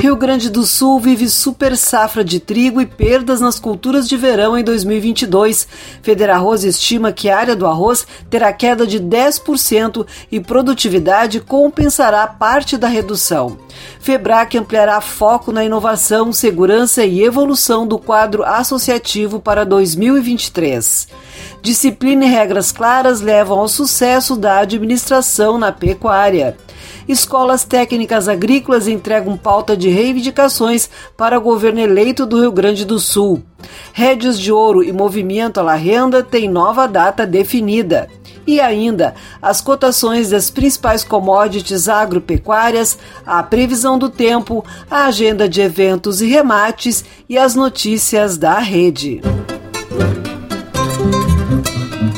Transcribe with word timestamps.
Rio 0.00 0.14
Grande 0.14 0.48
do 0.48 0.62
Sul 0.62 1.00
vive 1.00 1.28
super 1.28 1.76
safra 1.76 2.22
de 2.22 2.38
trigo 2.38 2.80
e 2.80 2.86
perdas 2.86 3.40
nas 3.40 3.58
culturas 3.58 4.08
de 4.08 4.16
verão 4.16 4.56
em 4.56 4.62
2022. 4.62 5.66
Federarroz 6.02 6.62
estima 6.62 7.10
que 7.10 7.28
a 7.28 7.36
área 7.36 7.56
do 7.56 7.66
arroz 7.66 8.06
terá 8.30 8.52
queda 8.52 8.86
de 8.86 9.00
10% 9.00 10.06
e 10.30 10.38
produtividade 10.38 11.40
compensará 11.40 12.24
parte 12.28 12.76
da 12.76 12.86
redução. 12.86 13.58
Febrac 13.98 14.56
ampliará 14.56 15.00
foco 15.00 15.50
na 15.50 15.64
inovação, 15.64 16.32
segurança 16.32 17.04
e 17.04 17.20
evolução 17.20 17.84
do 17.84 17.98
quadro 17.98 18.44
associativo 18.44 19.40
para 19.40 19.64
2023. 19.64 21.08
Disciplina 21.60 22.24
e 22.24 22.28
regras 22.28 22.70
claras 22.70 23.20
levam 23.20 23.58
ao 23.58 23.68
sucesso 23.68 24.36
da 24.36 24.60
administração 24.60 25.58
na 25.58 25.72
pecuária 25.72 26.56
escolas 27.08 27.64
técnicas 27.64 28.28
agrícolas 28.28 28.86
entregam 28.86 29.36
pauta 29.36 29.76
de 29.76 29.88
reivindicações 29.88 30.90
para 31.16 31.38
o 31.38 31.40
governo 31.40 31.80
eleito 31.80 32.26
do 32.26 32.40
Rio 32.40 32.52
Grande 32.52 32.84
do 32.84 32.98
Sul. 33.00 33.42
Rédios 33.92 34.38
de 34.38 34.52
Ouro 34.52 34.84
e 34.84 34.92
Movimento 34.92 35.58
à 35.58 35.62
la 35.62 35.74
Renda 35.74 36.22
têm 36.22 36.48
nova 36.48 36.86
data 36.86 37.26
definida. 37.26 38.08
E 38.46 38.60
ainda, 38.60 39.14
as 39.42 39.60
cotações 39.60 40.30
das 40.30 40.50
principais 40.50 41.04
commodities 41.04 41.88
agropecuárias, 41.88 42.98
a 43.26 43.42
previsão 43.42 43.98
do 43.98 44.08
tempo, 44.08 44.64
a 44.90 45.06
agenda 45.06 45.48
de 45.48 45.60
eventos 45.60 46.22
e 46.22 46.28
remates 46.28 47.04
e 47.28 47.36
as 47.36 47.54
notícias 47.54 48.38
da 48.38 48.58
rede. 48.58 49.20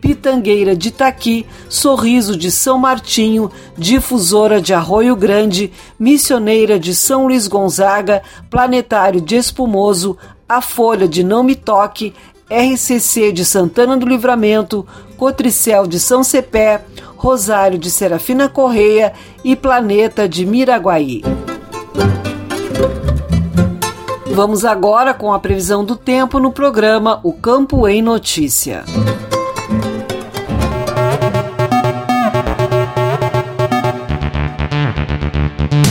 Pitangueira 0.00 0.76
de 0.76 0.88
Itaqui, 0.88 1.46
Sorriso 1.68 2.36
de 2.36 2.50
São 2.50 2.78
Martinho, 2.78 3.50
Difusora 3.76 4.60
de 4.60 4.72
Arroio 4.72 5.16
Grande, 5.16 5.72
Missioneira 5.98 6.78
de 6.78 6.94
São 6.94 7.26
Luís 7.26 7.48
Gonzaga, 7.48 8.22
Planetário 8.48 9.20
de 9.20 9.36
Espumoso, 9.36 10.16
A 10.48 10.60
Folha 10.60 11.08
de 11.08 11.22
Não 11.22 11.42
Me 11.42 11.54
Toque, 11.54 12.14
RCC 12.50 13.30
de 13.32 13.44
Santana 13.44 13.96
do 13.96 14.08
Livramento, 14.08 14.86
Cotricel 15.16 15.86
de 15.86 16.00
São 16.00 16.24
Cepé, 16.24 16.82
Rosário 17.16 17.78
de 17.78 17.90
Serafina 17.90 18.48
Correia 18.48 19.12
e 19.44 19.54
Planeta 19.54 20.28
de 20.28 20.46
Miraguaí. 20.46 21.22
Vamos 24.38 24.64
agora 24.64 25.12
com 25.12 25.32
a 25.32 25.40
previsão 25.40 25.84
do 25.84 25.96
tempo 25.96 26.38
no 26.38 26.52
programa 26.52 27.18
O 27.24 27.32
Campo 27.32 27.88
em 27.88 28.00
Notícia. 28.00 28.84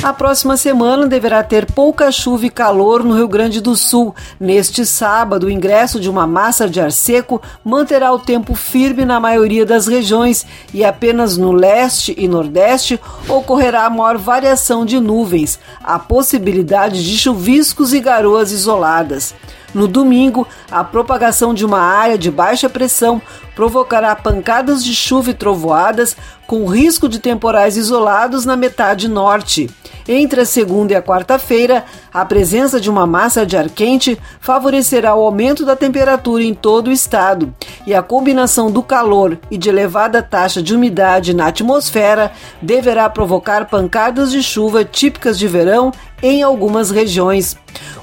A 0.08 0.14
próxima 0.14 0.56
semana 0.56 1.06
deverá 1.06 1.44
ter 1.44 1.70
pouca 1.70 2.10
chuva 2.14 2.46
e 2.46 2.50
calor 2.50 3.04
no 3.04 3.14
Rio 3.14 3.28
Grande 3.28 3.60
do 3.60 3.76
Sul. 3.76 4.16
Neste 4.40 4.86
sábado, 4.86 5.48
o 5.48 5.50
ingresso 5.50 6.00
de 6.00 6.10
uma 6.10 6.26
massa 6.26 6.66
de 6.66 6.80
ar 6.80 6.94
seco 6.94 7.42
manterá 7.62 8.14
o 8.14 8.18
tempo 8.18 8.56
firme 8.56 9.04
na 9.04 9.20
maioria 9.20 9.66
das 9.66 9.86
regiões 9.86 10.46
e 10.74 10.86
apenas 10.86 11.36
no 11.36 11.52
leste 11.52 12.16
e 12.18 12.26
nordeste 12.26 12.98
ocorrerá 13.28 13.90
maior 13.90 14.18
variação 14.18 14.86
de 14.86 14.98
nuvens, 14.98 15.60
a 15.84 16.00
possibilidade 16.00 17.06
de 17.06 17.18
chuviscos 17.18 17.94
e 17.94 18.00
garoas 18.00 18.54
isoladas. 18.54 19.36
No 19.78 19.88
domingo, 19.88 20.48
a 20.72 20.84
propagação 20.84 21.54
de 21.54 21.64
uma 21.64 21.80
área 21.80 22.18
de 22.18 22.32
baixa 22.32 22.68
pressão 22.68 23.22
provocará 23.54 24.16
pancadas 24.16 24.84
de 24.84 24.92
chuva 24.92 25.30
e 25.30 25.34
trovoadas, 25.36 26.18
com 26.48 26.66
risco 26.66 27.08
de 27.08 27.20
temporais 27.20 27.78
isolados 27.78 28.44
na 28.44 28.56
metade 28.56 29.08
norte. 29.08 29.70
Entre 30.08 30.42
a 30.42 30.46
segunda 30.46 30.94
e 30.94 30.96
a 30.96 31.02
quarta-feira, 31.02 31.86
a 32.12 32.26
presença 32.26 32.80
de 32.80 32.90
uma 32.90 33.06
massa 33.06 33.46
de 33.46 33.56
ar 33.56 33.70
quente 33.70 34.18
favorecerá 34.40 35.14
o 35.14 35.22
aumento 35.22 35.64
da 35.64 35.76
temperatura 35.76 36.44
em 36.44 36.56
todo 36.56 36.88
o 36.88 36.92
estado, 36.92 37.54
e 37.86 37.94
a 37.94 38.02
combinação 38.02 38.72
do 38.72 38.82
calor 38.82 39.38
e 39.52 39.60
de 39.60 39.70
elevada 39.70 40.24
taxa 40.24 40.60
de 40.60 40.74
umidade 40.74 41.36
na 41.36 41.48
atmosfera 41.48 42.32
deverá 42.60 43.08
provocar 43.10 43.66
pancadas 43.66 44.32
de 44.32 44.42
chuva 44.42 44.84
típicas 44.84 45.38
de 45.38 45.48
verão 45.48 45.92
em 46.24 46.42
algumas 46.42 46.90
regiões. 46.90 47.56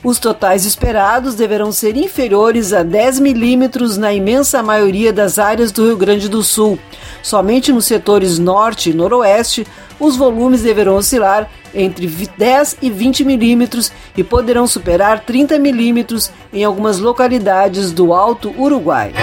Os 0.04 0.18
totais 0.18 0.66
esperados 0.66 1.34
deverão 1.34 1.72
ser 1.72 1.96
inferiores 1.96 2.74
a 2.74 2.82
10 2.82 3.20
milímetros 3.20 3.96
na 3.96 4.12
imensa 4.12 4.62
maioria 4.62 5.10
das 5.10 5.38
áreas 5.38 5.72
do 5.72 5.86
Rio 5.86 5.96
Grande 5.96 6.28
do 6.28 6.42
Sul. 6.42 6.78
Somente 7.22 7.72
nos 7.72 7.86
setores 7.86 8.38
norte 8.38 8.90
e 8.90 8.92
noroeste, 8.92 9.66
os 9.98 10.14
volumes 10.14 10.60
deverão 10.60 10.96
oscilar 10.96 11.50
entre 11.74 12.06
10 12.06 12.76
e 12.82 12.90
20 12.90 13.24
milímetros 13.24 13.90
e 14.14 14.22
poderão 14.22 14.66
superar 14.66 15.20
30 15.20 15.58
milímetros 15.58 16.30
em 16.52 16.62
algumas 16.62 16.98
localidades 16.98 17.90
do 17.90 18.12
Alto 18.12 18.54
Uruguai. 18.58 19.14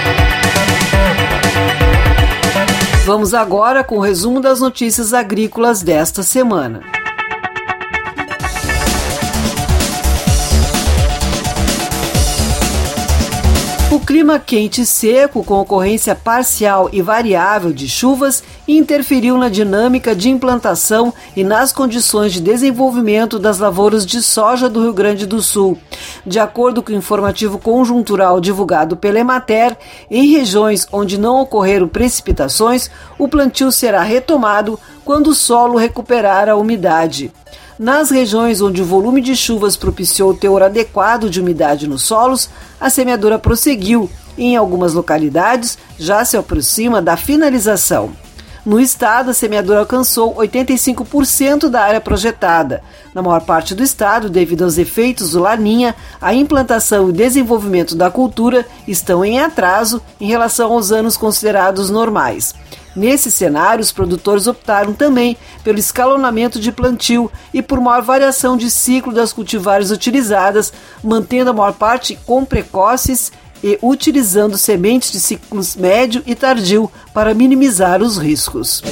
Vamos 3.04 3.34
agora 3.34 3.84
com 3.84 3.98
o 3.98 4.00
resumo 4.00 4.40
das 4.40 4.60
notícias 4.60 5.14
agrícolas 5.14 5.80
desta 5.80 6.24
semana. 6.24 7.01
Clima 14.12 14.38
quente 14.38 14.82
e 14.82 14.84
seco, 14.84 15.42
com 15.42 15.54
ocorrência 15.54 16.14
parcial 16.14 16.90
e 16.92 17.00
variável 17.00 17.72
de 17.72 17.88
chuvas, 17.88 18.44
interferiu 18.68 19.38
na 19.38 19.48
dinâmica 19.48 20.14
de 20.14 20.28
implantação 20.28 21.14
e 21.34 21.42
nas 21.42 21.72
condições 21.72 22.30
de 22.30 22.38
desenvolvimento 22.38 23.38
das 23.38 23.58
lavouras 23.58 24.04
de 24.04 24.20
soja 24.22 24.68
do 24.68 24.82
Rio 24.82 24.92
Grande 24.92 25.24
do 25.24 25.40
Sul. 25.40 25.78
De 26.26 26.38
acordo 26.38 26.82
com 26.82 26.92
o 26.92 26.94
informativo 26.94 27.58
conjuntural 27.58 28.38
divulgado 28.38 28.98
pela 28.98 29.18
Emater, 29.18 29.78
em 30.10 30.30
regiões 30.30 30.86
onde 30.92 31.16
não 31.16 31.40
ocorreram 31.40 31.88
precipitações, 31.88 32.90
o 33.18 33.26
plantio 33.26 33.72
será 33.72 34.02
retomado 34.02 34.78
quando 35.06 35.28
o 35.28 35.34
solo 35.34 35.78
recuperar 35.78 36.50
a 36.50 36.54
umidade. 36.54 37.32
Nas 37.82 38.12
regiões 38.12 38.60
onde 38.60 38.80
o 38.80 38.84
volume 38.84 39.20
de 39.20 39.34
chuvas 39.34 39.76
propiciou 39.76 40.30
o 40.30 40.36
teor 40.36 40.62
adequado 40.62 41.28
de 41.28 41.40
umidade 41.40 41.88
nos 41.88 42.02
solos, 42.02 42.48
a 42.80 42.88
semeadura 42.88 43.40
prosseguiu 43.40 44.08
e, 44.38 44.44
em 44.44 44.56
algumas 44.56 44.94
localidades, 44.94 45.76
já 45.98 46.24
se 46.24 46.36
aproxima 46.36 47.02
da 47.02 47.16
finalização. 47.16 48.12
No 48.64 48.78
estado, 48.78 49.30
a 49.30 49.34
semeadura 49.34 49.80
alcançou 49.80 50.32
85% 50.36 51.68
da 51.68 51.82
área 51.82 52.00
projetada. 52.00 52.84
Na 53.12 53.20
maior 53.20 53.40
parte 53.40 53.74
do 53.74 53.82
estado, 53.82 54.30
devido 54.30 54.62
aos 54.62 54.78
efeitos 54.78 55.32
do 55.32 55.40
Laninha, 55.40 55.92
a 56.20 56.32
implantação 56.32 57.10
e 57.10 57.12
desenvolvimento 57.12 57.96
da 57.96 58.08
cultura 58.12 58.64
estão 58.86 59.24
em 59.24 59.40
atraso 59.40 60.00
em 60.20 60.28
relação 60.28 60.72
aos 60.72 60.92
anos 60.92 61.16
considerados 61.16 61.90
normais. 61.90 62.54
Nesse 62.94 63.30
cenário, 63.30 63.82
os 63.82 63.92
produtores 63.92 64.46
optaram 64.46 64.92
também 64.92 65.36
pelo 65.64 65.78
escalonamento 65.78 66.60
de 66.60 66.70
plantio 66.70 67.30
e 67.52 67.62
por 67.62 67.80
maior 67.80 68.02
variação 68.02 68.56
de 68.56 68.70
ciclo 68.70 69.12
das 69.12 69.32
cultivares 69.32 69.90
utilizadas, 69.90 70.72
mantendo 71.02 71.50
a 71.50 71.54
maior 71.54 71.72
parte 71.72 72.18
com 72.26 72.44
precoces 72.44 73.32
e 73.62 73.78
utilizando 73.80 74.58
sementes 74.58 75.12
de 75.12 75.20
ciclos 75.20 75.76
médio 75.76 76.22
e 76.26 76.34
tardio 76.34 76.90
para 77.14 77.32
minimizar 77.32 78.02
os 78.02 78.18
riscos. 78.18 78.82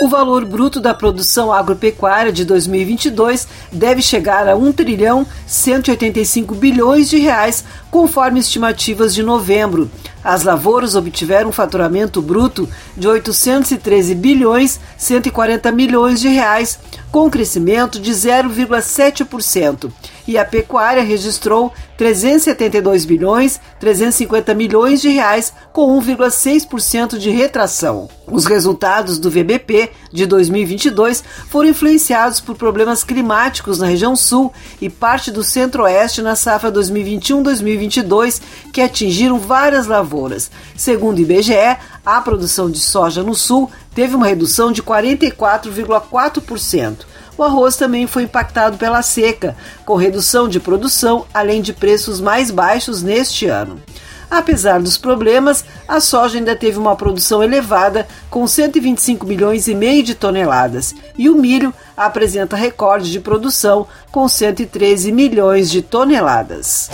O 0.00 0.08
valor 0.08 0.46
bruto 0.46 0.80
da 0.80 0.94
produção 0.94 1.52
agropecuária 1.52 2.32
de 2.32 2.42
2022 2.42 3.46
deve 3.70 4.00
chegar 4.00 4.48
a 4.48 4.56
1 4.56 4.72
trilhão 4.72 5.26
185 5.46 6.54
bilhões 6.54 7.10
de 7.10 7.18
reais, 7.18 7.62
conforme 7.90 8.40
estimativas 8.40 9.14
de 9.14 9.22
novembro. 9.22 9.90
As 10.24 10.42
lavouras 10.42 10.94
obtiveram 10.94 11.50
um 11.50 11.52
faturamento 11.52 12.22
bruto 12.22 12.66
de 12.96 13.06
813 13.06 14.14
bilhões 14.14 14.80
140 14.96 15.70
milhões 15.70 16.18
de 16.18 16.28
reais, 16.28 16.78
com 17.12 17.28
crescimento 17.28 18.00
de 18.00 18.10
0,7%, 18.10 19.92
e 20.26 20.38
a 20.38 20.44
pecuária 20.44 21.02
registrou 21.02 21.72
372 21.96 23.04
bilhões 23.04 23.60
350 23.78 24.54
milhões 24.54 25.00
de 25.00 25.08
reais 25.08 25.52
com 25.72 25.98
1,6% 26.00 27.18
de 27.18 27.30
retração. 27.30 28.08
Os 28.26 28.46
resultados 28.46 29.18
do 29.18 29.30
VBP 29.30 29.90
de 30.12 30.26
2022 30.26 31.24
foram 31.48 31.70
influenciados 31.70 32.40
por 32.40 32.54
problemas 32.54 33.02
climáticos 33.02 33.78
na 33.78 33.86
região 33.86 34.14
sul 34.14 34.52
e 34.80 34.88
parte 34.88 35.30
do 35.30 35.42
centro-oeste 35.42 36.22
na 36.22 36.36
safra 36.36 36.70
2021-2022, 36.70 38.40
que 38.72 38.80
atingiram 38.80 39.38
várias 39.38 39.86
lavouras. 39.86 40.50
Segundo 40.76 41.18
o 41.18 41.22
IBGE, 41.22 41.76
a 42.06 42.20
produção 42.20 42.70
de 42.70 42.78
soja 42.78 43.22
no 43.22 43.34
sul 43.34 43.70
teve 43.94 44.14
uma 44.14 44.26
redução 44.26 44.70
de 44.70 44.82
44,4%. 44.82 46.98
O 47.36 47.42
arroz 47.42 47.76
também 47.76 48.06
foi 48.06 48.24
impactado 48.24 48.76
pela 48.76 49.02
seca, 49.02 49.56
com 49.84 49.94
redução 49.94 50.48
de 50.48 50.60
produção, 50.60 51.26
além 51.32 51.62
de 51.62 51.72
preços 51.72 52.20
mais 52.20 52.50
baixos 52.50 53.02
neste 53.02 53.46
ano. 53.46 53.80
Apesar 54.30 54.80
dos 54.80 54.96
problemas, 54.96 55.64
a 55.88 56.00
soja 56.00 56.38
ainda 56.38 56.54
teve 56.54 56.78
uma 56.78 56.94
produção 56.94 57.42
elevada, 57.42 58.06
com 58.30 58.46
125 58.46 59.26
milhões 59.26 59.66
e 59.66 59.74
meio 59.74 60.04
de 60.04 60.14
toneladas, 60.14 60.94
e 61.18 61.28
o 61.28 61.34
milho 61.34 61.74
apresenta 61.96 62.56
recorde 62.56 63.10
de 63.10 63.18
produção, 63.18 63.88
com 64.12 64.28
113 64.28 65.10
milhões 65.10 65.68
de 65.68 65.82
toneladas. 65.82 66.88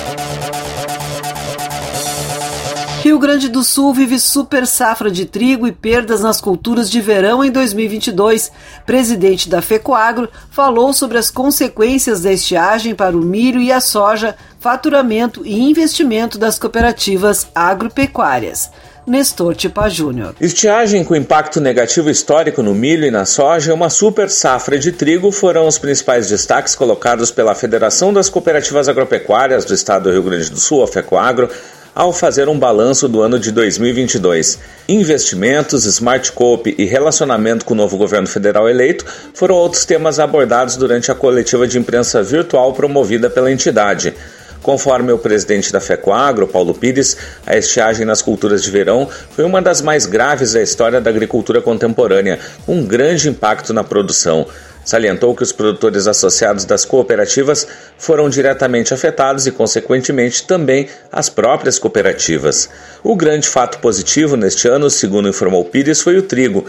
Rio 3.07 3.21
Grande 3.21 3.49
do 3.49 3.63
Sul 3.63 3.95
vive 3.95 4.19
super 4.19 4.67
safra 4.67 5.13
de 5.13 5.27
trigo 5.27 5.65
e 5.69 5.71
perdas 5.71 6.23
nas 6.23 6.41
culturas 6.41 6.91
de 6.91 7.01
verão 7.01 7.45
em 7.45 7.53
2022. 7.53 8.51
Presidente 8.85 9.49
da 9.49 9.63
FECOAGRO 9.63 10.29
falou 10.51 10.93
sobre 10.93 11.17
as 11.17 11.31
consequências 11.31 12.23
da 12.23 12.33
estiagem 12.33 12.97
para 12.97 13.17
o 13.17 13.21
milho 13.21 13.61
e 13.61 13.71
a 13.71 13.81
soja, 13.81 14.35
faturamento 14.59 15.47
e 15.47 15.57
investimento 15.57 16.37
das 16.37 16.59
cooperativas 16.59 17.47
agropecuárias. 17.55 18.71
Nestor 19.07 19.55
Tipa 19.55 19.89
Júnior. 19.89 20.35
Estiagem 20.41 21.05
com 21.05 21.15
impacto 21.15 21.61
negativo 21.61 22.11
histórico 22.11 22.61
no 22.61 22.75
milho 22.75 23.05
e 23.05 23.11
na 23.13 23.25
soja 23.25 23.73
uma 23.73 23.89
super 23.89 24.29
safra 24.29 24.77
de 24.77 24.91
trigo 24.91 25.31
foram 25.31 25.69
os 25.69 25.79
principais 25.79 26.29
destaques 26.29 26.75
colocados 26.75 27.31
pela 27.31 27.55
Federação 27.55 28.13
das 28.13 28.29
Cooperativas 28.29 28.89
Agropecuárias 28.89 29.65
do 29.65 29.75
Estado 29.75 30.05
do 30.05 30.11
Rio 30.11 30.25
Grande 30.25 30.51
do 30.51 30.59
Sul, 30.59 30.83
a 30.83 30.89
FECOAGRO, 30.89 31.49
ao 31.97 32.13
fazer 32.13 32.47
um 32.47 32.59
balanço 32.59 33.09
do 33.09 33.23
ano 33.23 33.39
de 33.39 33.51
2022. 33.51 34.59
Investimentos, 34.87 35.87
Smart 35.87 36.31
Cope 36.31 36.75
e 36.77 36.85
relacionamento 36.85 37.65
com 37.65 37.73
o 37.73 37.77
novo 37.77 37.97
governo 37.97 38.29
federal 38.29 38.69
eleito 38.69 39.07
foram 39.33 39.55
outros 39.55 39.87
temas 39.87 40.21
abordados 40.21 40.77
durante 40.77 41.11
a 41.11 41.15
coletiva 41.15 41.67
de 41.67 41.79
imprensa 41.79 42.23
virtual 42.23 42.75
promovida 42.75 43.31
pela 43.31 43.51
entidade. 43.51 44.15
Conforme 44.63 45.11
o 45.11 45.17
presidente 45.17 45.73
da 45.73 45.81
FECOAGRO, 45.81 46.49
Paulo 46.49 46.75
Pires, 46.75 47.17
a 47.47 47.57
estiagem 47.57 48.05
nas 48.05 48.21
culturas 48.21 48.63
de 48.63 48.71
verão 48.71 49.09
foi 49.31 49.45
uma 49.47 49.63
das 49.63 49.81
mais 49.81 50.05
graves 50.05 50.53
da 50.53 50.61
história 50.61 51.01
da 51.01 51.09
agricultura 51.09 51.63
contemporânea, 51.63 52.39
um 52.69 52.85
grande 52.85 53.31
impacto 53.31 53.73
na 53.73 53.83
produção. 53.83 54.47
Salientou 54.87 55.35
que 55.35 55.43
os 55.43 55.51
produtores 55.51 56.07
associados 56.07 56.65
das 56.65 56.85
cooperativas 56.85 57.67
foram 57.99 58.31
diretamente 58.31 58.95
afetados 58.95 59.45
e, 59.45 59.51
consequentemente, 59.51 60.47
também 60.47 60.89
as 61.11 61.29
próprias 61.29 61.77
cooperativas. 61.77 62.71
O 63.03 63.17
grande 63.17 63.49
fato 63.49 63.81
positivo 63.81 64.37
neste 64.37 64.69
ano, 64.69 64.89
segundo 64.89 65.29
informou 65.29 65.65
Pires, 65.65 66.01
foi 66.01 66.17
o 66.17 66.23
trigo. 66.23 66.65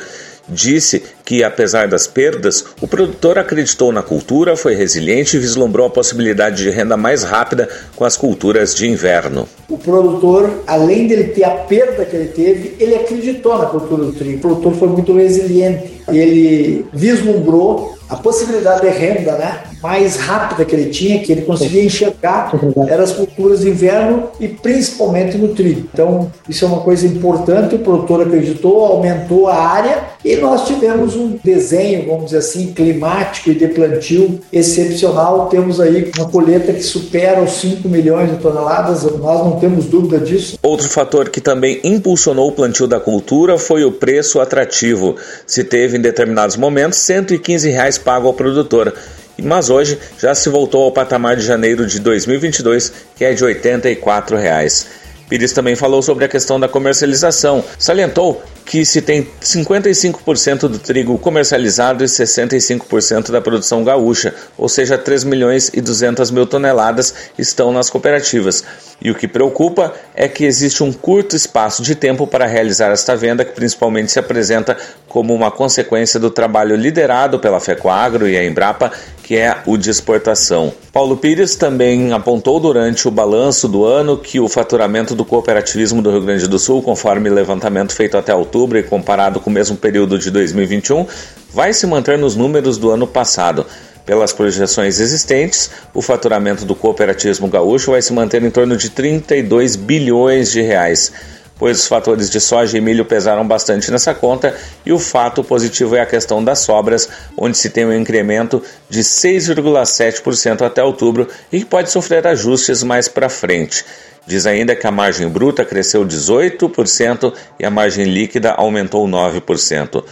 Disse 0.49 1.03
que, 1.27 1.43
apesar 1.43 1.89
das 1.89 2.07
perdas, 2.07 2.63
o 2.79 2.87
produtor 2.87 3.37
acreditou 3.37 3.91
na 3.91 4.01
cultura, 4.01 4.55
foi 4.55 4.75
resiliente 4.75 5.35
e 5.35 5.39
vislumbrou 5.41 5.85
a 5.85 5.89
possibilidade 5.89 6.63
de 6.63 6.69
renda 6.69 6.95
mais 6.95 7.23
rápida 7.23 7.67
com 7.97 8.05
as 8.05 8.15
culturas 8.15 8.73
de 8.73 8.89
inverno. 8.89 9.45
O 9.67 9.77
produtor, 9.77 10.49
além 10.65 11.05
dele 11.05 11.25
ter 11.25 11.43
a 11.43 11.49
perda 11.49 12.05
que 12.05 12.15
ele 12.15 12.29
teve, 12.29 12.77
ele 12.79 12.95
acreditou 12.95 13.57
na 13.57 13.65
cultura 13.65 14.05
do 14.05 14.13
trigo. 14.13 14.37
O 14.37 14.39
produtor 14.39 14.73
foi 14.75 14.87
muito 14.87 15.13
resiliente. 15.13 16.01
Ele 16.07 16.85
vislumbrou 16.93 17.97
a 18.09 18.15
possibilidade 18.15 18.81
de 18.81 18.87
renda 18.87 19.33
né, 19.33 19.63
mais 19.83 20.15
rápida 20.15 20.63
que 20.63 20.73
ele 20.73 20.89
tinha, 20.89 21.19
que 21.19 21.31
ele 21.31 21.41
conseguia 21.41 21.83
enxergar, 21.83 22.51
eram 22.87 23.03
as 23.03 23.11
culturas 23.11 23.59
de 23.59 23.69
inverno 23.69 24.29
e 24.39 24.47
principalmente 24.47 25.37
no 25.37 25.49
trigo. 25.49 25.89
Então, 25.93 26.31
isso 26.47 26.63
é 26.63 26.67
uma 26.67 26.79
coisa 26.79 27.05
importante, 27.05 27.75
o 27.75 27.79
produtor 27.79 28.21
acreditou, 28.21 28.85
aumentou 28.85 29.47
a 29.47 29.55
área 29.55 30.03
e 30.23 30.37
nós 30.37 30.65
tivemos 30.65 31.16
um 31.17 31.39
desenho, 31.43 32.05
vamos 32.05 32.25
dizer 32.25 32.37
assim, 32.37 32.73
climático 32.73 33.49
e 33.49 33.55
de 33.55 33.67
plantio 33.67 34.39
excepcional. 34.51 35.47
Temos 35.49 35.79
aí 35.79 36.11
uma 36.17 36.29
colheita 36.29 36.71
que 36.73 36.83
supera 36.83 37.41
os 37.41 37.51
5 37.53 37.87
milhões 37.89 38.31
de 38.31 38.37
toneladas, 38.37 39.03
nós 39.03 39.39
não 39.39 39.59
temos 39.59 39.85
dúvida 39.85 40.19
disso. 40.19 40.57
Outro 40.61 40.87
fator 40.89 41.29
que 41.29 41.41
também 41.41 41.79
impulsionou 41.83 42.49
o 42.49 42.51
plantio 42.51 42.87
da 42.87 42.99
cultura 42.99 43.57
foi 43.57 43.83
o 43.83 43.91
preço 43.91 44.39
atrativo. 44.39 45.15
Se 45.45 45.63
teve 45.63 45.97
em 45.97 46.01
determinados 46.01 46.55
momentos 46.55 46.99
115 46.99 47.69
reais 47.69 47.97
pago 47.97 48.27
ao 48.27 48.33
produtor, 48.33 48.93
mas 49.41 49.69
hoje 49.69 49.99
já 50.19 50.33
se 50.33 50.49
voltou 50.49 50.83
ao 50.83 50.91
patamar 50.91 51.35
de 51.35 51.43
janeiro 51.43 51.85
de 51.85 51.99
2022, 51.99 52.91
que 53.15 53.23
é 53.23 53.33
de 53.33 53.43
84 53.43 54.35
reais. 54.35 54.87
Pires 55.29 55.51
também 55.51 55.75
falou 55.75 56.01
sobre 56.01 56.25
a 56.25 56.27
questão 56.27 56.59
da 56.59 56.67
comercialização. 56.67 57.63
Salientou 57.77 58.41
que 58.67 58.85
se 58.85 59.01
tem 59.01 59.27
55% 59.41 60.67
do 60.67 60.77
trigo 60.77 61.17
comercializado 61.17 62.03
e 62.03 62.07
65% 62.07 63.31
da 63.31 63.39
produção 63.39 63.83
gaúcha, 63.83 64.33
ou 64.57 64.67
seja, 64.67 64.97
3 64.97 65.23
milhões 65.23 65.71
e 65.73 65.79
200 65.79 66.29
mil 66.31 66.45
toneladas 66.45 67.13
estão 67.37 67.71
nas 67.71 67.89
cooperativas. 67.89 68.65
E 69.01 69.09
o 69.09 69.15
que 69.15 69.27
preocupa 69.27 69.93
é 70.13 70.27
que 70.27 70.43
existe 70.43 70.83
um 70.83 70.91
curto 70.91 71.35
espaço 71.35 71.81
de 71.81 71.95
tempo 71.95 72.27
para 72.27 72.45
realizar 72.45 72.91
esta 72.91 73.15
venda, 73.15 73.45
que 73.45 73.53
principalmente 73.53 74.11
se 74.11 74.19
apresenta 74.19 74.75
como 75.07 75.33
uma 75.33 75.51
consequência 75.51 76.19
do 76.19 76.29
trabalho 76.29 76.75
liderado 76.75 77.39
pela 77.39 77.59
FECOAGRO 77.59 78.27
e 78.27 78.35
a 78.35 78.43
Embrapa, 78.43 78.91
que 79.23 79.37
é 79.37 79.57
o 79.65 79.77
de 79.77 79.89
exportação. 79.89 80.73
Paulo 80.91 81.15
Pires 81.15 81.55
também 81.55 82.11
apontou 82.11 82.59
durante 82.59 83.07
o 83.07 83.11
balanço 83.11 83.67
do 83.67 83.85
ano 83.85 84.17
que 84.17 84.39
o 84.39 84.49
faturamento 84.49 85.13
do 85.17 85.25
cooperativismo 85.25 86.01
do 86.01 86.11
Rio 86.11 86.21
Grande 86.21 86.47
do 86.47 86.57
Sul, 86.57 86.81
conforme 86.81 87.29
levantamento 87.29 87.93
feito 87.93 88.15
até 88.15 88.33
outubro 88.33 88.77
e 88.77 88.83
comparado 88.83 89.41
com 89.41 89.49
o 89.49 89.53
mesmo 89.53 89.75
período 89.75 90.17
de 90.17 90.31
2021, 90.31 91.05
vai 91.51 91.73
se 91.73 91.85
manter 91.85 92.17
nos 92.17 92.35
números 92.35 92.77
do 92.77 92.89
ano 92.89 93.05
passado. 93.05 93.65
Pelas 94.05 94.31
projeções 94.31 95.01
existentes, 95.01 95.69
o 95.93 96.01
faturamento 96.01 96.63
do 96.63 96.73
cooperativismo 96.73 97.49
gaúcho 97.49 97.91
vai 97.91 98.01
se 98.01 98.13
manter 98.13 98.41
em 98.41 98.49
torno 98.49 98.77
de 98.77 98.89
32 98.89 99.75
bilhões 99.75 100.49
de 100.49 100.61
reais 100.61 101.11
pois 101.59 101.79
os 101.79 101.87
fatores 101.87 102.29
de 102.29 102.39
soja 102.39 102.77
e 102.77 102.81
milho 102.81 103.05
pesaram 103.05 103.45
bastante 103.47 103.91
nessa 103.91 104.13
conta 104.13 104.55
e 104.85 104.91
o 104.91 104.99
fato 104.99 105.43
positivo 105.43 105.95
é 105.95 106.01
a 106.01 106.05
questão 106.05 106.43
das 106.43 106.59
sobras, 106.59 107.09
onde 107.37 107.57
se 107.57 107.69
tem 107.69 107.85
um 107.85 107.93
incremento 107.93 108.61
de 108.89 109.01
6,7% 109.01 110.61
até 110.61 110.83
outubro 110.83 111.27
e 111.51 111.59
que 111.59 111.65
pode 111.65 111.89
sofrer 111.91 112.25
ajustes 112.27 112.83
mais 112.83 113.07
para 113.07 113.29
frente. 113.29 113.83
Diz 114.27 114.45
ainda 114.45 114.75
que 114.75 114.85
a 114.85 114.91
margem 114.91 115.29
bruta 115.29 115.63
cresceu 115.63 116.05
18% 116.05 117.33
e 117.57 117.65
a 117.65 117.71
margem 117.71 118.03
líquida 118.03 118.51
aumentou 118.51 119.07
9%. 119.07 120.03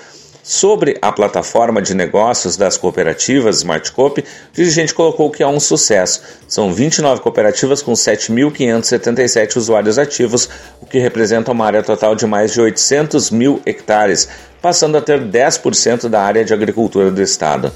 Sobre 0.42 0.98
a 1.02 1.12
plataforma 1.12 1.82
de 1.82 1.96
negócios 1.96 2.56
das 2.56 2.78
cooperativas 2.78 3.58
Smartcoop, 3.58 4.22
o 4.22 4.26
dirigente 4.54 4.94
colocou 4.94 5.32
que 5.32 5.44
é 5.44 5.48
um 5.48 5.60
sucesso. 5.60 6.22
São 6.48 6.72
29 6.72 7.20
cooperativas 7.20 7.82
com 7.82 7.94
7.577 7.94 9.58
usuários 9.58 9.98
ativos, 9.98 10.48
o 10.80 10.86
que 10.86 11.00
representa 11.00 11.52
uma 11.52 11.66
área 11.66 11.84
total 11.84 12.16
de 12.16 12.28
mais 12.28 12.54
de 12.54 12.62
800 12.62 13.32
mil 13.32 13.60
hectares, 13.66 14.30
passando 14.62 14.98
a 14.98 15.02
ter 15.02 15.20
10% 15.20 16.08
da 16.08 16.22
área 16.22 16.46
de 16.46 16.54
agricultura 16.54 17.10
do 17.10 17.22
estado. 17.22 17.72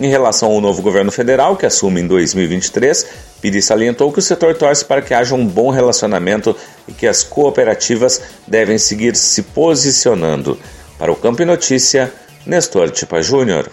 Em 0.00 0.08
relação 0.08 0.52
ao 0.52 0.60
novo 0.60 0.80
governo 0.80 1.10
federal, 1.10 1.56
que 1.56 1.66
assume 1.66 2.00
em 2.00 2.06
2023, 2.06 3.06
Piri 3.40 3.60
salientou 3.60 4.12
que 4.12 4.20
o 4.20 4.22
setor 4.22 4.54
torce 4.54 4.84
para 4.84 5.02
que 5.02 5.12
haja 5.12 5.34
um 5.34 5.44
bom 5.44 5.70
relacionamento 5.70 6.56
e 6.86 6.92
que 6.92 7.06
as 7.06 7.24
cooperativas 7.24 8.22
devem 8.46 8.78
seguir 8.78 9.16
se 9.16 9.42
posicionando. 9.42 10.56
Para 10.96 11.10
o 11.10 11.16
Campo 11.16 11.44
Notícia, 11.44 12.12
Nestor 12.46 12.90
Tipa 12.90 13.20
Júnior. 13.20 13.72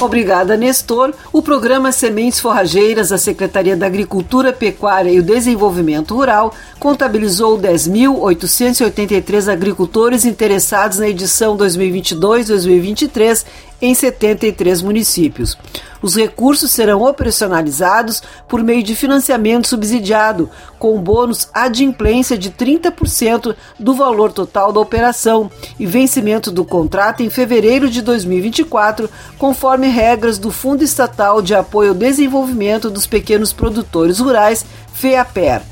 Obrigada, 0.00 0.56
Nestor. 0.56 1.12
O 1.30 1.42
programa 1.42 1.92
Sementes 1.92 2.40
Forrageiras 2.40 3.10
da 3.10 3.18
Secretaria 3.18 3.76
da 3.76 3.84
Agricultura, 3.84 4.50
Pecuária 4.50 5.10
e 5.10 5.18
o 5.18 5.22
Desenvolvimento 5.22 6.14
Rural 6.14 6.54
contabilizou 6.78 7.58
10.883 7.58 9.52
agricultores 9.52 10.24
interessados 10.24 10.98
na 10.98 11.08
edição 11.08 11.54
2022-2023 11.58 13.44
em 13.80 13.94
73 13.94 14.82
municípios. 14.82 15.56
Os 16.02 16.16
recursos 16.16 16.70
serão 16.70 17.02
operacionalizados 17.02 18.22
por 18.48 18.62
meio 18.62 18.82
de 18.82 18.94
financiamento 18.94 19.68
subsidiado, 19.68 20.48
com 20.78 21.00
bônus 21.00 21.48
adimplência 21.52 22.38
de 22.38 22.50
30% 22.50 23.54
do 23.78 23.92
valor 23.92 24.32
total 24.32 24.72
da 24.72 24.80
operação 24.80 25.50
e 25.78 25.84
vencimento 25.84 26.50
do 26.50 26.64
contrato 26.64 27.22
em 27.22 27.28
fevereiro 27.28 27.90
de 27.90 28.00
2024, 28.00 29.10
conforme 29.38 29.88
regras 29.88 30.38
do 30.38 30.50
Fundo 30.50 30.82
Estatal 30.82 31.42
de 31.42 31.54
Apoio 31.54 31.90
ao 31.90 31.94
Desenvolvimento 31.94 32.88
dos 32.88 33.06
Pequenos 33.06 33.52
Produtores 33.52 34.18
Rurais, 34.20 34.64
FEAPER. 34.94 35.62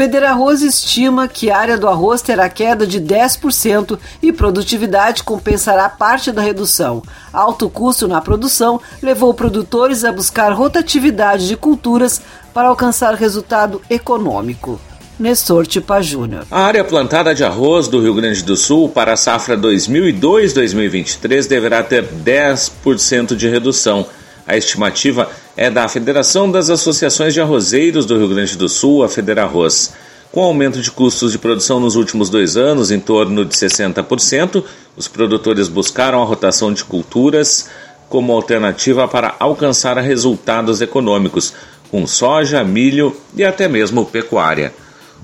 Federarroz 0.00 0.62
estima 0.62 1.28
que 1.28 1.50
a 1.50 1.58
área 1.58 1.76
do 1.76 1.86
arroz 1.86 2.22
terá 2.22 2.48
queda 2.48 2.86
de 2.86 2.98
10% 2.98 3.98
e 4.22 4.32
produtividade 4.32 5.22
compensará 5.22 5.90
parte 5.90 6.32
da 6.32 6.40
redução. 6.40 7.02
Alto 7.30 7.68
custo 7.68 8.08
na 8.08 8.18
produção 8.22 8.80
levou 9.02 9.34
produtores 9.34 10.02
a 10.02 10.10
buscar 10.10 10.54
rotatividade 10.54 11.46
de 11.46 11.54
culturas 11.54 12.22
para 12.54 12.68
alcançar 12.68 13.12
resultado 13.12 13.82
econômico. 13.90 14.80
Nestor 15.18 15.66
Tipa 15.66 16.00
Júnior. 16.00 16.46
A 16.50 16.62
área 16.62 16.82
plantada 16.82 17.34
de 17.34 17.44
arroz 17.44 17.86
do 17.86 18.00
Rio 18.00 18.14
Grande 18.14 18.42
do 18.42 18.56
Sul 18.56 18.88
para 18.88 19.12
a 19.12 19.18
safra 19.18 19.54
2002-2023 19.58 21.46
deverá 21.46 21.82
ter 21.82 22.06
10% 22.06 23.36
de 23.36 23.50
redução. 23.50 24.06
A 24.46 24.56
estimativa 24.56 25.30
é 25.56 25.70
da 25.70 25.88
Federação 25.88 26.50
das 26.50 26.70
Associações 26.70 27.34
de 27.34 27.40
Arrozeiros 27.40 28.06
do 28.06 28.16
Rio 28.16 28.28
Grande 28.28 28.56
do 28.56 28.68
Sul, 28.68 29.04
a 29.04 29.08
Federarroz. 29.08 29.92
Com 30.32 30.42
aumento 30.42 30.80
de 30.80 30.90
custos 30.90 31.32
de 31.32 31.38
produção 31.38 31.80
nos 31.80 31.96
últimos 31.96 32.30
dois 32.30 32.56
anos, 32.56 32.90
em 32.90 33.00
torno 33.00 33.44
de 33.44 33.54
60%, 33.54 34.62
os 34.96 35.08
produtores 35.08 35.68
buscaram 35.68 36.22
a 36.22 36.24
rotação 36.24 36.72
de 36.72 36.84
culturas 36.84 37.68
como 38.08 38.32
alternativa 38.32 39.06
para 39.08 39.34
alcançar 39.38 39.96
resultados 39.98 40.80
econômicos, 40.80 41.52
com 41.90 42.06
soja, 42.06 42.62
milho 42.62 43.16
e 43.36 43.44
até 43.44 43.68
mesmo 43.68 44.06
pecuária. 44.06 44.72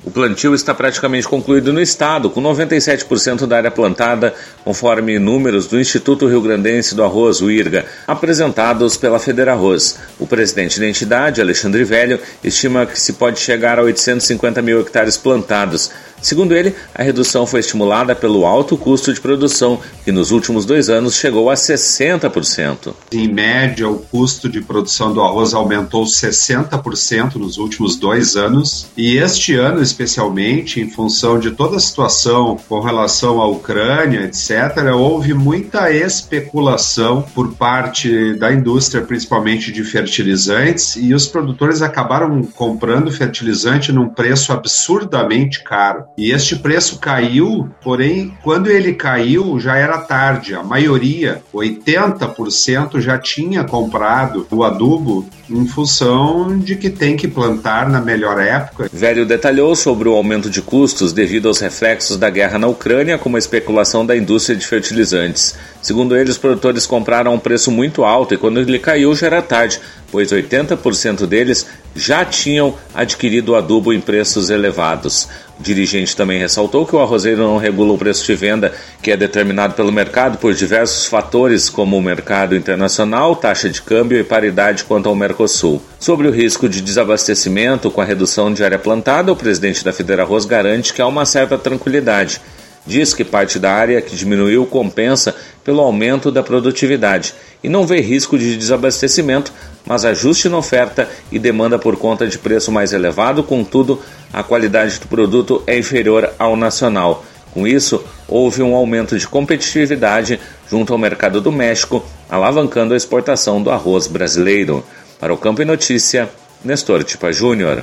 O 0.07 0.11
plantio 0.11 0.55
está 0.55 0.73
praticamente 0.73 1.27
concluído 1.27 1.73
no 1.73 1.81
estado, 1.81 2.31
com 2.31 2.41
97% 2.41 3.45
da 3.45 3.57
área 3.57 3.73
plantada, 3.73 4.33
conforme 4.63 5.19
números 5.19 5.67
do 5.67 5.81
Instituto 5.81 6.29
Rio 6.29 6.41
Grandense 6.41 6.95
do 6.95 7.03
Arroz, 7.03 7.41
o 7.41 7.51
IRGA, 7.51 7.85
apresentados 8.07 8.97
pela 8.97 9.19
Federarroz. 9.19 9.99
O 10.21 10.25
presidente 10.25 10.79
da 10.79 10.87
entidade, 10.87 11.41
Alexandre 11.41 11.83
Velho, 11.83 12.21
estima 12.45 12.87
que 12.87 13.01
se 13.01 13.15
pode 13.15 13.41
chegar 13.41 13.81
a 13.81 13.83
850 13.83 14.63
mil 14.63 14.81
hectares 14.81 15.17
plantados. 15.17 15.91
Segundo 16.21 16.55
ele, 16.55 16.75
a 16.95 17.03
redução 17.03 17.47
foi 17.47 17.61
estimulada 17.61 18.15
pelo 18.15 18.47
alto 18.47 18.77
custo 18.77 19.13
de 19.13 19.21
produção, 19.21 19.79
que 20.05 20.11
nos 20.11 20.31
últimos 20.31 20.65
dois 20.65 20.89
anos 20.89 21.15
chegou 21.15 21.51
a 21.51 21.55
60%. 21.55 22.95
Em 23.13 23.29
média, 23.29 23.89
o 23.89 23.99
custo 23.99 24.49
de 24.49 24.61
produção 24.61 25.13
do 25.13 25.21
arroz 25.21 25.55
aumentou 25.55 26.05
60% 26.05 27.37
nos 27.37 27.59
últimos 27.59 27.97
dois 27.97 28.37
anos, 28.37 28.89
e 28.97 29.17
este 29.17 29.55
ano, 29.55 29.83
especialmente, 29.83 30.81
em 30.81 30.91
função 30.91 31.39
de 31.39 31.51
toda 31.53 31.77
a 31.77 31.81
situação 31.81 32.59
com 32.69 32.81
relação 32.81 33.41
à 33.41 33.47
Ucrânia, 33.47 34.25
etc., 34.25 34.93
houve 34.95 35.35
muita 35.35 35.93
especulação 35.93 37.23
por 37.35 37.55
parte 37.55 38.35
da 38.35 38.53
indústria, 38.53 39.03
principalmente 39.03 39.71
de 39.71 39.85
fertilizantes, 39.85 40.97
e 40.97 41.15
os 41.15 41.27
produtores 41.27 41.83
acabaram 41.83 42.43
comprando 42.43 43.11
fertilizante 43.11 43.93
num 43.93 44.09
preço 44.09 44.53
absurdamente 44.53 45.63
caro. 45.63 46.05
E 46.19 46.33
este 46.33 46.57
preço 46.57 46.99
caiu, 46.99 47.69
porém, 47.83 48.33
quando 48.43 48.71
ele 48.71 48.95
caiu, 48.95 49.61
já 49.61 49.77
era 49.77 49.99
tarde. 49.99 50.55
A 50.55 50.63
maioria, 50.63 51.43
80%, 51.53 53.01
já 53.01 53.19
tinha 53.19 53.65
comprado 53.65 54.47
o 54.51 54.65
adubo 54.65 55.29
em 55.51 55.67
função 55.67 56.59
de 56.59 56.75
que 56.75 56.89
tem 56.89 57.17
que 57.17 57.29
plantar 57.29 57.91
na 57.91 58.01
melhor 58.01 58.41
época. 58.41 58.89
Velho 58.91 59.27
detalhou 59.27 59.77
sobre 59.77 60.09
o 60.09 60.15
aumento 60.15 60.49
de 60.49 60.63
custos 60.63 61.13
devido 61.13 61.49
aos 61.49 61.61
reflexos 61.61 62.17
da 62.17 62.31
guerra 62.31 62.59
na 62.59 62.67
Ucrânia, 62.67 63.19
como 63.19 63.37
a 63.37 63.39
especulação 63.39 64.05
da 64.07 64.17
indústria 64.17 64.57
de 64.57 64.67
fertilizantes. 64.67 65.55
Segundo 65.83 66.17
ele, 66.17 66.31
os 66.31 66.39
produtores 66.39 66.87
compraram 66.87 67.31
a 67.31 67.35
um 67.35 67.39
preço 67.39 67.71
muito 67.71 68.05
alto 68.05 68.33
e 68.33 68.39
quando 68.39 68.59
ele 68.59 68.79
caiu 68.79 69.15
já 69.15 69.27
era 69.27 69.43
tarde, 69.43 69.79
pois 70.11 70.33
80% 70.33 71.27
deles 71.27 71.67
já 71.97 72.25
tinham 72.25 72.75
adquirido 72.95 73.57
adubo 73.57 73.93
em 73.93 74.01
preços 74.01 74.51
elevados. 74.51 75.29
O 75.59 75.63
dirigente 75.63 76.15
também 76.15 76.39
ressaltou 76.39 76.87
que 76.87 76.95
o 76.95 77.01
arrozeiro 77.01 77.43
não 77.43 77.57
regula 77.57 77.95
o 77.95 77.99
preço 77.99 78.27
de 78.27 78.35
venda, 78.35 78.75
que 79.03 79.11
é 79.11 79.17
determinado 79.17 79.75
pelo 79.75 79.91
mercado 79.91 80.37
por 80.37 80.53
diversos 80.53 81.07
fatores, 81.07 81.71
como 81.71 81.97
o 81.97 82.03
mercado 82.03 82.55
internacional, 82.55 83.35
taxa 83.35 83.71
de 83.71 83.81
câmbio 83.81 84.19
e 84.19 84.25
paridade 84.25 84.85
quanto 84.85 85.09
ao 85.09 85.15
Mercosul. 85.15 85.83
Sobre 85.99 86.29
o 86.29 86.31
risco 86.31 86.69
de 86.69 86.83
desabastecimento 86.83 87.91
com 87.91 88.03
a 88.03 88.05
redução 88.05 88.53
de 88.53 88.63
área 88.63 88.79
plantada, 88.79 89.33
o 89.33 89.37
presidente 89.37 89.83
da 89.83 89.93
Federarroz 89.93 90.45
garante 90.45 90.93
que 90.93 91.01
há 91.01 91.07
uma 91.07 91.25
certa 91.25 91.57
tranquilidade. 91.57 92.41
Diz 92.87 93.13
que 93.13 93.25
parte 93.25 93.59
da 93.59 93.73
área 93.73 94.01
que 94.01 94.15
diminuiu 94.15 94.65
compensa 94.65 95.35
pelo 95.65 95.81
aumento 95.81 96.31
da 96.31 96.43
produtividade 96.43 97.35
e 97.63 97.69
não 97.69 97.85
vê 97.85 98.01
risco 98.01 98.39
de 98.39 98.57
desabastecimento, 98.57 99.53
mas 99.85 100.05
ajuste 100.05 100.49
na 100.49 100.57
oferta 100.57 101.09
e 101.33 101.39
demanda 101.39 101.79
por 101.79 101.97
conta 101.97 102.27
de 102.27 102.39
preço 102.39 102.71
mais 102.71 102.93
elevado, 102.93 103.43
contudo, 103.43 104.01
a 104.33 104.43
qualidade 104.43 105.01
do 105.01 105.09
produto 105.09 105.63
é 105.67 105.77
inferior 105.77 106.31
ao 106.39 106.57
nacional. 106.57 107.25
Com 107.53 107.67
isso, 107.67 108.05
houve 108.29 108.63
um 108.63 108.75
aumento 108.75 109.19
de 109.19 109.27
competitividade 109.27 110.39
junto 110.71 110.93
ao 110.93 110.99
mercado 110.99 111.41
do 111.41 111.51
México, 111.51 112.05
alavancando 112.29 112.95
a 112.95 112.97
exportação 112.97 113.63
do 113.63 113.71
arroz 113.71 114.07
brasileiro. 114.07 114.85
Para 115.19 115.33
o 115.33 115.39
Campo 115.39 115.63
e 115.63 115.65
Notícia, 115.65 116.29
Nestor 116.63 117.03
Tipa 117.03 117.33
Júnior. 117.33 117.83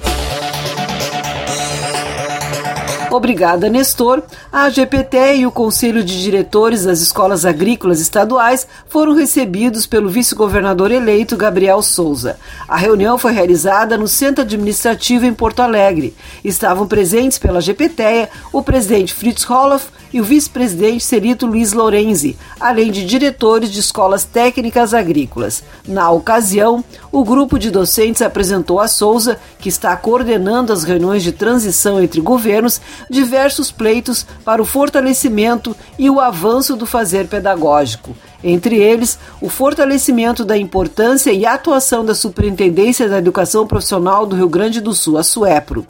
Obrigada, 3.15 3.69
Nestor. 3.69 4.23
A 4.51 4.71
GPT 4.71 5.35
e 5.35 5.45
o 5.45 5.51
Conselho 5.51 6.03
de 6.03 6.19
Diretores 6.19 6.83
das 6.83 6.99
Escolas 6.99 7.45
Agrícolas 7.45 7.99
Estaduais 7.99 8.67
foram 8.89 9.13
recebidos 9.13 9.85
pelo 9.85 10.09
vice-governador 10.09 10.91
eleito 10.91 11.37
Gabriel 11.37 11.83
Souza. 11.83 12.37
A 12.67 12.75
reunião 12.75 13.15
foi 13.19 13.31
realizada 13.31 13.99
no 13.99 14.07
Centro 14.07 14.41
Administrativo 14.41 15.27
em 15.27 15.33
Porto 15.33 15.59
Alegre. 15.59 16.15
Estavam 16.43 16.87
presentes 16.87 17.37
pela 17.37 17.61
GPTEA 17.61 18.29
o 18.51 18.63
presidente 18.63 19.13
Fritz 19.13 19.43
Roloff 19.43 19.91
e 20.13 20.21
o 20.21 20.23
vice-presidente 20.23 21.03
Serito 21.03 21.47
Luiz 21.47 21.73
Lorenzi, 21.73 22.37
além 22.59 22.91
de 22.91 23.03
diretores 23.03 23.71
de 23.71 23.79
escolas 23.79 24.23
técnicas 24.23 24.93
agrícolas. 24.93 25.63
Na 25.87 26.11
ocasião, 26.11 26.83
o 27.11 27.23
grupo 27.23 27.57
de 27.57 27.71
docentes 27.71 28.21
apresentou 28.21 28.79
a 28.79 28.87
Souza, 28.87 29.39
que 29.59 29.67
está 29.67 29.95
coordenando 29.97 30.71
as 30.71 30.83
reuniões 30.83 31.23
de 31.23 31.31
transição 31.31 32.01
entre 32.01 32.21
governos, 32.21 32.79
diversos 33.09 33.71
pleitos 33.71 34.25
para 34.43 34.61
o 34.61 34.65
fortalecimento 34.65 35.75
e 35.97 36.09
o 36.09 36.19
avanço 36.19 36.75
do 36.75 36.85
fazer 36.85 37.27
pedagógico. 37.27 38.15
Entre 38.43 38.75
eles, 38.75 39.17
o 39.39 39.49
fortalecimento 39.49 40.43
da 40.43 40.57
importância 40.57 41.31
e 41.31 41.45
atuação 41.45 42.03
da 42.03 42.13
Superintendência 42.13 43.07
da 43.07 43.17
Educação 43.17 43.65
Profissional 43.65 44.25
do 44.25 44.35
Rio 44.35 44.49
Grande 44.49 44.81
do 44.81 44.93
Sul, 44.93 45.17
a 45.17 45.23
SUEPRO. 45.23 45.87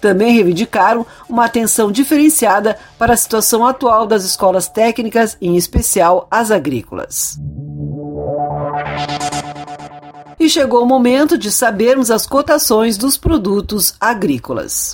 Também 0.00 0.34
reivindicaram 0.34 1.06
uma 1.28 1.44
atenção 1.44 1.92
diferenciada 1.92 2.76
para 2.98 3.14
a 3.14 3.16
situação 3.16 3.64
atual 3.64 4.04
das 4.04 4.24
escolas 4.24 4.66
técnicas, 4.66 5.36
em 5.40 5.56
especial 5.56 6.26
as 6.28 6.50
agrícolas. 6.50 7.38
E 10.40 10.48
chegou 10.48 10.82
o 10.82 10.86
momento 10.86 11.38
de 11.38 11.52
sabermos 11.52 12.10
as 12.10 12.26
cotações 12.26 12.96
dos 12.96 13.16
produtos 13.16 13.94
agrícolas. 14.00 14.92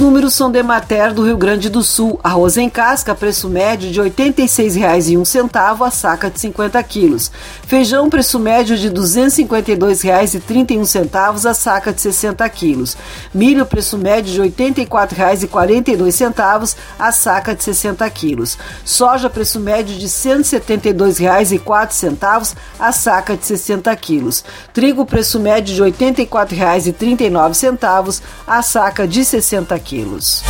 Números 0.00 0.32
são 0.32 0.50
de 0.50 0.62
Mater 0.62 1.12
do 1.12 1.22
Rio 1.22 1.36
Grande 1.36 1.68
do 1.68 1.82
Sul. 1.82 2.18
Arroz 2.24 2.56
em 2.56 2.70
casca, 2.70 3.14
preço 3.14 3.50
médio 3.50 3.90
de 3.90 4.00
R$ 4.00 4.08
86,01 4.08 5.86
a 5.86 5.90
saca 5.90 6.30
de 6.30 6.40
50 6.40 6.82
quilos. 6.82 7.30
Feijão, 7.66 8.08
preço 8.08 8.38
médio 8.38 8.78
de 8.78 8.88
R$ 8.88 8.94
252,31 8.94 11.50
a 11.50 11.52
saca 11.52 11.92
de 11.92 12.00
60 12.00 12.48
quilos. 12.48 12.96
Milho, 13.34 13.66
preço 13.66 13.98
médio 13.98 14.32
de 14.32 14.40
R$ 14.40 14.48
84,42 14.48 16.76
a 16.98 17.12
saca 17.12 17.54
de 17.54 17.62
60 17.62 18.08
quilos. 18.08 18.56
Soja, 18.82 19.28
preço 19.28 19.60
médio 19.60 19.94
de 19.96 20.06
R$ 20.06 20.10
172,04 20.10 22.54
a 22.78 22.90
saca 22.90 23.36
de 23.36 23.44
60 23.44 23.94
quilos. 23.96 24.42
Trigo, 24.72 25.04
preço 25.04 25.38
médio 25.38 25.74
de 25.74 25.82
R$ 25.82 25.92
84,39 25.92 28.22
a 28.46 28.62
saca 28.62 29.06
de 29.06 29.22
60 29.22 29.78
quilos 29.78 29.89
quilos. 29.90 30.44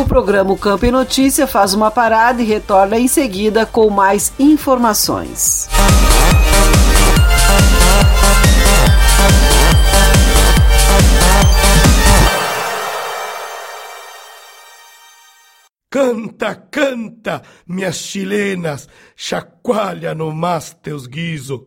O 0.00 0.04
programa 0.06 0.52
Campo 0.56 0.86
e 0.86 0.90
Notícia 0.92 1.48
faz 1.48 1.74
uma 1.74 1.90
parada 1.90 2.40
e 2.40 2.44
retorna 2.44 2.96
em 2.96 3.08
seguida 3.08 3.66
com 3.66 3.90
mais 3.90 4.32
informações. 4.38 5.68
Canta, 15.90 16.54
canta, 16.54 17.42
minhas 17.66 17.96
chilenas, 17.96 18.88
chacoalha 19.16 20.14
no 20.14 20.32
mas 20.32 20.72
teus 20.72 21.08
guiso 21.08 21.66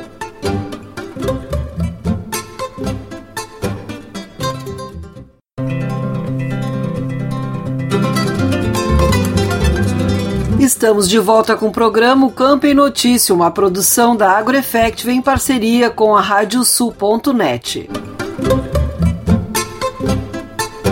Estamos 10.81 11.07
de 11.07 11.19
volta 11.19 11.55
com 11.55 11.67
o 11.67 11.71
programa 11.71 12.31
Campo 12.31 12.65
em 12.65 12.73
Notícia, 12.73 13.35
uma 13.35 13.51
produção 13.51 14.15
da 14.15 14.31
AgroEffect 14.31 15.07
em 15.11 15.21
parceria 15.21 15.91
com 15.91 16.17
a 16.17 16.21
Radiosul.net. 16.21 17.87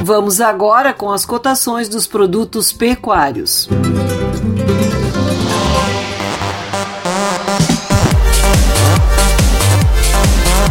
Vamos 0.04 0.42
agora 0.42 0.94
com 0.94 1.12
as 1.12 1.26
cotações 1.26 1.90
dos 1.90 2.06
produtos 2.06 2.72
pecuários. 2.72 3.68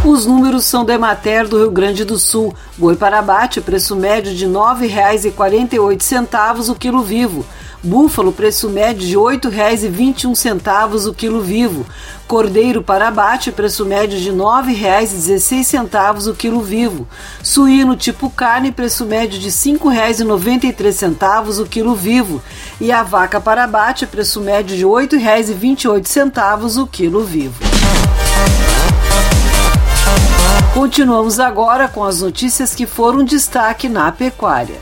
Os 0.04 0.26
números 0.26 0.64
são 0.64 0.84
da 0.84 0.94
Emater 0.94 1.48
do 1.48 1.58
Rio 1.58 1.72
Grande 1.72 2.04
do 2.04 2.20
Sul. 2.20 2.54
Boi 2.76 2.94
para 2.94 3.18
abate, 3.18 3.60
preço 3.60 3.96
médio 3.96 4.32
de 4.32 4.46
R$ 4.46 4.52
9,48 4.52 6.70
o 6.70 6.74
quilo 6.76 7.02
vivo. 7.02 7.44
Búfalo, 7.82 8.32
preço 8.32 8.68
médio 8.68 9.06
de 9.06 9.12
R$ 9.12 9.18
8,21 9.38 11.06
o 11.06 11.14
quilo 11.14 11.40
vivo. 11.40 11.86
Cordeiro 12.26 12.82
para 12.82 13.06
abate, 13.06 13.52
preço 13.52 13.86
médio 13.86 14.18
de 14.18 14.30
R$ 14.30 14.36
9,16 14.36 16.28
o 16.28 16.34
quilo 16.34 16.60
vivo. 16.60 17.06
Suíno 17.42 17.94
tipo 17.94 18.28
carne, 18.30 18.72
preço 18.72 19.04
médio 19.04 19.38
de 19.38 19.46
R$ 19.46 19.52
5,93 19.52 21.60
o 21.60 21.66
quilo 21.66 21.94
vivo. 21.94 22.42
E 22.80 22.90
a 22.90 23.04
vaca 23.04 23.40
para 23.40 23.62
abate, 23.62 24.06
preço 24.06 24.40
médio 24.40 24.76
de 24.76 24.84
R$ 24.84 24.90
8,28 24.90 26.82
o 26.82 26.86
quilo 26.86 27.22
vivo. 27.24 27.54
Continuamos 30.74 31.38
agora 31.38 31.86
com 31.88 32.02
as 32.04 32.22
notícias 32.22 32.74
que 32.74 32.86
foram 32.86 33.22
destaque 33.24 33.88
na 33.88 34.10
pecuária. 34.10 34.80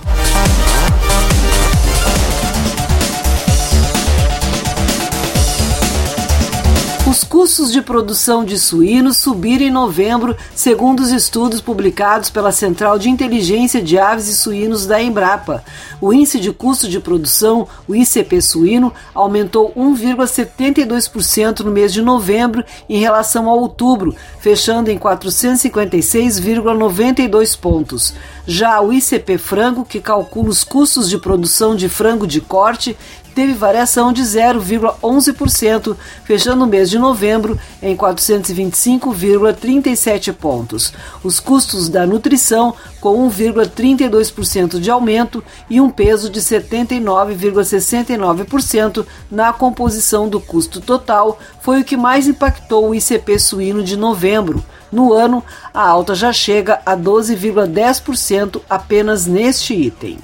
Custos 7.37 7.71
de 7.71 7.83
produção 7.83 8.47
de 8.47 8.59
suínos 8.59 9.19
subiram 9.19 9.67
em 9.67 9.71
novembro, 9.71 10.35
segundo 10.55 11.01
os 11.01 11.11
estudos 11.11 11.61
publicados 11.61 12.31
pela 12.31 12.51
Central 12.51 12.99
de 12.99 13.11
Inteligência 13.11 13.83
de 13.83 13.99
Aves 13.99 14.27
e 14.27 14.35
Suínos 14.35 14.87
da 14.87 15.03
Embrapa. 15.03 15.63
O 16.01 16.15
índice 16.15 16.41
de 16.41 16.51
custo 16.51 16.89
de 16.89 16.99
produção, 16.99 17.69
o 17.87 17.95
ICP 17.95 18.41
suíno, 18.41 18.91
aumentou 19.15 19.71
1,72% 19.77 21.61
no 21.61 21.71
mês 21.71 21.93
de 21.93 22.01
novembro 22.01 22.65
em 22.89 22.99
relação 22.99 23.51
a 23.51 23.55
outubro, 23.55 24.17
fechando 24.41 24.91
em 24.91 24.99
456,92 24.99 27.55
pontos. 27.55 28.15
Já 28.47 28.81
o 28.81 28.93
ICP 28.93 29.39
frango, 29.39 29.85
que 29.85 30.01
calcula 30.01 30.51
os 30.51 30.63
custos 30.63 31.09
de 31.09 31.19
produção 31.19 31.75
de 31.75 31.89
frango 31.89 32.27
de 32.27 32.41
corte, 32.41 32.97
teve 33.37 33.53
variação 33.53 34.13
de 34.15 34.23
0,11%, 34.23 35.95
fechando 36.25 36.65
o 36.65 36.67
mês 36.67 36.89
de 36.89 36.99
novembro 36.99 37.59
em 37.83 37.95
425,37 37.95 40.33
pontos. 40.33 40.95
Os 41.23 41.39
custos 41.39 41.91
da 41.91 42.07
nutrição 42.07 42.75
com 42.99 43.29
1,32% 43.29 44.81
de 44.81 44.91
aumento 44.91 45.45
e 45.69 45.83
um 45.83 45.91
peso 45.91 46.31
de 46.31 46.41
79,69% 46.41 49.05
na 49.31 49.53
composição 49.53 50.27
do 50.29 50.41
custo 50.41 50.81
total, 50.81 51.39
foi 51.61 51.83
o 51.83 51.85
que 51.85 51.97
mais 51.97 52.27
impactou 52.27 52.89
o 52.89 52.95
ICP 52.95 53.39
suíno 53.39 53.85
de 53.85 53.99
novembro. 53.99 54.65
No 54.91 55.13
ano, 55.13 55.43
a 55.73 55.87
alta 55.87 56.15
já 56.15 56.33
chega 56.33 56.81
a 56.87 56.97
12,10% 56.97 58.61
apenas 58.69 59.27
neste 59.27 59.75
item. 59.75 60.19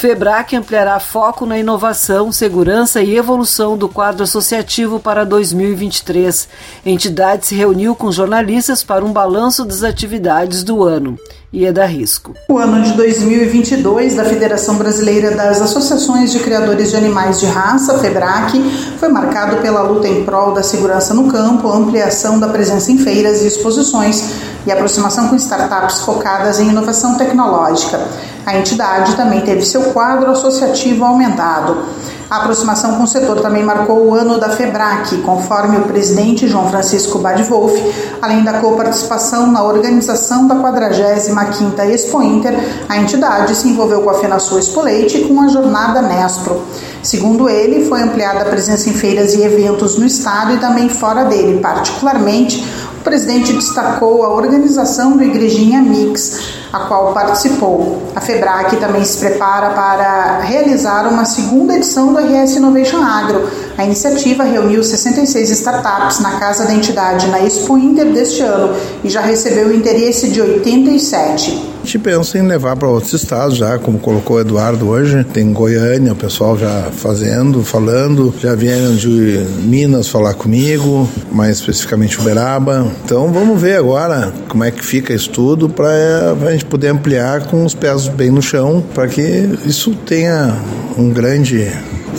FEBRAC 0.00 0.54
ampliará 0.54 1.00
foco 1.00 1.46
na 1.46 1.58
inovação, 1.58 2.30
segurança 2.30 3.02
e 3.02 3.16
evolução 3.16 3.74
do 3.74 3.88
quadro 3.88 4.24
associativo 4.24 5.00
para 5.00 5.24
2023. 5.24 6.46
A 6.84 6.90
entidade 6.90 7.46
se 7.46 7.54
reuniu 7.54 7.94
com 7.96 8.12
jornalistas 8.12 8.82
para 8.82 9.02
um 9.02 9.14
balanço 9.14 9.64
das 9.64 9.82
atividades 9.82 10.62
do 10.62 10.82
ano 10.82 11.18
e 11.54 11.64
é 11.64 11.72
da 11.72 11.86
risco. 11.86 12.34
O 12.48 12.58
ano 12.58 12.82
de 12.82 12.92
2022 12.94 14.16
da 14.16 14.24
Federação 14.24 14.74
Brasileira 14.74 15.30
das 15.30 15.60
Associações 15.60 16.32
de 16.32 16.40
Criadores 16.40 16.90
de 16.90 16.96
Animais 16.96 17.38
de 17.38 17.46
Raça, 17.46 17.96
FEBRAC, 17.98 18.60
foi 18.98 19.08
marcado 19.08 19.58
pela 19.58 19.82
luta 19.82 20.08
em 20.08 20.24
prol 20.24 20.52
da 20.52 20.64
segurança 20.64 21.14
no 21.14 21.28
campo, 21.30 21.68
ampliação 21.68 22.40
da 22.40 22.48
presença 22.48 22.90
em 22.90 22.98
feiras 22.98 23.42
e 23.42 23.46
exposições 23.46 24.32
e 24.66 24.72
aproximação 24.72 25.28
com 25.28 25.36
startups 25.36 26.00
focadas 26.00 26.58
em 26.58 26.70
inovação 26.70 27.16
tecnológica. 27.16 28.00
A 28.44 28.58
entidade 28.58 29.14
também 29.14 29.40
teve 29.42 29.62
seu 29.62 29.84
quadro 29.92 30.32
associativo 30.32 31.04
aumentado. 31.04 31.84
A 32.30 32.36
aproximação 32.38 32.96
com 32.96 33.04
o 33.04 33.06
setor 33.06 33.40
também 33.40 33.62
marcou 33.62 34.06
o 34.06 34.14
ano 34.14 34.38
da 34.38 34.50
FEBRAC, 34.50 35.18
conforme 35.18 35.76
o 35.76 35.82
presidente 35.82 36.48
João 36.48 36.70
Francisco 36.70 37.18
Badwolf, 37.18 37.74
além 38.20 38.42
da 38.42 38.60
coparticipação 38.60 39.52
na 39.52 39.62
organização 39.62 40.48
da 40.48 40.54
45ª 40.54 41.86
Expo 41.90 42.22
Inter, 42.22 42.58
a 42.88 42.96
entidade 42.96 43.54
se 43.54 43.68
envolveu 43.68 44.02
com 44.02 44.10
a 44.10 44.14
FenaSul 44.14 44.58
Expo 44.58 44.80
Leite 44.80 45.18
e 45.18 45.28
com 45.28 45.40
a 45.40 45.48
jornada 45.48 46.00
Nespro. 46.00 46.62
Segundo 47.02 47.48
ele, 47.50 47.86
foi 47.86 48.00
ampliada 48.00 48.40
a 48.40 48.46
presença 48.46 48.88
em 48.88 48.94
feiras 48.94 49.34
e 49.34 49.42
eventos 49.42 49.98
no 49.98 50.06
estado 50.06 50.54
e 50.54 50.58
também 50.58 50.88
fora 50.88 51.24
dele, 51.24 51.60
particularmente 51.60 52.64
o 53.04 53.10
presidente 53.14 53.52
destacou 53.52 54.24
a 54.24 54.30
organização 54.30 55.14
do 55.14 55.22
Igrejinha 55.22 55.82
Mix, 55.82 56.40
a 56.72 56.80
qual 56.86 57.12
participou. 57.12 58.02
A 58.16 58.20
FEBRAC 58.22 58.78
também 58.78 59.04
se 59.04 59.18
prepara 59.18 59.74
para 59.74 60.38
realizar 60.38 61.06
uma 61.06 61.26
segunda 61.26 61.76
edição 61.76 62.14
do 62.14 62.18
RS 62.18 62.56
Innovation 62.56 63.02
Agro. 63.02 63.46
A 63.76 63.84
iniciativa 63.84 64.42
reuniu 64.42 64.82
66 64.82 65.50
startups 65.50 66.20
na 66.20 66.38
casa 66.38 66.64
da 66.64 66.72
entidade 66.72 67.26
na 67.26 67.40
Expo 67.40 67.76
Inter 67.76 68.06
deste 68.06 68.40
ano 68.40 68.74
e 69.04 69.10
já 69.10 69.20
recebeu 69.20 69.68
o 69.68 69.74
interesse 69.74 70.30
de 70.30 70.40
87. 70.40 71.73
Gente 71.84 71.98
pensa 71.98 72.38
em 72.38 72.42
levar 72.46 72.76
para 72.76 72.88
outros 72.88 73.12
estados 73.12 73.58
já, 73.58 73.78
como 73.78 73.98
colocou 73.98 74.38
o 74.38 74.40
Eduardo 74.40 74.88
hoje. 74.88 75.22
Tem 75.22 75.52
Goiânia, 75.52 76.14
o 76.14 76.16
pessoal 76.16 76.56
já 76.56 76.88
fazendo, 76.90 77.62
falando. 77.62 78.34
Já 78.40 78.54
vieram 78.54 78.94
de 78.94 79.44
Minas 79.64 80.08
falar 80.08 80.32
comigo, 80.32 81.06
mais 81.30 81.58
especificamente 81.58 82.18
Uberaba. 82.18 82.90
Então 83.04 83.30
vamos 83.30 83.60
ver 83.60 83.76
agora 83.76 84.32
como 84.48 84.64
é 84.64 84.70
que 84.70 84.82
fica 84.82 85.12
isso 85.12 85.28
tudo 85.28 85.68
para 85.68 86.34
a 86.48 86.52
gente 86.52 86.64
poder 86.64 86.88
ampliar 86.88 87.48
com 87.48 87.62
os 87.66 87.74
pés 87.74 88.08
bem 88.08 88.30
no 88.30 88.40
chão, 88.40 88.82
para 88.94 89.06
que 89.06 89.46
isso 89.66 89.94
tenha 90.06 90.56
um 90.96 91.10
grande 91.10 91.70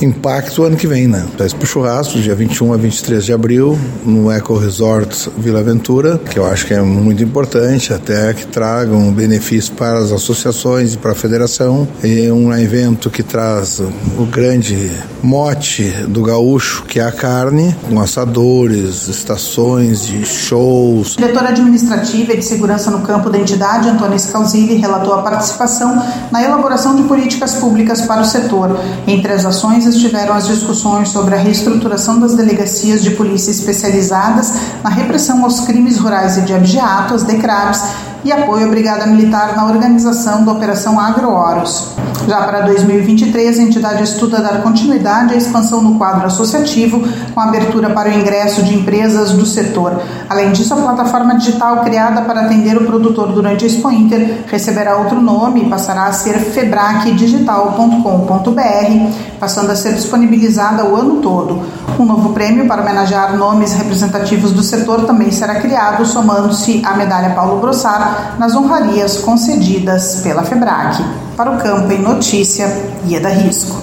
impacto 0.01 0.63
ano 0.63 0.75
que 0.75 0.87
vem, 0.87 1.07
né? 1.07 1.25
Para 1.37 1.47
pro 1.49 1.67
churrasco, 1.67 2.19
dia 2.19 2.35
21 2.35 2.73
a 2.73 2.77
23 2.77 3.25
de 3.25 3.33
abril, 3.33 3.77
no 4.05 4.31
Eco 4.31 4.57
Resort 4.57 5.29
Vila 5.37 5.59
Aventura, 5.59 6.17
que 6.17 6.37
eu 6.37 6.45
acho 6.45 6.65
que 6.65 6.73
é 6.73 6.81
muito 6.81 7.23
importante, 7.23 7.93
até 7.93 8.33
que 8.33 8.45
traga 8.47 8.93
um 8.93 9.11
benefício 9.11 9.73
para 9.73 9.97
as 9.99 10.11
associações 10.11 10.93
e 10.93 10.97
para 10.97 11.11
a 11.11 11.15
federação. 11.15 11.87
É 12.03 12.31
um 12.31 12.53
evento 12.53 13.09
que 13.09 13.23
traz 13.23 13.79
o 13.79 14.25
grande 14.25 14.91
mote 15.21 15.83
do 16.07 16.23
gaúcho, 16.23 16.83
que 16.83 16.99
é 16.99 17.03
a 17.03 17.11
carne, 17.11 17.75
com 17.87 17.99
assadores, 17.99 19.07
estações 19.07 20.05
de 20.05 20.25
shows. 20.25 21.15
Diretora 21.15 21.49
administrativa 21.49 22.33
e 22.33 22.37
de 22.37 22.45
segurança 22.45 22.91
no 22.91 23.01
campo 23.01 23.29
da 23.29 23.37
entidade, 23.37 23.89
Antônia 23.89 24.17
Scalzilli, 24.19 24.75
relatou 24.75 25.13
a 25.13 25.21
participação 25.21 26.01
na 26.31 26.43
elaboração 26.43 26.95
de 26.95 27.03
políticas 27.03 27.55
públicas 27.55 28.01
para 28.01 28.21
o 28.21 28.25
setor. 28.25 28.77
Entre 29.07 29.31
as 29.31 29.45
ações 29.45 29.84
estiveram 29.85 30.33
as 30.33 30.47
discussões 30.47 31.09
sobre 31.09 31.35
a 31.35 31.37
reestruturação 31.37 32.19
das 32.19 32.33
delegacias 32.33 33.03
de 33.03 33.11
polícia 33.11 33.51
especializadas 33.51 34.53
na 34.83 34.89
repressão 34.89 35.43
aos 35.43 35.59
crimes 35.59 35.97
rurais 35.97 36.37
e 36.37 36.41
de 36.41 36.53
abigeato, 36.53 37.13
as 37.13 37.23
DECRABs, 37.23 37.83
e 38.23 38.31
apoio 38.31 38.65
à 38.65 38.69
Brigada 38.69 39.05
Militar 39.05 39.55
na 39.55 39.65
organização 39.65 40.43
da 40.43 40.53
Operação 40.53 40.99
Agrooros. 40.99 41.93
Já 42.27 42.41
para 42.41 42.61
2023, 42.61 43.59
a 43.59 43.61
entidade 43.61 44.03
estuda 44.03 44.41
dar 44.41 44.63
continuidade 44.63 45.35
à 45.35 45.37
expansão 45.37 45.79
no 45.81 45.95
quadro 45.95 46.25
associativo, 46.25 47.03
com 47.33 47.39
abertura 47.39 47.91
para 47.91 48.09
o 48.09 48.13
ingresso 48.13 48.63
de 48.63 48.73
empresas 48.73 49.33
do 49.33 49.45
setor. 49.45 50.01
Além 50.27 50.51
disso, 50.51 50.73
a 50.73 50.77
plataforma 50.77 51.35
digital 51.35 51.83
criada 51.83 52.23
para 52.23 52.41
atender 52.41 52.75
o 52.77 52.85
produtor 52.85 53.31
durante 53.31 53.63
a 53.63 53.67
Expo 53.67 53.91
Inter 53.91 54.43
receberá 54.47 54.97
outro 54.97 55.21
nome 55.21 55.61
e 55.61 55.69
passará 55.69 56.05
a 56.05 56.13
ser 56.13 56.39
febracdigital.com.br, 56.39 59.39
passando 59.39 59.69
a 59.69 59.75
ser 59.75 59.93
disponibilizada 59.93 60.83
o 60.83 60.95
ano 60.95 61.21
todo. 61.21 61.61
Um 61.99 62.05
novo 62.05 62.33
prêmio 62.33 62.67
para 62.67 62.81
homenagear 62.81 63.37
nomes 63.37 63.73
representativos 63.73 64.51
do 64.51 64.63
setor 64.63 65.05
também 65.05 65.31
será 65.31 65.53
criado, 65.55 66.03
somando-se 66.05 66.81
à 66.83 66.95
medalha 66.95 67.35
Paulo 67.35 67.61
Brossard 67.61 68.39
nas 68.39 68.55
honrarias 68.55 69.17
concedidas 69.17 70.21
pela 70.23 70.41
FEBRAC. 70.43 71.24
Para 71.35 71.51
o 71.51 71.57
campo 71.57 71.91
em 71.91 71.99
notícia, 71.99 72.65
Ieda 73.05 73.27
Risco. 73.27 73.75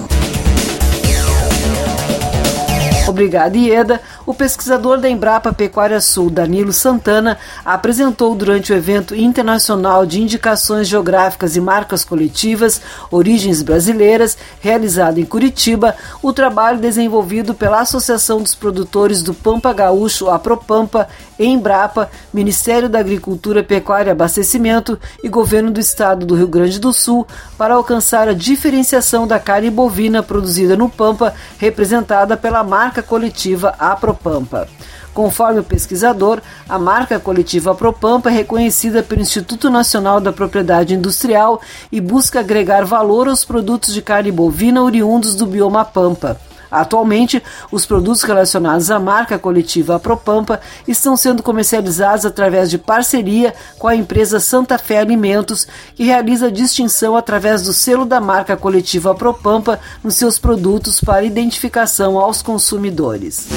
Obrigada, 3.07 3.59
Ieda. 3.59 4.01
O 4.25 4.33
pesquisador 4.33 4.99
da 4.99 5.11
Embrapa 5.11 5.53
Pecuária 5.53 6.01
Sul, 6.01 6.31
Danilo 6.31 6.73
Santana, 6.73 7.39
apresentou 7.65 8.35
durante 8.37 8.73
o 8.73 8.77
evento 8.77 9.17
internacional 9.17 10.07
de 10.07 10.21
indicações 10.21 10.87
geográficas 10.87 11.57
e 11.57 11.61
marcas 11.61 12.05
coletivas 12.05 12.81
Origens 13.11 13.63
Brasileiras, 13.63 14.39
realizado 14.61 15.19
em 15.19 15.25
Curitiba, 15.25 15.97
o 16.23 16.33
trabalho 16.33 16.79
desenvolvido 16.79 17.53
pela 17.53 17.81
Associação 17.81 18.41
dos 18.41 18.55
Produtores 18.55 19.23
do 19.23 19.35
Pampa 19.35 19.73
Gaúcho, 19.73 20.31
a 20.31 20.39
Propampa, 20.39 21.09
Embrapa, 21.39 22.09
Ministério 22.33 22.89
da 22.89 23.01
Agricultura, 23.01 23.65
Pecuária 23.65 24.11
e 24.11 24.13
Abastecimento 24.13 24.99
e 25.25 25.29
Governo 25.29 25.73
do 25.73 25.81
Estado 25.81 26.25
do 26.25 26.37
Rio 26.37 26.47
Grande 26.47 26.79
do 26.79 26.93
Sul 26.93 27.27
para 27.59 27.75
alcançar 27.75 28.29
a 28.29 28.33
diferenciação 28.35 29.27
da 29.27 29.41
carne 29.41 29.71
bovina 29.71 30.23
produzida 30.23 30.77
no 30.77 30.89
Pampa, 30.89 31.35
representada 31.59 32.37
pela 32.37 32.63
marca 32.63 33.03
coletiva 33.03 33.75
Apropampa. 34.13 34.69
Conforme 35.13 35.61
o 35.61 35.65
pesquisador, 35.65 36.41
a 36.69 36.79
marca 36.79 37.21
coletiva 37.21 37.75
Propampa 37.75 38.31
é 38.31 38.33
reconhecida 38.33 39.03
pelo 39.03 39.21
Instituto 39.21 39.69
Nacional 39.69 40.21
da 40.21 40.33
Propriedade 40.33 40.95
Industrial 40.95 41.61
e 41.91 42.01
busca 42.01 42.41
agregar 42.41 42.85
valor 42.85 43.29
aos 43.29 43.45
produtos 43.45 43.93
de 43.93 44.01
carne 44.01 44.33
bovina 44.33 44.83
oriundos 44.83 45.35
do 45.35 45.47
bioma 45.47 45.85
Pampa. 45.85 46.41
Atualmente, 46.71 47.43
os 47.71 47.85
produtos 47.85 48.23
relacionados 48.23 48.91
à 48.91 48.99
marca 48.99 49.39
coletiva 49.39 50.01
Propampa 50.01 50.59
estão 50.89 51.19
sendo 51.19 51.43
comercializados 51.43 52.25
através 52.25 52.71
de 52.71 52.79
parceria 52.79 53.55
com 53.79 53.87
a 53.87 53.95
empresa 53.95 54.41
Santa 54.41 54.79
Fé 54.79 54.99
Alimentos, 54.99 55.69
que 55.95 56.05
realiza 56.05 56.51
distinção 56.51 57.15
através 57.15 57.63
do 57.63 57.75
selo 57.75 58.07
da 58.07 58.23
marca 58.23 58.57
coletiva 58.57 59.15
Propampa 59.15 59.79
nos 60.03 60.15
seus 60.15 60.39
produtos 60.39 60.99
para 60.99 61.25
identificação 61.25 62.19
aos 62.19 62.41
consumidores. 62.41 63.49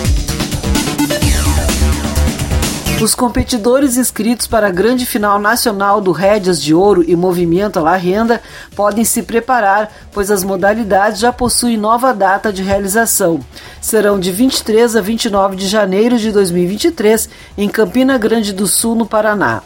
Os 3.01 3.13
competidores 3.13 3.97
inscritos 3.97 4.47
para 4.47 4.67
a 4.67 4.71
grande 4.71 5.05
final 5.05 5.38
nacional 5.38 5.99
do 5.99 6.13
Rédias 6.13 6.62
de 6.62 6.73
Ouro 6.73 7.03
e 7.05 7.13
Movimento 7.13 7.77
à 7.77 7.81
La 7.81 7.97
Renda 7.97 8.41
podem 8.73 9.03
se 9.03 9.21
preparar, 9.21 9.91
pois 10.13 10.31
as 10.31 10.45
modalidades 10.45 11.19
já 11.19 11.31
possuem 11.31 11.75
nova 11.75 12.13
data 12.13 12.53
de 12.53 12.63
realização. 12.63 13.41
Serão 13.81 14.17
de 14.17 14.31
23 14.31 14.95
a 14.95 15.01
29 15.01 15.58
de 15.58 15.67
janeiro 15.67 16.17
de 16.17 16.31
2023 16.31 17.29
em 17.58 17.67
Campina 17.67 18.17
Grande 18.17 18.53
do 18.53 18.65
Sul, 18.65 18.95
no 18.95 19.05
Paraná. 19.05 19.62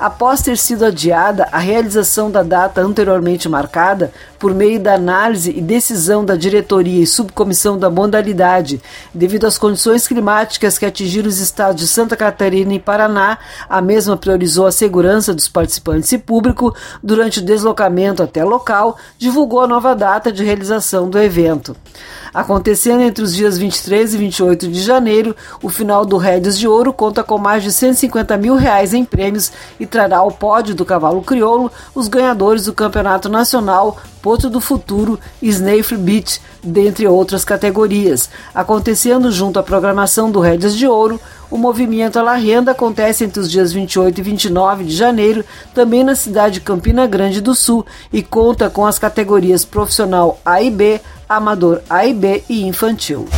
Após 0.00 0.40
ter 0.40 0.56
sido 0.56 0.86
adiada 0.86 1.46
a 1.52 1.58
realização 1.58 2.30
da 2.30 2.42
data 2.42 2.80
anteriormente 2.80 3.50
marcada, 3.50 4.10
por 4.38 4.54
meio 4.54 4.80
da 4.80 4.94
análise 4.94 5.50
e 5.50 5.60
decisão 5.60 6.24
da 6.24 6.36
diretoria 6.36 7.02
e 7.02 7.06
subcomissão 7.06 7.78
da 7.78 7.90
modalidade, 7.90 8.80
devido 9.12 9.46
às 9.46 9.58
condições 9.58 10.08
climáticas 10.08 10.78
que 10.78 10.86
atingiram 10.86 11.28
os 11.28 11.38
estados 11.38 11.82
de 11.82 11.86
Santa 11.86 12.16
Catarina 12.16 12.72
e 12.72 12.78
Paraná, 12.78 13.36
a 13.68 13.82
mesma 13.82 14.16
priorizou 14.16 14.66
a 14.66 14.72
segurança 14.72 15.34
dos 15.34 15.48
participantes 15.48 16.10
e 16.12 16.16
público 16.16 16.74
durante 17.02 17.40
o 17.40 17.44
deslocamento 17.44 18.22
até 18.22 18.42
local, 18.42 18.96
divulgou 19.18 19.60
a 19.60 19.66
nova 19.66 19.94
data 19.94 20.32
de 20.32 20.42
realização 20.42 21.10
do 21.10 21.18
evento. 21.18 21.76
Acontecendo 22.32 23.02
entre 23.02 23.24
os 23.24 23.34
dias 23.34 23.58
23 23.58 24.14
e 24.14 24.18
28 24.18 24.68
de 24.68 24.80
janeiro, 24.80 25.34
o 25.62 25.68
final 25.68 26.06
do 26.06 26.16
Rédios 26.16 26.58
de 26.58 26.68
Ouro 26.68 26.92
conta 26.92 27.24
com 27.24 27.38
mais 27.38 27.62
de 27.62 27.72
150 27.72 28.36
mil 28.36 28.54
reais 28.54 28.94
em 28.94 29.04
prêmios 29.04 29.52
e 29.78 29.86
trará 29.86 30.18
ao 30.18 30.30
pódio 30.30 30.74
do 30.74 30.84
cavalo 30.84 31.22
crioulo 31.22 31.70
os 31.94 32.06
ganhadores 32.06 32.64
do 32.64 32.72
Campeonato 32.72 33.28
Nacional 33.28 33.98
Porto 34.22 34.50
do 34.50 34.60
Futuro 34.60 35.18
e 35.40 35.48
Snafe 35.48 35.96
Beach, 35.96 36.40
dentre 36.62 37.06
outras 37.06 37.44
categorias. 37.44 38.28
Acontecendo 38.54 39.32
junto 39.32 39.58
à 39.58 39.62
programação 39.62 40.30
do 40.30 40.40
Rédias 40.40 40.76
de 40.76 40.86
Ouro, 40.86 41.18
o 41.50 41.58
movimento 41.58 42.22
La 42.22 42.34
Renda 42.34 42.70
acontece 42.70 43.24
entre 43.24 43.40
os 43.40 43.50
dias 43.50 43.72
28 43.72 44.18
e 44.18 44.22
29 44.22 44.84
de 44.84 44.94
janeiro, 44.94 45.44
também 45.74 46.04
na 46.04 46.14
cidade 46.14 46.54
de 46.54 46.60
Campina 46.60 47.06
Grande 47.06 47.40
do 47.40 47.54
Sul, 47.54 47.84
e 48.12 48.22
conta 48.22 48.70
com 48.70 48.86
as 48.86 48.98
categorias 48.98 49.64
profissional 49.64 50.40
A 50.44 50.62
e 50.62 50.70
B, 50.70 51.00
amador 51.28 51.80
A 51.90 52.06
e 52.06 52.14
B 52.14 52.44
e 52.48 52.62
infantil. 52.66 53.28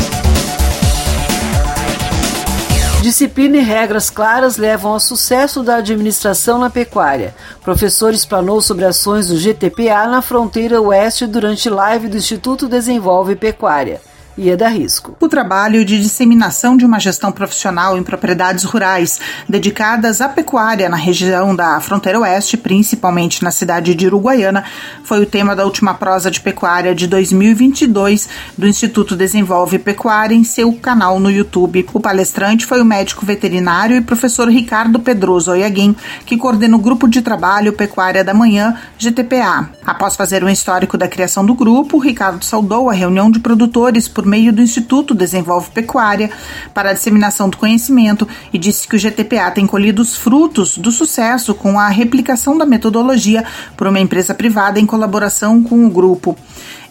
Disciplina 3.03 3.57
e 3.57 3.61
regras 3.61 4.11
claras 4.11 4.57
levam 4.57 4.93
ao 4.93 5.01
sucesso 5.01 5.65
da 5.65 5.77
administração 5.77 6.59
na 6.59 6.71
pecuária. 6.71 7.35
Professor 7.61 8.15
explanou 8.15 8.61
sobre 8.61 8.85
ações 8.85 9.27
do 9.27 9.37
GTPA 9.37 10.07
na 10.07 10.23
fronteira 10.23 10.81
oeste 10.81 11.27
durante 11.27 11.69
live 11.69 12.09
do 12.09 12.17
Instituto 12.17 12.69
Desenvolve 12.69 13.35
Pecuária 13.35 14.01
ia 14.37 14.57
dar 14.57 14.69
risco. 14.69 15.17
O 15.21 15.29
trabalho 15.29 15.85
de 15.85 16.01
disseminação 16.01 16.77
de 16.77 16.85
uma 16.85 16.99
gestão 16.99 17.31
profissional 17.31 17.97
em 17.97 18.03
propriedades 18.03 18.65
rurais 18.65 19.21
dedicadas 19.49 20.21
à 20.21 20.29
pecuária 20.29 20.89
na 20.89 20.97
região 20.97 21.55
da 21.55 21.81
fronteira 21.81 22.21
oeste, 22.21 22.57
principalmente 22.57 23.43
na 23.43 23.51
cidade 23.51 23.95
de 23.95 24.07
Uruguaiana, 24.07 24.65
foi 25.05 25.21
o 25.21 25.27
tema 25.27 25.55
da 25.55 25.65
última 25.65 25.95
prosa 25.95 26.31
de 26.31 26.41
pecuária 26.41 26.95
de 26.95 27.07
2022 27.07 28.29
do 28.57 28.67
Instituto 28.67 29.17
Desenvolve 29.17 29.79
Pecuária 29.79 30.35
em 30.35 30.45
seu 30.45 30.73
canal 30.73 31.21
no 31.21 31.31
YouTube. 31.31 31.87
O 31.93 32.01
palestrante 32.01 32.67
foi 32.67 32.81
o 32.81 32.85
médico 32.85 33.27
veterinário 33.27 33.97
e 33.97 34.01
professor 34.01 34.49
Ricardo 34.49 34.99
Pedroso 35.01 35.51
Oyaguin, 35.51 35.95
que 36.25 36.37
coordena 36.37 36.77
o 36.77 36.81
grupo 36.81 37.09
de 37.09 37.23
trabalho 37.23 37.73
Pecuária 37.73 38.25
da 38.25 38.35
Manhã, 38.35 38.77
GTPA. 38.99 39.71
Após 39.85 40.17
fazer 40.17 40.43
um 40.45 40.49
histórico 40.49 40.97
da 40.97 41.09
criação 41.09 41.45
do 41.45 41.55
grupo, 41.55 41.99
Ricardo 41.99 42.45
saudou 42.45 42.89
a 42.89 42.93
reunião 42.93 43.31
de 43.31 43.41
produtores 43.41 44.09
por 44.09 44.22
por 44.23 44.27
meio 44.29 44.53
do 44.53 44.63
Instituto 44.63 45.17
Desenvolve 45.17 45.71
Pecuária 45.71 46.31
para 46.73 46.91
a 46.91 46.93
disseminação 46.93 47.49
do 47.49 47.57
conhecimento 47.57 48.29
e 48.53 48.59
disse 48.59 48.87
que 48.87 48.95
o 48.95 48.99
GTPA 48.99 49.51
tem 49.51 49.67
colhido 49.67 50.01
os 50.01 50.17
frutos 50.17 50.79
do 50.79 50.93
sucesso 50.93 51.53
com 51.55 51.77
a 51.77 51.89
replicação 51.89 52.57
da 52.57 52.65
metodologia 52.65 53.45
por 53.77 53.89
uma 53.89 53.99
empresa 53.99 54.33
privada 54.33 54.79
em 54.79 54.87
colaboração 54.87 55.61
com 55.61 55.85
o 55.85 55.91
grupo. 55.91 56.39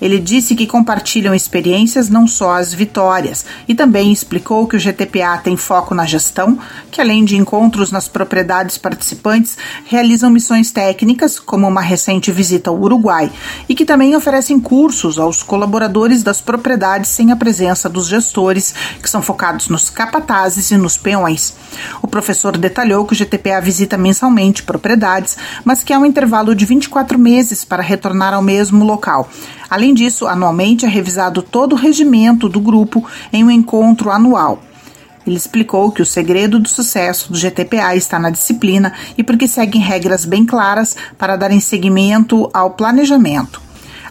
Ele 0.01 0.17
disse 0.17 0.55
que 0.55 0.65
compartilham 0.65 1.35
experiências, 1.35 2.09
não 2.09 2.25
só 2.27 2.53
as 2.53 2.73
vitórias, 2.73 3.45
e 3.67 3.75
também 3.75 4.11
explicou 4.11 4.67
que 4.67 4.75
o 4.75 4.79
GTPA 4.79 5.37
tem 5.37 5.55
foco 5.55 5.93
na 5.93 6.05
gestão, 6.05 6.57
que 6.89 6.99
além 6.99 7.23
de 7.23 7.37
encontros 7.37 7.91
nas 7.91 8.07
propriedades 8.07 8.77
participantes, 8.77 9.57
realizam 9.85 10.31
missões 10.31 10.71
técnicas, 10.71 11.39
como 11.39 11.67
uma 11.67 11.81
recente 11.81 12.31
visita 12.31 12.71
ao 12.71 12.79
Uruguai, 12.79 13.31
e 13.69 13.75
que 13.75 13.85
também 13.85 14.15
oferecem 14.15 14.59
cursos 14.59 15.19
aos 15.19 15.43
colaboradores 15.43 16.23
das 16.23 16.41
propriedades 16.41 17.11
sem 17.11 17.31
a 17.31 17.35
presença 17.35 17.87
dos 17.87 18.07
gestores, 18.07 18.73
que 19.01 19.09
são 19.09 19.21
focados 19.21 19.69
nos 19.69 19.89
capatazes 19.89 20.71
e 20.71 20.77
nos 20.77 20.97
peões. 20.97 21.53
O 22.01 22.07
professor 22.07 22.57
detalhou 22.57 23.05
que 23.05 23.13
o 23.13 23.15
GTPA 23.15 23.61
visita 23.61 23.97
mensalmente 23.97 24.63
propriedades, 24.63 25.37
mas 25.63 25.83
que 25.83 25.93
há 25.93 25.99
um 25.99 26.05
intervalo 26.05 26.55
de 26.55 26.65
24 26.65 27.19
meses 27.19 27.63
para 27.63 27.83
retornar 27.83 28.33
ao 28.33 28.41
mesmo 28.41 28.83
local. 28.83 29.29
Além 29.71 29.93
disso, 29.93 30.27
anualmente 30.27 30.85
é 30.85 30.89
revisado 30.89 31.41
todo 31.41 31.71
o 31.71 31.77
regimento 31.77 32.49
do 32.49 32.59
grupo 32.59 33.07
em 33.31 33.41
um 33.41 33.49
encontro 33.49 34.11
anual. 34.11 34.59
Ele 35.25 35.37
explicou 35.37 35.89
que 35.93 36.01
o 36.01 36.05
segredo 36.05 36.59
do 36.59 36.67
sucesso 36.67 37.31
do 37.31 37.39
GTPA 37.39 37.95
está 37.95 38.19
na 38.19 38.29
disciplina 38.29 38.91
e 39.17 39.23
porque 39.23 39.47
seguem 39.47 39.81
regras 39.81 40.25
bem 40.25 40.45
claras 40.45 40.97
para 41.17 41.37
darem 41.37 41.61
seguimento 41.61 42.49
ao 42.53 42.71
planejamento. 42.71 43.61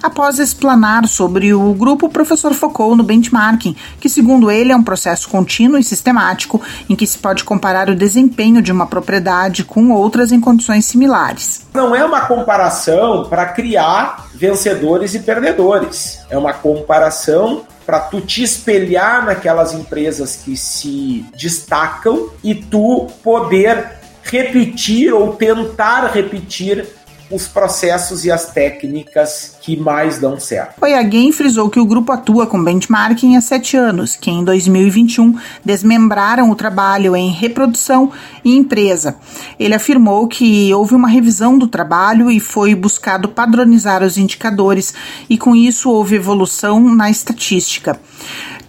Após 0.03 0.39
explanar 0.39 1.07
sobre 1.07 1.53
o 1.53 1.75
grupo, 1.75 2.07
o 2.07 2.11
professor 2.11 2.55
focou 2.55 2.97
no 2.97 3.03
benchmarking, 3.03 3.77
que, 4.01 4.09
segundo 4.09 4.51
ele, 4.51 4.73
é 4.73 4.77
um 4.77 4.83
processo 4.83 5.29
contínuo 5.29 5.79
e 5.79 5.85
sistemático 5.85 6.59
em 6.89 6.97
que 6.97 7.07
se 7.07 7.19
pode 7.19 7.45
comparar 7.45 7.91
o 7.91 7.95
desempenho 7.95 8.63
de 8.63 8.73
uma 8.73 8.87
propriedade 8.87 9.63
com 9.63 9.91
outras 9.91 10.33
em 10.33 10.41
condições 10.41 10.87
similares. 10.87 11.67
Não 11.75 11.95
é 11.95 12.03
uma 12.03 12.23
comparação 12.23 13.27
para 13.29 13.45
criar 13.49 14.30
vencedores 14.41 15.15
e 15.15 15.19
perdedores, 15.19 16.21
é 16.31 16.39
uma 16.39 16.55
comparação 16.55 17.67
para 17.85 18.01
tu 18.01 18.23
te 18.23 18.43
espelhar 18.43 19.27
naquelas 19.27 19.75
empresas 19.75 20.35
que 20.35 20.57
se 20.57 21.27
destacam 21.37 22.31
e 22.43 22.55
tu 22.55 23.07
poder 23.23 23.99
repetir 24.23 25.13
ou 25.13 25.35
tentar 25.35 26.07
repetir 26.07 26.87
os 27.31 27.47
processos 27.47 28.25
e 28.25 28.31
as 28.31 28.47
técnicas 28.47 29.57
que 29.61 29.77
mais 29.77 30.19
dão 30.19 30.39
certo. 30.41 30.83
Oyaguen 30.83 31.33
frisou 31.33 31.71
que 31.71 31.79
o 31.79 31.87
grupo 31.87 32.11
atua 32.13 32.47
com 32.47 32.63
benchmarking 32.63 33.37
há 33.37 33.41
sete 33.41 33.77
anos, 33.77 34.17
que 34.17 34.31
em 34.31 34.43
2021 34.43 35.39
desmembraram 35.65 36.51
o 36.51 36.55
trabalho 36.55 37.15
em 37.15 37.31
reprodução 37.31 38.11
e 38.45 38.57
empresa. 38.57 39.17
Ele 39.59 39.75
afirmou 39.75 40.27
que 40.27 40.73
houve 40.75 40.95
uma 40.95 41.09
revisão 41.09 41.57
do 41.57 41.69
trabalho 41.69 42.31
e 42.31 42.41
foi 42.41 42.75
buscado 42.75 43.29
padronizar 43.29 44.03
os 44.03 44.19
indicadores, 44.19 44.93
e 45.29 45.39
com 45.39 45.55
isso 45.55 45.91
houve 45.91 46.17
evolução 46.17 46.81
na 46.95 47.11
estatística. 47.11 47.99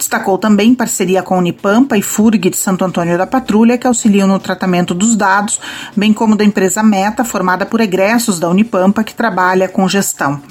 Destacou 0.02 0.36
também 0.36 0.74
parceria 0.74 1.22
com 1.22 1.38
Unipampa 1.38 1.96
e 1.96 2.02
FURG 2.02 2.50
de 2.50 2.58
Santo 2.58 2.84
Antônio 2.84 3.20
da 3.20 3.28
Patrulha, 3.28 3.78
que 3.78 3.86
auxiliam 3.86 4.28
no 4.28 4.40
tratamento 4.40 4.96
dos 4.96 5.16
dados, 5.16 5.60
bem 5.96 6.12
como 6.12 6.36
da 6.36 6.44
empresa 6.44 6.82
Meta, 6.82 7.24
formada 7.24 7.68
por 7.68 7.80
egressos 7.80 8.40
da 8.40 8.50
Unipampa, 8.52 9.04
que 9.04 9.16
trabalha 9.16 9.68
com 9.68 9.88
gestão. 9.90 10.42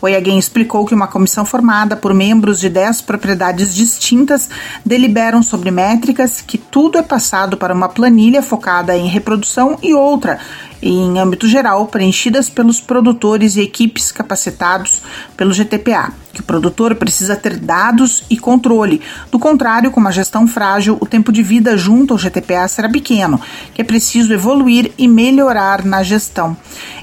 O 0.00 0.06
explicou 0.38 0.86
que 0.86 0.94
uma 0.94 1.08
comissão 1.08 1.44
formada 1.44 1.96
por 1.96 2.14
membros 2.14 2.60
de 2.60 2.68
10 2.68 3.02
propriedades 3.02 3.74
distintas 3.74 4.48
deliberam 4.86 5.42
sobre 5.42 5.72
métricas, 5.72 6.40
que 6.40 6.56
tudo 6.56 6.98
é 6.98 7.02
passado 7.02 7.56
para 7.56 7.74
uma 7.74 7.88
planilha 7.88 8.40
focada 8.40 8.96
em 8.96 9.08
reprodução 9.08 9.76
e 9.82 9.92
outra 9.94 10.38
em 10.82 11.18
âmbito 11.18 11.48
geral, 11.48 11.86
preenchidas 11.86 12.48
pelos 12.48 12.80
produtores 12.80 13.56
e 13.56 13.60
equipes 13.60 14.12
capacitados 14.12 15.02
pelo 15.36 15.52
GTPA, 15.52 16.12
que 16.32 16.40
o 16.40 16.44
produtor 16.44 16.94
precisa 16.94 17.34
ter 17.36 17.56
dados 17.56 18.24
e 18.30 18.36
controle. 18.36 19.00
Do 19.30 19.38
contrário, 19.38 19.90
com 19.90 20.00
uma 20.00 20.12
gestão 20.12 20.46
frágil, 20.46 20.96
o 21.00 21.06
tempo 21.06 21.32
de 21.32 21.42
vida 21.42 21.76
junto 21.76 22.14
ao 22.14 22.18
GTPA 22.18 22.68
será 22.68 22.88
pequeno, 22.88 23.40
que 23.74 23.82
é 23.82 23.84
preciso 23.84 24.32
evoluir 24.32 24.92
e 24.96 25.08
melhorar 25.08 25.84
na 25.84 26.02
gestão. 26.02 26.56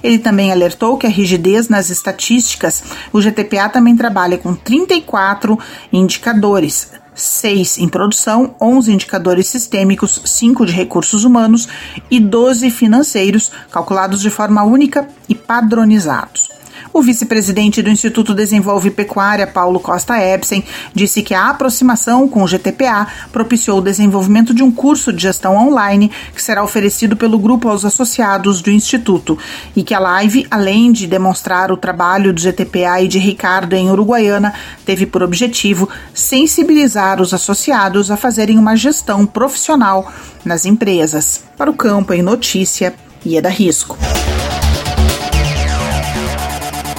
Ele 0.03 0.19
também 0.19 0.51
alertou 0.51 0.97
que 0.97 1.07
a 1.07 1.09
rigidez 1.09 1.67
nas 1.67 1.89
estatísticas, 1.89 2.83
o 3.11 3.19
GTPA 3.19 3.69
também 3.69 3.95
trabalha 3.95 4.37
com 4.37 4.55
34 4.55 5.57
indicadores, 5.91 6.91
seis 7.15 7.77
em 7.77 7.87
produção, 7.87 8.55
11 8.61 8.91
indicadores 8.93 9.47
sistêmicos, 9.47 10.21
5 10.25 10.65
de 10.65 10.73
recursos 10.73 11.23
humanos 11.23 11.67
e 12.11 12.19
12 12.19 12.69
financeiros, 12.69 13.51
calculados 13.71 14.21
de 14.21 14.29
forma 14.29 14.63
única 14.63 15.07
e 15.27 15.33
padronizados. 15.33 16.54
O 16.93 17.01
vice-presidente 17.01 17.81
do 17.81 17.89
Instituto 17.89 18.33
Desenvolve 18.33 18.91
Pecuária, 18.91 19.45
Paulo 19.45 19.79
Costa 19.79 20.17
Ebsen, 20.17 20.63
disse 20.93 21.21
que 21.21 21.33
a 21.33 21.49
aproximação 21.49 22.27
com 22.27 22.43
o 22.43 22.47
GTPA 22.47 23.07
propiciou 23.31 23.79
o 23.79 23.81
desenvolvimento 23.81 24.53
de 24.53 24.63
um 24.63 24.71
curso 24.71 25.11
de 25.11 25.23
gestão 25.23 25.55
online 25.55 26.11
que 26.33 26.41
será 26.41 26.63
oferecido 26.63 27.15
pelo 27.15 27.37
grupo 27.37 27.67
aos 27.67 27.83
associados 27.83 28.61
do 28.61 28.71
Instituto 28.71 29.37
e 29.75 29.83
que 29.83 29.93
a 29.93 29.99
live, 29.99 30.47
além 30.49 30.91
de 30.91 31.07
demonstrar 31.07 31.71
o 31.71 31.77
trabalho 31.77 32.33
do 32.33 32.41
GTPA 32.41 33.01
e 33.01 33.07
de 33.07 33.19
Ricardo 33.19 33.73
em 33.73 33.89
Uruguaiana, 33.89 34.53
teve 34.85 35.05
por 35.05 35.23
objetivo 35.23 35.89
sensibilizar 36.13 37.21
os 37.21 37.33
associados 37.33 38.09
a 38.09 38.17
fazerem 38.17 38.57
uma 38.57 38.75
gestão 38.75 39.25
profissional 39.25 40.11
nas 40.43 40.65
empresas. 40.65 41.43
Para 41.57 41.71
o 41.71 41.75
campo 41.75 42.13
em 42.13 42.21
notícia, 42.21 42.93
Ieda 43.25 43.49
Risco. 43.49 43.97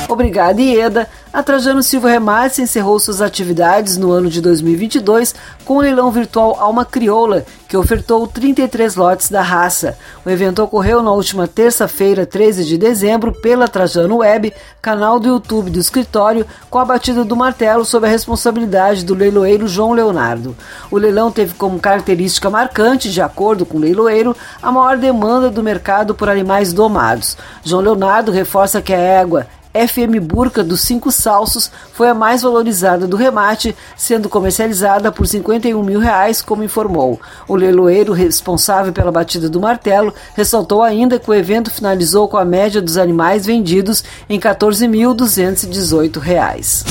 Obrigada, 0.08 0.62
Ieda. 0.62 1.08
A 1.32 1.42
Trajano 1.42 1.82
Silva 1.82 2.08
Remates 2.08 2.60
encerrou 2.60 2.98
suas 2.98 3.20
atividades 3.20 3.96
no 3.96 4.12
ano 4.12 4.30
de 4.30 4.40
2022 4.40 5.34
com 5.64 5.76
o 5.76 5.80
leilão 5.80 6.10
virtual 6.10 6.56
Alma 6.60 6.84
Crioula, 6.84 7.44
que 7.68 7.76
ofertou 7.76 8.26
33 8.26 8.94
lotes 8.94 9.28
da 9.28 9.42
raça. 9.42 9.98
O 10.24 10.30
evento 10.30 10.62
ocorreu 10.62 11.02
na 11.02 11.10
última 11.10 11.48
terça-feira, 11.48 12.24
13 12.24 12.64
de 12.64 12.78
dezembro, 12.78 13.32
pela 13.32 13.66
Trajano 13.66 14.18
Web, 14.18 14.52
canal 14.80 15.18
do 15.18 15.28
YouTube 15.28 15.70
do 15.70 15.80
escritório, 15.80 16.46
com 16.70 16.78
a 16.78 16.84
batida 16.84 17.24
do 17.24 17.34
martelo 17.34 17.84
sob 17.84 18.06
a 18.06 18.10
responsabilidade 18.10 19.04
do 19.04 19.14
leiloeiro 19.14 19.66
João 19.66 19.92
Leonardo. 19.92 20.56
O 20.90 20.96
leilão 20.96 21.32
teve 21.32 21.54
como 21.54 21.80
característica 21.80 22.48
marcante, 22.48 23.10
de 23.10 23.20
acordo 23.20 23.66
com 23.66 23.76
o 23.76 23.80
leiloeiro, 23.80 24.36
a 24.62 24.70
maior 24.70 24.96
demanda 24.96 25.50
do 25.50 25.62
mercado 25.62 26.14
por 26.14 26.28
animais 26.28 26.72
domados. 26.72 27.36
João 27.64 27.82
Leonardo 27.82 28.30
reforça 28.30 28.80
que 28.80 28.94
a 28.94 28.98
égua 28.98 29.48
FM 29.76 30.20
Burca 30.22 30.62
dos 30.62 30.80
Cinco 30.80 31.10
Salsos 31.10 31.70
foi 31.92 32.08
a 32.08 32.14
mais 32.14 32.42
valorizada 32.42 33.06
do 33.06 33.16
remate, 33.16 33.76
sendo 33.96 34.28
comercializada 34.28 35.10
por 35.10 35.26
51 35.26 35.82
mil 35.82 35.98
reais, 35.98 36.40
como 36.40 36.64
informou. 36.64 37.20
O 37.48 37.56
leiloeiro 37.56 38.12
responsável 38.12 38.92
pela 38.92 39.12
batida 39.12 39.48
do 39.48 39.60
martelo 39.60 40.14
ressaltou 40.34 40.82
ainda 40.82 41.18
que 41.18 41.30
o 41.30 41.34
evento 41.34 41.70
finalizou 41.70 42.28
com 42.28 42.36
a 42.36 42.44
média 42.44 42.80
dos 42.80 42.96
animais 42.96 43.44
vendidos 43.44 44.04
em 44.28 44.38
14.218 44.38 46.18
reais. 46.18 46.84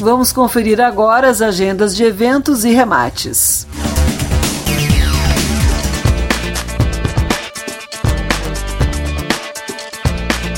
Vamos 0.00 0.32
conferir 0.32 0.80
agora 0.80 1.30
as 1.30 1.40
agendas 1.40 1.96
de 1.96 2.04
eventos 2.04 2.64
e 2.64 2.72
remates. 2.72 3.66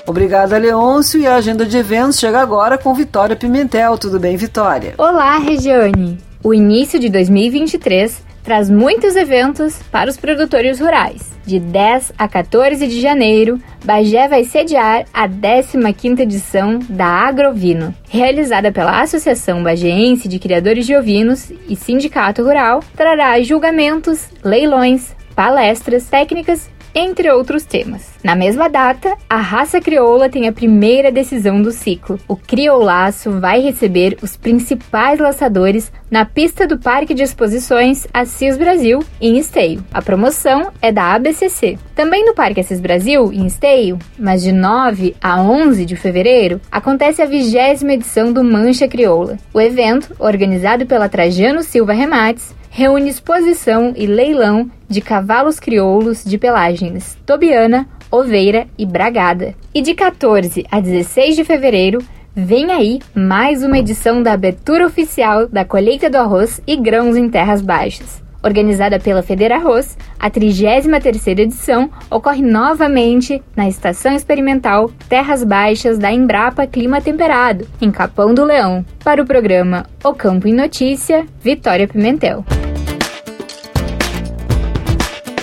Obrigada, 0.08 0.58
Leôncio. 0.58 1.20
E 1.20 1.28
a 1.28 1.36
agenda 1.36 1.66
de 1.66 1.78
eventos 1.78 2.20
chega 2.20 2.40
agora 2.40 2.78
com 2.78 2.94
Vitória 2.94 3.36
Pimentel. 3.36 3.98
Tudo 3.98 4.20
bem, 4.20 4.38
Vitória? 4.38 4.94
Olá, 4.98 5.38
Regiane. 5.38 6.20
O 6.44 6.54
início 6.54 7.00
de 7.00 7.10
2023 7.10 8.24
traz 8.44 8.70
muitos 8.70 9.16
eventos 9.16 9.80
para 9.92 10.10
os 10.10 10.18
produtores 10.18 10.80
rurais. 10.80 11.34
De 11.44 11.60
10 11.60 12.14
a 12.18 12.28
14 12.28 12.88
de 12.88 13.02
janeiro, 13.02 13.60
Bagé 13.84 14.28
vai 14.28 14.44
sediar 14.44 15.06
a 15.12 15.28
15ª 15.28 16.20
edição 16.20 16.80
da 16.88 17.06
Agrovino, 17.06 17.94
realizada 18.08 18.72
pela 18.72 19.02
Associação 19.02 19.64
Bagéense 19.64 20.28
de 20.28 20.38
Criadores 20.38 20.86
de 20.86 20.96
Ovinos 20.96 21.52
e 21.68 21.76
Sindicato 21.76 22.44
Rural, 22.44 22.82
trará 22.96 23.42
julgamentos, 23.42 24.28
leilões, 24.44 25.16
palestras, 25.36 26.08
técnicas 26.08 26.70
entre 26.96 27.30
outros 27.30 27.64
temas. 27.66 28.16
Na 28.24 28.36
mesma 28.36 28.70
data, 28.70 29.18
a 29.30 29.38
raça 29.38 29.82
crioula 29.82 30.30
tem 30.30 30.48
a 30.48 30.54
primeira 30.54 31.12
decisão 31.12 31.62
do 31.62 31.72
ciclo. 31.72 32.18
O 32.26 32.38
crioulaço 32.38 33.32
vai 33.40 33.60
receber 33.60 34.18
os 34.22 34.38
principais 34.38 35.20
laçadores 35.20 35.92
na 36.10 36.24
pista 36.24 36.66
do 36.66 36.78
Parque 36.78 37.14
de 37.14 37.24
Exposições 37.24 38.08
Assis 38.14 38.58
Brasil, 38.58 39.04
em 39.20 39.38
Esteio. 39.38 39.84
A 39.94 40.02
promoção 40.02 40.72
é 40.82 40.92
da 40.92 41.14
ABCC. 41.14 41.78
Também 41.94 42.26
no 42.26 42.34
Parque 42.34 42.62
Assis 42.62 42.80
Brasil, 42.80 43.34
em 43.34 43.46
Esteio, 43.46 44.00
mas 44.18 44.42
de 44.42 44.54
9 44.54 45.16
a 45.22 45.42
11 45.42 45.86
de 45.86 45.98
fevereiro, 45.98 46.62
acontece 46.72 47.22
a 47.22 47.26
vigésima 47.26 47.94
edição 47.94 48.32
do 48.32 48.44
Mancha 48.44 48.88
Crioula. 48.88 49.38
O 49.54 49.60
evento, 49.60 50.16
organizado 50.18 50.86
pela 50.86 51.10
Trajano 51.10 51.62
Silva 51.62 51.92
Remates, 51.92 52.55
reúne 52.78 53.10
exposição 53.10 53.94
e 53.96 54.06
leilão 54.06 54.70
de 54.90 55.00
cavalos 55.00 55.62
crioulos 55.62 56.26
de 56.26 56.38
pelagens 56.38 57.18
tobiana, 57.26 57.88
oveira 58.12 58.68
e 58.78 58.86
bragada. 58.86 59.56
E 59.74 59.82
de 59.82 59.94
14 59.94 60.66
a 60.70 60.82
16 60.82 61.38
de 61.38 61.46
fevereiro, 61.46 62.00
vem 62.36 62.74
aí 62.74 63.00
mais 63.16 63.64
uma 63.64 63.80
edição 63.80 64.22
da 64.22 64.34
abertura 64.34 64.86
oficial 64.86 65.48
da 65.48 65.64
colheita 65.64 66.10
do 66.10 66.18
arroz 66.18 66.60
e 66.68 66.76
grãos 66.76 67.16
em 67.16 67.30
terras 67.30 67.62
baixas. 67.62 68.25
Organizada 68.46 69.00
pela 69.00 69.24
Federarroz, 69.24 69.98
a 70.20 70.30
33ª 70.30 71.40
edição 71.40 71.90
ocorre 72.12 72.44
novamente 72.44 73.42
na 73.56 73.68
Estação 73.68 74.14
Experimental 74.14 74.92
Terras 75.10 75.44
Baixas 75.44 75.98
da 75.98 76.12
Embrapa 76.12 76.68
Clima 76.68 77.02
Temperado, 77.02 77.68
em 77.82 77.90
Capão 77.90 78.36
do 78.36 78.44
Leão. 78.44 78.86
Para 79.04 79.20
o 79.20 79.26
programa 79.26 79.88
O 80.04 80.14
Campo 80.14 80.48
em 80.48 80.54
Notícia, 80.54 81.26
Vitória 81.42 81.88
Pimentel. 81.88 82.46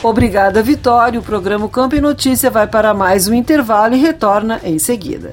Obrigada, 0.00 0.62
Vitória. 0.62 1.18
O 1.18 1.24
programa 1.24 1.68
Campo 1.68 1.96
em 1.96 2.00
Notícia 2.00 2.50
vai 2.50 2.68
para 2.68 2.94
mais 2.94 3.26
um 3.26 3.34
intervalo 3.34 3.96
e 3.96 3.98
retorna 3.98 4.60
em 4.62 4.78
seguida. 4.78 5.32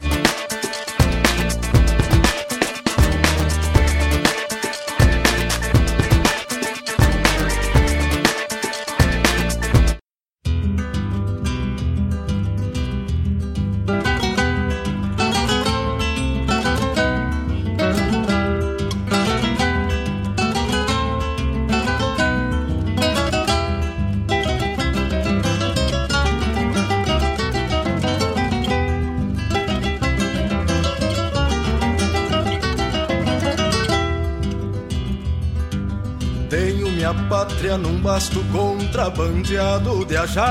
Contrabandeado 39.49 40.05
de 40.05 40.15
ajar. 40.15 40.45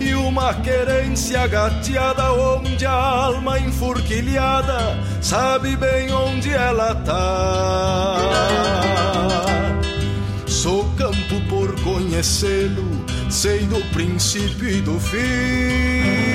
E 0.00 0.14
uma 0.14 0.54
querência 0.54 1.46
gateada 1.46 2.32
onde 2.32 2.86
a 2.86 2.92
alma 2.92 3.58
enfurquilhada 3.58 4.98
sabe 5.20 5.76
bem 5.76 6.10
onde 6.12 6.50
ela 6.50 6.94
tá. 6.94 8.16
Sou 10.46 10.84
campo 10.96 11.40
por 11.48 11.78
conhecê-lo, 11.82 13.04
sei 13.28 13.66
do 13.66 13.80
princípio 13.92 14.68
e 14.68 14.80
do 14.80 14.98
fim 14.98 16.32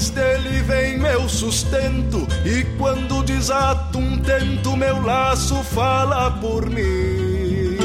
pois 0.00 0.10
dele 0.10 0.62
vem 0.62 0.98
meu 0.98 1.28
sustento. 1.28 2.26
E 2.44 2.64
quando 2.78 3.22
desato 3.22 3.98
um 3.98 4.16
tento, 4.18 4.76
meu 4.76 5.02
laço 5.02 5.56
fala 5.62 6.29
por 6.40 6.68
mim. 6.70 7.76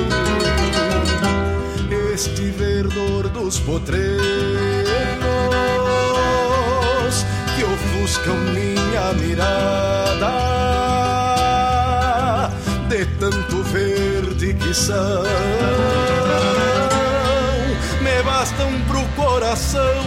Este 2.14 2.50
verdor 2.52 3.30
dos 3.30 3.60
potreiros 3.60 4.16
que 7.56 7.64
ofuscam 7.64 8.38
minha 8.54 9.14
mirada, 9.14 10.32
de 12.90 13.06
tanto 13.20 13.64
verde 13.64 14.54
que 14.54 14.74
são 14.74 15.24
me 18.06 18.24
bastam 18.24 18.72
pro 18.88 19.04
coração 19.22 20.04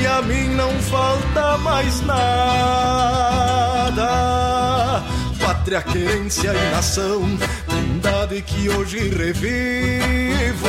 e 0.00 0.06
a 0.06 0.22
mim 0.22 0.48
não 0.54 0.70
falta 0.80 1.58
mais 1.58 2.00
nada. 2.00 2.24
Pátria, 5.38 5.82
querência 5.82 6.54
e 6.54 6.70
nação, 6.70 7.22
trindade 8.34 8.42
que 8.42 8.68
hoje 8.68 9.08
revivo. 9.10 10.68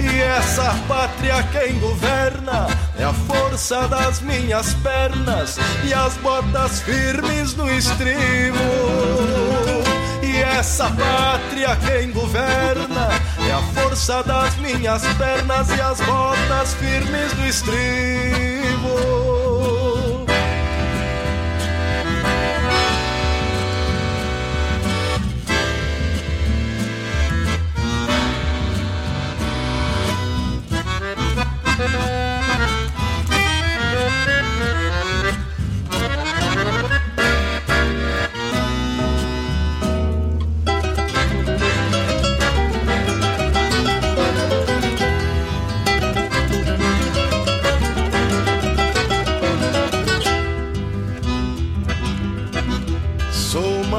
E 0.00 0.20
essa 0.20 0.74
pátria 0.88 1.42
quem 1.52 1.78
governa 1.78 2.66
é 2.98 3.04
a 3.04 3.12
força 3.12 3.86
das 3.88 4.20
minhas 4.20 4.74
pernas 4.74 5.58
e 5.84 5.92
as 5.92 6.16
botas 6.18 6.80
firmes 6.82 7.54
no 7.54 7.70
estribo. 7.70 8.58
E 10.22 10.36
essa 10.36 10.90
pátria 10.90 11.76
quem 11.76 12.10
governa 12.12 13.08
é 13.46 13.52
a 13.52 13.62
força 13.74 14.22
das 14.22 14.56
minhas 14.56 15.02
pernas 15.14 15.68
e 15.70 15.80
as 15.80 16.00
botas 16.00 16.74
firmes 16.74 17.32
do 17.32 17.46
estribo. 17.46 19.23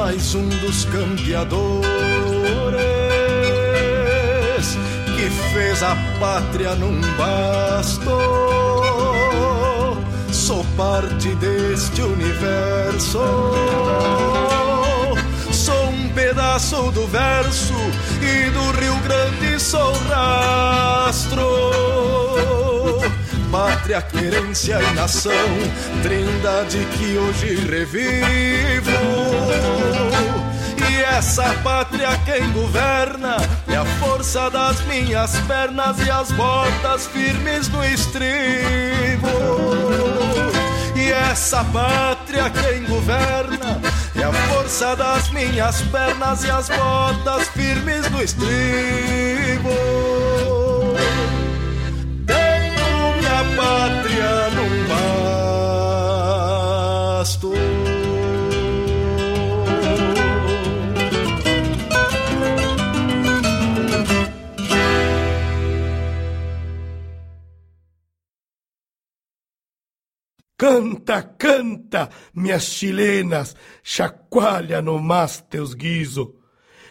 Mais 0.06 0.36
um 0.36 0.48
dos 0.48 0.84
campeadores 0.84 1.88
que 5.16 5.28
fez 5.52 5.82
a 5.82 5.96
pátria 6.20 6.76
num 6.76 7.00
basto. 7.16 8.16
Sou 10.30 10.64
parte 10.76 11.34
deste 11.34 12.02
universo. 12.02 13.18
Sou 15.50 15.88
um 15.88 16.08
pedaço 16.10 16.92
do 16.92 17.04
verso 17.08 17.74
e 18.22 18.48
do 18.50 18.70
Rio 18.78 18.94
Grande 19.02 19.58
sou 19.58 19.92
rastro 20.08 22.25
pátria, 23.56 24.02
querência 24.02 24.78
e 24.82 24.94
nação, 24.94 25.32
trindade 26.02 26.86
que 26.92 27.16
hoje 27.16 27.54
revivo. 27.54 28.90
E 30.90 31.02
essa 31.02 31.54
pátria 31.64 32.10
quem 32.26 32.52
governa 32.52 33.36
é 33.66 33.76
a 33.76 33.84
força 33.98 34.50
das 34.50 34.82
minhas 34.82 35.34
pernas 35.48 35.98
e 36.06 36.10
as 36.10 36.30
botas 36.32 37.06
firmes 37.06 37.68
no 37.68 37.82
estribo. 37.82 39.26
E 40.94 41.10
essa 41.10 41.64
pátria 41.64 42.50
quem 42.50 42.84
governa 42.84 43.80
é 44.14 44.22
a 44.22 44.32
força 44.50 44.94
das 44.94 45.30
minhas 45.30 45.80
pernas 45.80 46.44
e 46.44 46.50
as 46.50 46.68
botas 46.68 47.48
firmes 47.48 48.10
no 48.10 48.22
estribo. 48.22 50.15
Pátria 53.66 54.50
num 54.54 54.74
basto. 57.18 57.50
Canta, 70.58 71.22
canta, 71.22 72.08
minhas 72.32 72.64
chilenas, 72.64 73.54
chacoalha 73.82 74.80
no 74.80 74.98
mas 75.00 75.40
teus 75.50 75.74
guiso 75.74 76.35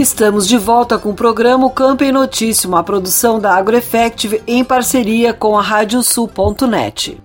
Estamos 0.00 0.48
de 0.48 0.56
volta 0.56 0.98
com 0.98 1.10
o 1.10 1.14
programa 1.14 1.68
Campo 1.68 2.02
em 2.02 2.10
Notícia, 2.10 2.66
uma 2.66 2.82
produção 2.82 3.38
da 3.38 3.54
AgroEffective 3.54 4.42
em 4.46 4.64
parceria 4.64 5.34
com 5.34 5.58
a 5.58 5.60
Radiosul.net. 5.60 7.20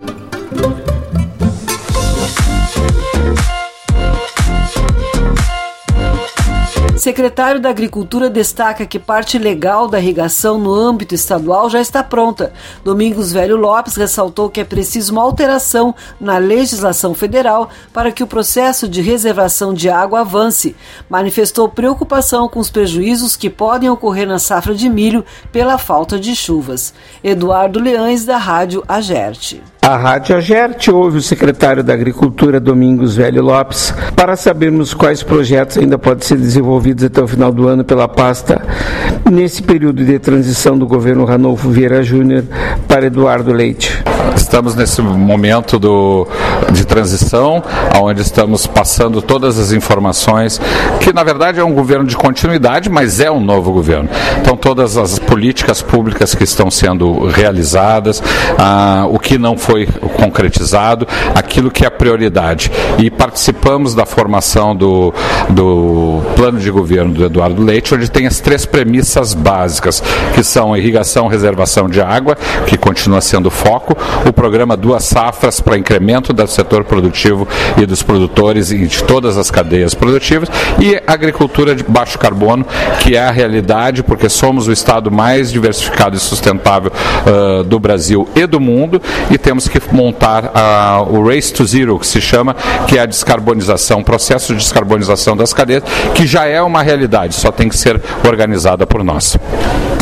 Secretário 7.06 7.62
da 7.62 7.70
Agricultura 7.70 8.32
destaca 8.32 8.84
que 8.84 8.98
parte 8.98 9.38
legal 9.38 9.88
da 9.88 10.00
irrigação 10.00 10.58
no 10.58 10.74
âmbito 10.74 11.14
estadual 11.14 11.70
já 11.70 11.80
está 11.80 12.04
pronta. 12.04 12.52
Domingos 12.84 13.32
Velho 13.32 13.58
Lopes 13.58 13.96
ressaltou 13.96 14.50
que 14.50 14.60
é 14.60 14.64
preciso 14.64 15.12
uma 15.12 15.22
alteração 15.22 15.94
na 16.20 16.40
legislação 16.40 17.14
federal 17.14 17.70
para 17.94 18.12
que 18.12 18.24
o 18.24 18.28
processo 18.28 18.88
de 18.88 19.04
reservação 19.04 19.72
de 19.72 19.88
água 19.88 20.22
avance. 20.22 20.76
Manifestou 21.08 21.70
preocupação 21.70 22.50
com 22.50 22.60
os 22.60 22.72
prejuízos 22.72 23.36
que 23.36 23.52
podem 23.52 23.88
ocorrer 23.88 24.28
na 24.28 24.40
safra 24.40 24.74
de 24.74 24.90
milho 24.90 25.24
pela 25.52 25.78
falta 25.78 26.20
de 26.20 26.36
chuvas. 26.36 26.92
Eduardo 27.24 27.80
Leães, 27.80 28.26
da 28.26 28.38
Rádio 28.38 28.84
Agerte. 28.88 29.62
A 29.88 29.98
Rádio 29.98 30.36
Agerte 30.36 30.90
ouve 30.90 31.20
o 31.20 31.22
secretário 31.22 31.84
da 31.84 31.94
Agricultura, 31.94 32.60
Domingos 32.60 33.16
Velho 33.16 33.44
Lopes, 33.44 33.94
para 34.16 34.36
sabermos 34.36 34.96
quais 34.96 35.22
projetos 35.22 35.78
ainda 35.78 35.96
podem 35.96 36.26
ser 36.26 36.40
desenvolvidos 36.40 37.04
até 37.04 37.22
o 37.22 37.28
final 37.28 37.52
do 37.52 37.68
ano 37.68 37.84
pela 37.84 38.08
pasta, 38.08 38.66
nesse 39.30 39.62
período 39.64 40.06
de 40.06 40.20
transição 40.20 40.78
do 40.78 40.86
governo 40.86 41.26
Ranolfo 41.26 41.70
Vieira 41.70 42.04
Júnior 42.04 42.44
para 42.88 43.08
Eduardo 43.08 43.52
Leite. 43.52 44.04
Estamos 44.36 44.76
nesse 44.76 45.02
momento 45.02 45.80
do, 45.80 46.28
de 46.72 46.86
transição, 46.86 47.64
onde 48.02 48.22
estamos 48.22 48.68
passando 48.68 49.22
todas 49.22 49.58
as 49.58 49.72
informações, 49.72 50.62
que 51.00 51.12
na 51.12 51.24
verdade 51.24 51.60
é 51.60 51.64
um 51.64 51.74
governo 51.74 52.06
de 52.06 52.16
continuidade, 52.16 52.90
mas 52.90 53.20
é 53.20 53.32
um 53.32 53.40
novo 53.40 53.72
governo. 53.72 54.10
Então, 54.40 54.56
todas 54.56 54.98
as 54.98 55.18
políticas 55.18 55.82
públicas 55.82 56.36
que 56.36 56.44
estão 56.44 56.70
sendo 56.70 57.28
realizadas, 57.28 58.22
ah, 58.58 59.08
o 59.10 59.18
que 59.18 59.38
não 59.38 59.58
foi 59.58 59.88
concretizado, 60.16 61.08
aquilo 61.34 61.72
que 61.72 61.86
é 61.86 61.90
prioridade. 61.90 62.72
E 62.98 63.10
participamos 63.10 63.96
da 63.96 64.06
formação 64.06 64.76
do, 64.76 65.14
do 65.50 66.22
plano 66.36 66.60
de 66.60 66.70
governo 66.70 67.14
do 67.14 67.26
Eduardo 67.26 67.64
Leite, 67.64 67.96
onde 67.96 68.10
tem 68.10 68.28
as 68.28 68.40
três 68.40 68.66
premissas 68.66 69.15
básicas, 69.34 70.02
que 70.34 70.44
são 70.44 70.76
irrigação, 70.76 71.28
reservação 71.28 71.88
de 71.88 72.02
água, 72.02 72.38
que 72.68 72.78
continua 72.78 73.22
sendo 73.22 73.50
foco, 73.50 73.96
o 74.28 74.34
programa 74.34 74.76
Duas 74.76 75.04
Safras 75.04 75.60
para 75.60 75.78
incremento 75.78 76.34
do 76.34 76.48
setor 76.48 76.84
produtivo 76.84 77.48
e 77.78 77.86
dos 77.86 78.04
produtores 78.04 78.72
e 78.72 78.86
de 78.86 79.04
todas 79.04 79.38
as 79.38 79.50
cadeias 79.50 79.94
produtivas, 79.94 80.50
e 80.80 81.02
agricultura 81.08 81.76
de 81.76 81.84
baixo 81.84 82.20
carbono, 82.20 82.66
que 83.00 83.16
é 83.16 83.24
a 83.24 83.32
realidade, 83.32 84.04
porque 84.04 84.30
somos 84.30 84.68
o 84.68 84.72
estado 84.72 85.12
mais 85.12 85.52
diversificado 85.52 86.16
e 86.16 86.20
sustentável 86.20 86.92
uh, 87.26 87.64
do 87.64 87.80
Brasil 87.80 88.28
e 88.36 88.46
do 88.46 88.60
mundo, 88.60 89.02
e 89.32 89.38
temos 89.38 89.68
que 89.68 89.82
montar 89.94 90.46
uh, 90.46 91.14
o 91.14 91.28
Race 91.28 91.54
to 91.54 91.66
Zero, 91.66 91.98
que 92.00 92.08
se 92.08 92.22
chama, 92.22 92.56
que 92.88 92.98
é 92.98 93.02
a 93.02 93.06
descarbonização, 93.06 94.04
processo 94.04 94.54
de 94.54 94.60
descarbonização 94.60 95.36
das 95.36 95.54
cadeias, 95.54 95.84
que 96.14 96.26
já 96.26 96.46
é 96.46 96.62
uma 96.62 96.82
realidade, 96.82 97.36
só 97.36 97.52
tem 97.52 97.70
que 97.70 97.78
ser 97.78 98.02
organizada 98.28 98.86
por 98.96 99.04
nós. 99.04 99.38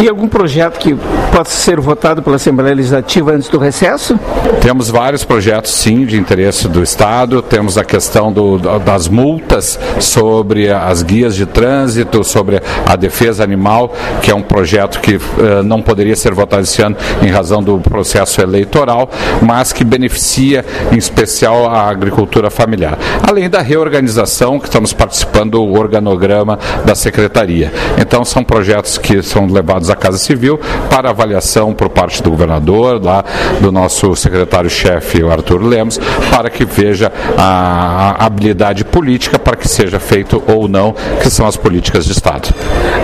Tem 0.04 0.10
algum 0.10 0.28
projeto 0.28 0.80
que 0.80 0.94
possa 1.32 1.52
ser 1.52 1.80
votado 1.80 2.22
pela 2.22 2.36
Assembleia 2.36 2.76
Legislativa 2.76 3.32
antes 3.32 3.48
do 3.48 3.58
recesso? 3.58 4.20
Temos 4.62 4.90
vários 4.90 5.24
projetos, 5.24 5.72
sim, 5.72 6.06
de 6.06 6.18
interesse 6.18 6.68
do 6.68 6.84
Estado. 6.84 7.42
Temos 7.42 7.78
a 7.78 7.86
questão 7.86 8.30
do, 8.30 8.60
das 8.80 9.08
multas 9.08 9.80
sobre 10.02 10.70
as 10.70 11.04
guias 11.04 11.34
de 11.38 11.46
trânsito, 11.46 12.22
sobre 12.22 12.62
a 12.86 12.98
defesa 12.98 13.46
animal, 13.46 13.94
que 14.22 14.30
é 14.30 14.36
um 14.36 14.42
projeto 14.42 15.00
que 15.00 15.16
uh, 15.16 15.64
não 15.64 15.82
poderia 15.82 16.18
ser 16.18 16.34
votado 16.34 16.64
esse 16.64 16.82
ano 16.82 16.98
em 17.22 17.30
razão 17.30 17.64
do 17.64 17.80
processo 17.80 18.42
eleitoral, 18.42 19.10
mas 19.42 19.72
que 19.72 19.86
beneficia, 19.86 20.66
em 20.92 20.98
especial, 20.98 21.70
a 21.70 21.90
agricultura 21.90 22.50
familiar. 22.50 22.98
Além 23.26 23.50
da 23.50 23.62
reorganização, 23.62 24.60
que 24.60 24.66
estamos 24.66 24.92
participando 24.92 25.52
do 25.52 25.64
organograma 25.72 26.60
da 26.84 26.94
Secretaria. 26.94 27.72
Então, 27.98 28.26
são 28.26 28.44
projetos 28.44 28.98
que 28.98 29.22
são 29.22 29.48
levados 29.48 29.93
à 29.94 29.96
Casa 29.96 30.18
Civil 30.18 30.60
para 30.90 31.10
avaliação 31.10 31.74
por 31.74 31.90
parte 31.90 32.22
do 32.22 32.30
governador, 32.32 33.02
lá 33.04 33.24
do 33.62 33.72
nosso 33.72 34.16
secretário-chefe, 34.16 35.24
o 35.24 35.32
Arthur 35.32 35.62
Lemos, 35.62 36.00
para 36.30 36.50
que 36.50 36.66
veja 36.66 37.12
a 37.38 38.26
habilidade 38.26 38.84
política 38.84 39.40
para 39.40 39.56
que 39.56 39.68
seja 39.68 40.00
feito 40.00 40.44
ou 40.48 40.68
não, 40.68 40.94
que 41.22 41.30
são 41.30 41.48
as 41.48 41.56
políticas 41.56 42.06
de 42.06 42.12
Estado. 42.12 42.54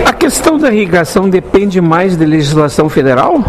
A 0.04 0.12
questão 0.12 0.58
da 0.58 0.72
irrigação 0.72 1.28
depende 1.28 1.80
mais 1.80 2.16
da 2.16 2.24
legislação 2.24 2.88
federal? 2.88 3.42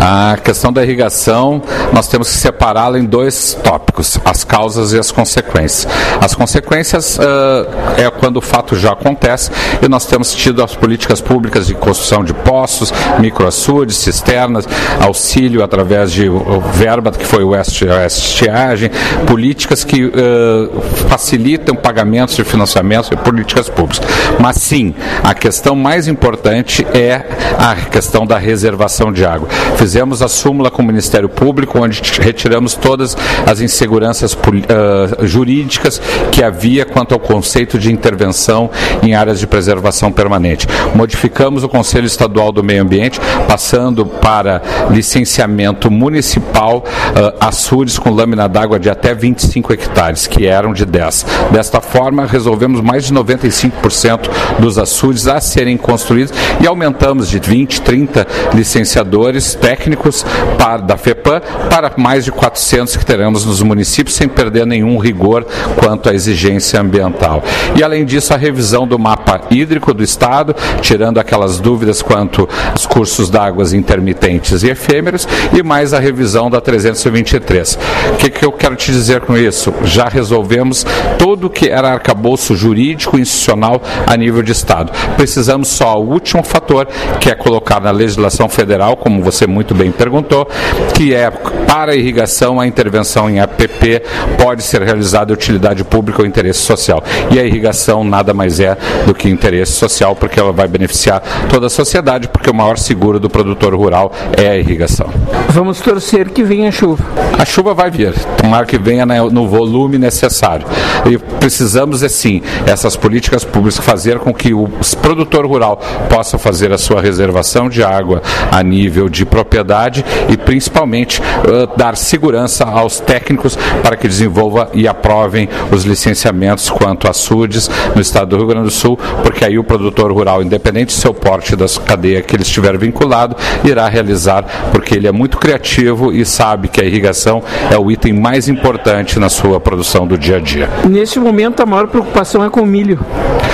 A 0.00 0.36
questão 0.36 0.72
da 0.72 0.82
irrigação, 0.84 1.60
nós 1.92 2.06
temos 2.06 2.30
que 2.30 2.36
separá-la 2.36 2.98
em 2.98 3.04
dois 3.04 3.58
tópicos: 3.64 4.18
as 4.24 4.44
causas 4.44 4.92
e 4.92 4.98
as 4.98 5.10
consequências. 5.10 5.92
As 6.20 6.34
consequências 6.34 7.18
uh, 7.18 7.66
é 7.96 8.08
quando 8.10 8.36
o 8.36 8.40
fato 8.40 8.76
já 8.76 8.92
acontece 8.92 9.50
e 9.82 9.88
nós 9.88 10.06
temos 10.06 10.32
tido 10.34 10.62
as 10.62 10.76
políticas 10.76 11.20
públicas 11.20 11.66
de 11.66 11.74
construção 11.74 12.22
de 12.22 12.32
poços, 12.32 12.92
microaçudes, 13.18 13.96
cisternas, 13.96 14.68
auxílio 15.00 15.64
através 15.64 16.12
de 16.12 16.28
verba 16.72 17.10
que 17.10 17.26
foi 17.26 17.42
o 17.42 17.54
estiagem, 17.56 18.90
políticas 19.26 19.82
que 19.82 20.04
uh, 20.04 20.80
facilitam 21.08 21.74
pagamentos 21.74 22.36
de 22.36 22.44
financiamentos 22.44 23.10
e 23.10 23.16
políticas 23.16 23.68
públicas. 23.68 24.06
Mas 24.38 24.56
sim, 24.56 24.94
a 25.24 25.34
questão 25.34 25.74
mais 25.74 26.06
importante 26.06 26.86
é 26.94 27.24
a 27.58 27.74
questão 27.74 28.24
da 28.24 28.38
reservação 28.38 29.12
de 29.12 29.24
água. 29.24 29.48
Fizemos 29.88 30.20
a 30.20 30.28
súmula 30.28 30.70
com 30.70 30.82
o 30.82 30.84
Ministério 30.84 31.30
Público, 31.30 31.78
onde 31.82 32.02
retiramos 32.20 32.74
todas 32.74 33.16
as 33.46 33.62
inseguranças 33.62 34.34
uh, 34.34 35.26
jurídicas 35.26 35.98
que 36.30 36.44
havia 36.44 36.84
quanto 36.84 37.14
ao 37.14 37.18
conceito 37.18 37.78
de 37.78 37.90
intervenção 37.90 38.70
em 39.02 39.14
áreas 39.14 39.40
de 39.40 39.46
preservação 39.46 40.12
permanente. 40.12 40.66
Modificamos 40.94 41.64
o 41.64 41.70
Conselho 41.70 42.04
Estadual 42.04 42.52
do 42.52 42.62
Meio 42.62 42.82
Ambiente, 42.82 43.18
passando 43.48 44.04
para 44.04 44.60
licenciamento 44.90 45.90
municipal 45.90 46.84
uh, 46.84 47.36
açudes 47.40 47.98
com 47.98 48.10
lâmina 48.10 48.46
d'água 48.46 48.78
de 48.78 48.90
até 48.90 49.14
25 49.14 49.72
hectares, 49.72 50.26
que 50.26 50.44
eram 50.44 50.74
de 50.74 50.84
10. 50.84 51.24
Desta 51.50 51.80
forma, 51.80 52.26
resolvemos 52.26 52.82
mais 52.82 53.06
de 53.06 53.14
95% 53.14 54.28
dos 54.58 54.76
açudes 54.76 55.26
a 55.26 55.40
serem 55.40 55.78
construídos 55.78 56.34
e 56.60 56.66
aumentamos 56.66 57.30
de 57.30 57.38
20, 57.38 57.80
30 57.80 58.26
licenciadores 58.52 59.54
técnicos 59.68 60.24
para, 60.56 60.78
da 60.78 60.96
FEPAM 60.96 61.42
para 61.68 61.92
mais 61.98 62.24
de 62.24 62.32
400 62.32 62.96
que 62.96 63.04
teremos 63.04 63.44
nos 63.44 63.60
municípios, 63.60 64.16
sem 64.16 64.26
perder 64.26 64.66
nenhum 64.66 64.96
rigor 64.96 65.46
quanto 65.76 66.08
à 66.08 66.14
exigência 66.14 66.80
ambiental. 66.80 67.42
E, 67.76 67.82
além 67.84 68.06
disso, 68.06 68.32
a 68.32 68.36
revisão 68.38 68.88
do 68.88 68.98
mapa 68.98 69.42
hídrico 69.50 69.92
do 69.92 70.02
Estado, 70.02 70.56
tirando 70.80 71.18
aquelas 71.18 71.60
dúvidas 71.60 72.00
quanto 72.00 72.48
aos 72.70 72.86
cursos 72.86 73.28
d'águas 73.28 73.74
intermitentes 73.74 74.62
e 74.62 74.70
efêmeros, 74.70 75.28
e 75.52 75.62
mais 75.62 75.92
a 75.92 75.98
revisão 75.98 76.48
da 76.48 76.62
323. 76.62 77.78
O 78.14 78.16
que, 78.16 78.30
que 78.30 78.44
eu 78.46 78.52
quero 78.52 78.74
te 78.74 78.90
dizer 78.90 79.20
com 79.20 79.36
isso? 79.36 79.74
Já 79.84 80.08
resolvemos 80.08 80.86
todo 81.18 81.48
o 81.48 81.50
que 81.50 81.68
era 81.68 81.92
arcabouço 81.92 82.56
jurídico 82.56 83.18
e 83.18 83.20
institucional 83.20 83.82
a 84.06 84.16
nível 84.16 84.42
de 84.42 84.52
Estado. 84.52 84.92
Precisamos 85.16 85.68
só 85.68 86.00
o 86.00 86.08
último 86.08 86.42
fator, 86.42 86.88
que 87.20 87.28
é 87.28 87.34
colocar 87.34 87.80
na 87.80 87.90
legislação 87.90 88.48
federal, 88.48 88.96
como 88.96 89.22
você 89.22 89.46
muito 89.46 89.57
muito 89.58 89.74
bem 89.74 89.90
perguntou, 89.90 90.48
que 90.94 91.12
é 91.12 91.28
para 91.30 91.90
a 91.90 91.96
irrigação 91.96 92.60
a 92.60 92.66
intervenção 92.66 93.28
em 93.28 93.40
APP 93.40 94.02
pode 94.40 94.62
ser 94.62 94.82
realizada 94.82 95.34
utilidade 95.34 95.82
pública 95.82 96.22
ou 96.22 96.28
interesse 96.28 96.60
social. 96.60 97.02
E 97.28 97.40
a 97.40 97.44
irrigação 97.44 98.04
nada 98.04 98.32
mais 98.32 98.60
é 98.60 98.78
do 99.04 99.12
que 99.12 99.28
interesse 99.28 99.72
social, 99.72 100.14
porque 100.14 100.38
ela 100.38 100.52
vai 100.52 100.68
beneficiar 100.68 101.20
toda 101.50 101.66
a 101.66 101.70
sociedade, 101.70 102.28
porque 102.28 102.48
o 102.48 102.54
maior 102.54 102.78
seguro 102.78 103.18
do 103.18 103.28
produtor 103.28 103.74
rural 103.74 104.12
é 104.36 104.48
a 104.48 104.56
irrigação. 104.56 105.10
Vamos 105.48 105.80
torcer 105.80 106.30
que 106.30 106.44
venha 106.44 106.68
a 106.68 106.72
chuva. 106.72 107.04
A 107.36 107.44
chuva 107.44 107.74
vai 107.74 107.90
vir, 107.90 108.14
tomara 108.40 108.64
que 108.64 108.78
venha 108.78 109.04
no 109.04 109.48
volume 109.48 109.98
necessário. 109.98 110.66
E 111.04 111.18
precisamos, 111.18 112.04
assim, 112.04 112.42
essas 112.64 112.94
políticas 112.94 113.44
públicas 113.44 113.78
fazer 113.78 114.20
com 114.20 114.32
que 114.32 114.54
o 114.54 114.68
produtor 115.02 115.44
rural 115.44 115.80
possa 116.08 116.38
fazer 116.38 116.72
a 116.72 116.78
sua 116.78 117.02
reservação 117.02 117.68
de 117.68 117.82
água 117.82 118.22
a 118.52 118.62
nível 118.62 119.08
de 119.08 119.26
propriedade 119.26 119.47
propriedade 119.48 120.04
e 120.28 120.36
principalmente 120.36 121.20
uh, 121.20 121.76
dar 121.76 121.96
segurança 121.96 122.64
aos 122.64 123.00
técnicos 123.00 123.56
para 123.82 123.96
que 123.96 124.06
desenvolva 124.06 124.68
e 124.74 124.86
aprovem 124.86 125.48
os 125.72 125.84
licenciamentos 125.84 126.70
quanto 126.70 127.08
a 127.08 127.12
SUDES 127.12 127.70
no 127.94 128.02
estado 128.02 128.28
do 128.28 128.36
Rio 128.36 128.46
Grande 128.46 128.66
do 128.66 128.70
Sul, 128.70 128.98
porque 129.22 129.44
aí 129.44 129.58
o 129.58 129.64
produtor 129.64 130.12
rural, 130.12 130.42
independente 130.42 130.94
do 130.94 131.00
seu 131.00 131.14
porte 131.14 131.56
da 131.56 131.66
cadeia 131.84 132.20
que 132.20 132.36
ele 132.36 132.42
estiver 132.42 132.76
vinculado, 132.76 133.34
irá 133.64 133.88
realizar, 133.88 134.44
porque 134.70 134.94
ele 134.94 135.08
é 135.08 135.12
muito 135.12 135.38
criativo 135.38 136.12
e 136.12 136.24
sabe 136.24 136.68
que 136.68 136.80
a 136.80 136.84
irrigação 136.84 137.42
é 137.72 137.78
o 137.78 137.90
item 137.90 138.12
mais 138.12 138.48
importante 138.48 139.18
na 139.18 139.28
sua 139.28 139.58
produção 139.58 140.06
do 140.06 140.18
dia 140.18 140.36
a 140.36 140.40
dia. 140.40 140.68
Neste 140.88 141.18
momento, 141.18 141.62
a 141.62 141.66
maior 141.66 141.88
preocupação 141.88 142.44
é 142.44 142.50
com 142.50 142.60
o 142.60 142.66
milho. 142.66 142.98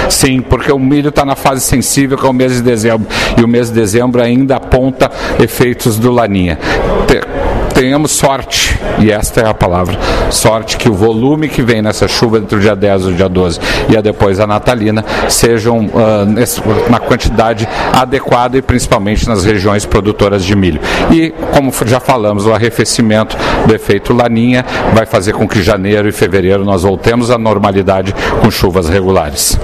Sim, 0.08 0.40
porque 0.40 0.70
o 0.70 0.78
milho 0.78 1.08
está 1.08 1.24
na 1.24 1.36
fase 1.36 1.60
sensível, 1.62 2.18
que 2.18 2.26
é 2.26 2.28
o 2.28 2.32
mês 2.32 2.52
de 2.52 2.62
dezembro, 2.62 3.06
e 3.38 3.42
o 3.42 3.48
mês 3.48 3.68
de 3.68 3.74
dezembro 3.74 4.22
ainda 4.22 4.56
aponta 4.56 5.10
efeitos 5.40 5.83
do 5.90 6.10
Laninha 6.10 6.58
tenhamos 7.74 8.12
sorte, 8.12 8.78
e 9.00 9.10
esta 9.10 9.40
é 9.40 9.48
a 9.48 9.52
palavra, 9.52 9.98
sorte 10.30 10.76
que 10.76 10.88
o 10.88 10.94
volume 10.94 11.48
que 11.48 11.60
vem 11.60 11.82
nessa 11.82 12.06
chuva 12.06 12.38
entre 12.38 12.56
o 12.56 12.60
dia 12.60 12.74
10 12.74 13.02
e 13.02 13.06
o 13.08 13.12
dia 13.14 13.28
12 13.28 13.60
e 13.88 13.96
a 13.96 14.00
depois 14.00 14.38
a 14.38 14.46
natalina 14.46 15.04
sejam 15.28 15.86
uh, 15.86 16.90
na 16.90 17.00
quantidade 17.00 17.68
adequada 17.92 18.56
e 18.56 18.62
principalmente 18.62 19.28
nas 19.28 19.44
regiões 19.44 19.84
produtoras 19.84 20.44
de 20.44 20.54
milho. 20.54 20.80
E, 21.10 21.34
como 21.52 21.72
já 21.84 21.98
falamos, 21.98 22.46
o 22.46 22.54
arrefecimento 22.54 23.36
do 23.66 23.74
efeito 23.74 24.14
laninha 24.14 24.64
vai 24.94 25.04
fazer 25.04 25.32
com 25.32 25.46
que 25.48 25.60
janeiro 25.60 26.08
e 26.08 26.12
fevereiro 26.12 26.64
nós 26.64 26.84
voltemos 26.84 27.30
à 27.30 27.36
normalidade 27.36 28.14
com 28.40 28.50
chuvas 28.50 28.88
regulares. 28.88 29.58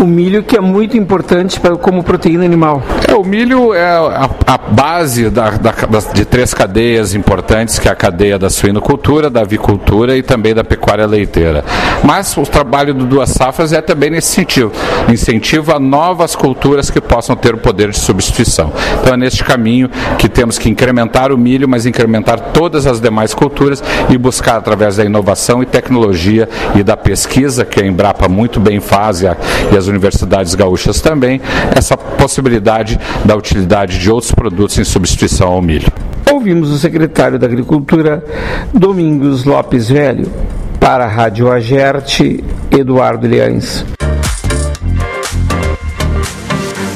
O 0.00 0.06
milho 0.06 0.42
que 0.42 0.56
é 0.56 0.60
muito 0.60 0.96
importante 0.96 1.60
como 1.82 2.02
proteína 2.02 2.42
animal. 2.42 2.82
É, 3.06 3.14
o 3.14 3.22
milho 3.22 3.74
é 3.74 3.84
a, 3.84 4.30
a 4.46 4.56
base 4.56 5.28
da, 5.28 5.50
da, 5.50 5.74
de 6.14 6.24
três 6.24 6.54
cadeias 6.54 7.14
importantes 7.14 7.78
que 7.78 7.86
é 7.86 7.90
a 7.90 7.94
cadeia 7.94 8.38
das 8.38 8.54
suinocultura, 8.54 9.28
da 9.28 9.42
avicultura 9.42 10.16
e 10.16 10.22
também 10.22 10.54
da 10.54 10.64
pecuária 10.64 11.04
leiteira. 11.06 11.62
Mas 12.02 12.34
o 12.38 12.42
trabalho 12.44 12.94
do 12.94 13.04
Duas 13.04 13.28
Safras 13.28 13.74
é 13.74 13.82
também 13.82 14.08
nesse 14.08 14.28
sentido, 14.28 14.72
incentivo 15.12 15.70
a 15.74 15.78
novas 15.78 16.34
culturas 16.34 16.90
que 16.90 17.00
possam 17.00 17.36
ter 17.36 17.54
o 17.54 17.58
poder 17.58 17.90
de 17.90 17.98
substituição. 17.98 18.72
Então 19.02 19.12
é 19.12 19.16
neste 19.18 19.44
caminho 19.44 19.90
que 20.18 20.30
temos 20.30 20.58
que 20.58 20.70
incrementar 20.70 21.30
o 21.30 21.36
milho, 21.36 21.68
mas 21.68 21.84
incrementar 21.84 22.40
todas 22.54 22.86
as 22.86 23.02
demais 23.02 23.34
culturas 23.34 23.84
e 24.08 24.16
buscar 24.16 24.56
através 24.56 24.96
da 24.96 25.04
inovação 25.04 25.62
e 25.62 25.66
tecnologia 25.66 26.48
e 26.74 26.82
da 26.82 26.96
pesquisa, 26.96 27.66
que 27.66 27.82
a 27.82 27.86
Embrapa 27.86 28.28
muito 28.28 28.58
bem 28.58 28.80
faz 28.80 29.20
e, 29.20 29.26
a, 29.26 29.36
e 29.70 29.76
as 29.76 29.89
universidades 29.90 30.54
gaúchas 30.54 31.00
também, 31.00 31.40
essa 31.76 31.96
possibilidade 31.96 32.98
da 33.24 33.36
utilidade 33.36 33.98
de 33.98 34.10
outros 34.10 34.32
produtos 34.32 34.78
em 34.78 34.84
substituição 34.84 35.48
ao 35.48 35.60
milho. 35.60 35.92
Ouvimos 36.32 36.70
o 36.70 36.78
secretário 36.78 37.38
da 37.38 37.46
Agricultura, 37.46 38.24
Domingos 38.72 39.44
Lopes 39.44 39.88
Velho, 39.88 40.30
para 40.78 41.04
a 41.04 41.08
Rádio 41.08 41.50
Agerte, 41.50 42.42
Eduardo 42.70 43.26
Leães. 43.26 43.84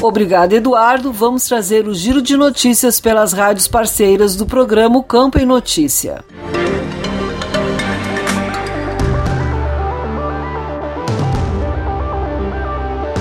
Obrigado, 0.00 0.52
Eduardo. 0.52 1.12
Vamos 1.12 1.46
trazer 1.46 1.88
o 1.88 1.94
giro 1.94 2.20
de 2.20 2.36
notícias 2.36 3.00
pelas 3.00 3.32
rádios 3.32 3.66
parceiras 3.66 4.36
do 4.36 4.44
programa 4.44 5.02
Campo 5.02 5.38
em 5.38 5.46
Notícia. 5.46 6.22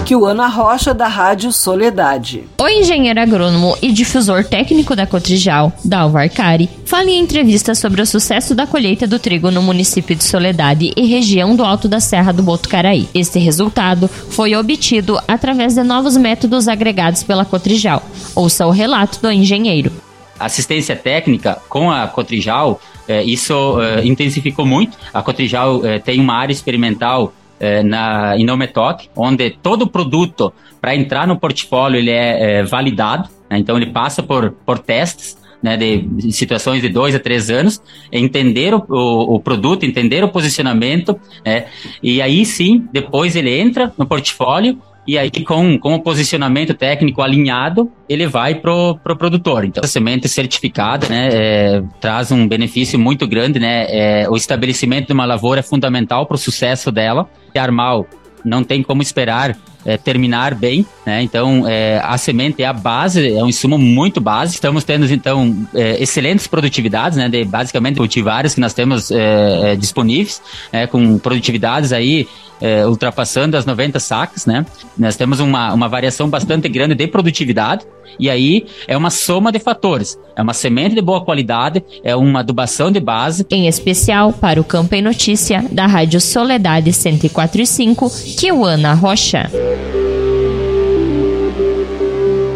Kiwana 0.03 0.47
Rocha, 0.47 0.93
da 0.93 1.07
Rádio 1.07 1.53
Soledade. 1.53 2.43
O 2.59 2.67
engenheiro 2.67 3.21
agrônomo 3.21 3.77
e 3.81 3.89
difusor 3.89 4.43
técnico 4.43 4.97
da 4.97 5.07
Cotrijal, 5.07 5.71
Dalvar 5.83 6.29
Cari, 6.29 6.69
fala 6.85 7.09
em 7.09 7.19
entrevista 7.19 7.73
sobre 7.73 8.01
o 8.01 8.05
sucesso 8.05 8.53
da 8.53 8.67
colheita 8.67 9.07
do 9.07 9.17
trigo 9.17 9.49
no 9.49 9.61
município 9.61 10.13
de 10.13 10.25
Soledade 10.25 10.91
e 10.97 11.05
região 11.05 11.55
do 11.55 11.63
Alto 11.63 11.87
da 11.87 12.01
Serra 12.01 12.33
do 12.33 12.43
Botucaraí. 12.43 13.07
Este 13.13 13.39
resultado 13.39 14.09
foi 14.09 14.53
obtido 14.55 15.17
através 15.25 15.75
de 15.75 15.83
novos 15.83 16.17
métodos 16.17 16.67
agregados 16.67 17.23
pela 17.23 17.45
Cotrijal. 17.45 18.03
Ouça 18.35 18.67
o 18.67 18.71
relato 18.71 19.21
do 19.21 19.31
engenheiro. 19.31 19.89
Assistência 20.37 20.97
técnica 20.97 21.61
com 21.69 21.89
a 21.89 22.07
Cotrijal, 22.07 22.81
eh, 23.07 23.23
isso 23.23 23.79
eh, 23.81 24.05
intensificou 24.05 24.65
muito. 24.65 24.97
A 25.13 25.21
Cotrijal 25.23 25.85
eh, 25.85 25.99
tem 25.99 26.19
uma 26.19 26.35
área 26.35 26.51
experimental 26.51 27.31
é, 27.63 27.81
na 27.81 28.35
Inometoc, 28.37 29.07
onde 29.15 29.51
todo 29.51 29.87
produto 29.87 30.51
para 30.81 30.93
entrar 30.93 31.25
no 31.25 31.39
portfólio 31.39 31.97
ele 31.97 32.11
é, 32.11 32.59
é 32.59 32.63
validado, 32.63 33.29
né? 33.49 33.57
então 33.57 33.77
ele 33.77 33.91
passa 33.91 34.21
por, 34.21 34.51
por 34.65 34.79
testes 34.79 35.37
né, 35.61 35.77
de 35.77 36.29
situações 36.33 36.81
de 36.81 36.89
dois 36.89 37.15
a 37.15 37.19
três 37.19 37.49
anos, 37.49 37.81
entender 38.11 38.73
o, 38.73 38.83
o, 38.89 39.35
o 39.35 39.39
produto, 39.39 39.85
entender 39.85 40.21
o 40.21 40.27
posicionamento, 40.27 41.17
né, 41.45 41.67
e 42.01 42.21
aí 42.21 42.45
sim, 42.45 42.85
depois 42.91 43.33
ele 43.33 43.57
entra 43.57 43.93
no 43.97 44.05
portfólio 44.05 44.77
e 45.05 45.17
aí, 45.17 45.29
com, 45.29 45.77
com 45.77 45.95
o 45.95 46.01
posicionamento 46.01 46.73
técnico 46.73 47.21
alinhado, 47.21 47.91
ele 48.07 48.25
vai 48.25 48.55
pro, 48.55 48.97
pro 49.03 49.17
produtor. 49.17 49.65
Então, 49.65 49.83
a 49.83 49.87
semente 49.87 50.29
certificada, 50.29 51.09
né, 51.09 51.29
é, 51.31 51.83
traz 51.99 52.31
um 52.31 52.47
benefício 52.47 52.97
muito 52.97 53.27
grande, 53.27 53.59
né? 53.59 53.85
É, 53.89 54.29
o 54.29 54.35
estabelecimento 54.35 55.07
de 55.07 55.13
uma 55.13 55.25
lavoura 55.25 55.59
é 55.59 55.63
fundamental 55.63 56.25
para 56.25 56.35
o 56.35 56.37
sucesso 56.37 56.91
dela. 56.91 57.29
E 57.53 57.59
armal 57.59 58.07
não 58.45 58.63
tem 58.63 58.81
como 58.81 59.01
esperar 59.01 59.57
é, 59.85 59.97
terminar 59.97 60.55
bem, 60.55 60.85
né? 61.05 61.21
Então, 61.21 61.67
é, 61.67 61.99
a 62.03 62.17
semente 62.17 62.61
é 62.61 62.65
a 62.65 62.73
base, 62.73 63.35
é 63.35 63.43
um 63.43 63.49
insumo 63.49 63.77
muito 63.77 64.19
básico. 64.21 64.55
Estamos 64.55 64.83
tendo, 64.83 65.11
então, 65.11 65.55
é, 65.73 66.01
excelentes 66.01 66.47
produtividades, 66.47 67.17
né? 67.17 67.29
De 67.29 67.43
basicamente 67.43 67.97
cultivares 67.97 68.53
que 68.55 68.61
nós 68.61 68.73
temos 68.73 69.11
é, 69.11 69.71
é, 69.71 69.75
disponíveis, 69.75 70.41
né? 70.71 70.87
com 70.87 71.17
produtividades 71.17 71.91
aí 71.91 72.27
é, 72.63 72.87
ultrapassando 72.87 73.57
as 73.57 73.65
90 73.65 73.99
sacas, 73.99 74.45
né? 74.45 74.65
Nós 74.97 75.17
temos 75.17 75.41
uma, 75.41 75.73
uma 75.73 75.89
variação 75.89 76.29
bastante 76.29 76.69
grande 76.69 76.95
de 76.95 77.07
produtividade, 77.07 77.85
e 78.17 78.29
aí 78.29 78.65
é 78.87 78.95
uma 78.95 79.09
soma 79.09 79.51
de 79.51 79.59
fatores. 79.59 80.17
É 80.35 80.41
uma 80.41 80.53
semente 80.53 80.95
de 80.95 81.01
boa 81.01 81.23
qualidade, 81.23 81.83
é 82.03 82.15
uma 82.15 82.39
adubação 82.39 82.91
de 82.91 82.99
base. 82.99 83.45
Em 83.51 83.67
especial 83.67 84.31
para 84.31 84.61
o 84.61 84.63
Campo 84.63 84.95
em 84.95 85.01
Notícia, 85.01 85.65
da 85.71 85.85
Rádio 85.85 86.21
Soledade 86.21 86.91
104.5, 86.91 88.39
Kiwana 88.39 88.93
Rocha. 88.93 89.49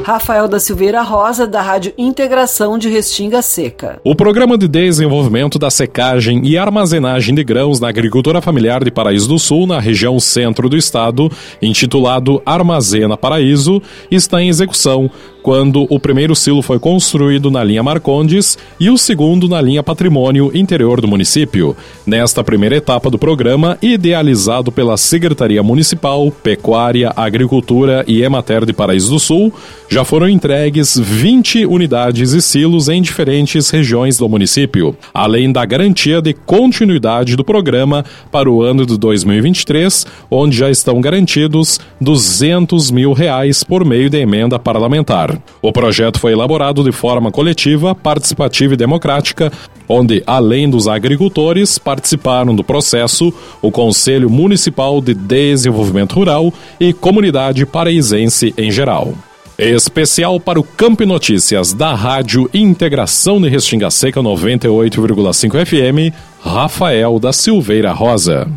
Rafael 0.08 0.48
da 0.48 0.58
Silveira 0.58 1.02
Rosa, 1.02 1.46
da 1.46 1.62
Rádio 1.62 1.92
Integração 1.98 2.78
de 2.78 2.88
Restinga 2.88 3.42
Seca. 3.42 4.00
O 4.06 4.16
Programa 4.16 4.58
de 4.58 4.66
Desenvolvimento 4.66 5.60
da 5.60 5.70
Secagem 5.70 6.48
e 6.48 6.58
Armazenagem 6.58 7.36
de 7.36 7.44
Grãos 7.44 7.82
na 7.82 7.90
Agricultura 7.90 8.42
Familiar 8.42 8.86
de 8.86 8.90
Paraíso 8.90 9.28
do 9.28 9.38
Sul, 9.38 9.68
na 9.68 9.82
região 9.82 10.18
centro 10.18 10.70
do 10.70 10.78
estado, 10.78 11.30
intitulado 11.62 12.42
Armazena 12.46 13.18
Paraíso, 13.18 13.82
está 14.10 14.42
em 14.42 14.48
execução 14.48 15.12
quando 15.48 15.88
o 15.90 15.98
primeiro 15.98 16.36
silo 16.36 16.62
foi 16.62 16.78
construído 16.78 17.50
na 17.50 17.64
linha 17.64 17.82
Marcondes 17.82 18.58
e 18.78 18.90
o 18.90 18.98
segundo 18.98 19.48
na 19.48 19.62
linha 19.62 19.82
Patrimônio 19.82 20.52
interior 20.54 21.00
do 21.00 21.08
município. 21.08 21.74
Nesta 22.06 22.44
primeira 22.44 22.76
etapa 22.76 23.10
do 23.10 23.18
programa, 23.18 23.78
idealizado 23.82 24.74
pela 24.74 24.98
Secretaria 24.98 25.64
Municipal, 25.64 26.30
Pecuária, 26.44 27.14
Agricultura 27.16 28.04
e 28.06 28.22
Emater 28.22 28.66
de 28.66 28.74
Paraíso 28.74 29.10
do 29.10 29.20
Sul, 29.22 29.54
já 29.88 30.04
foram 30.04 30.28
entregues 30.28 31.00
20 31.00 31.66
unidades 31.66 32.34
e 32.34 32.42
silos 32.42 32.90
em 32.90 33.02
diferentes 33.02 33.70
regiões 33.70 34.18
do 34.18 34.28
município, 34.28 34.98
além 35.14 35.50
da 35.50 35.64
garantia 35.64 36.22
de 36.22 36.34
continuidade 36.34 37.38
do 37.38 37.46
programa 37.46 38.04
para 38.30 38.52
o 38.52 38.62
ano 38.62 38.86
de 38.86 38.98
2023, 38.98 40.06
onde 40.30 40.58
já 40.58 40.70
estão 40.70 41.00
garantidos 41.00 41.80
200 42.02 42.92
mil 42.92 43.14
reais 43.14 43.64
por 43.64 43.86
meio 43.86 44.10
de 44.10 44.18
emenda 44.18 44.60
parlamentar. 44.60 45.37
O 45.62 45.72
projeto 45.72 46.20
foi 46.20 46.32
elaborado 46.32 46.84
de 46.84 46.92
forma 46.92 47.32
coletiva, 47.32 47.94
participativa 47.94 48.74
e 48.74 48.78
democrática, 48.78 49.52
onde, 49.88 50.24
além 50.26 50.70
dos 50.70 50.88
agricultores, 50.88 51.78
participaram 51.78 52.56
do 52.56 52.64
processo 52.64 53.34
o 53.62 53.72
Conselho 53.72 54.30
Municipal 54.30 55.02
de 55.02 55.14
Desenvolvimento 55.14 56.14
Rural 56.14 56.54
e 56.80 56.94
comunidade 56.94 57.66
paraisense 57.66 58.54
em 58.58 58.72
geral. 58.72 59.14
Especial 59.58 60.40
para 60.40 60.60
o 60.60 60.64
Campo 60.64 61.04
Notícias 61.04 61.74
da 61.74 61.96
Rádio 61.96 62.48
Integração 62.54 63.42
de 63.42 63.50
Restinga 63.50 63.90
Seca 63.90 64.22
98,5 64.22 65.66
FM, 65.66 66.14
Rafael 66.40 67.20
da 67.20 67.34
Silveira 67.34 67.92
Rosa. 67.92 68.48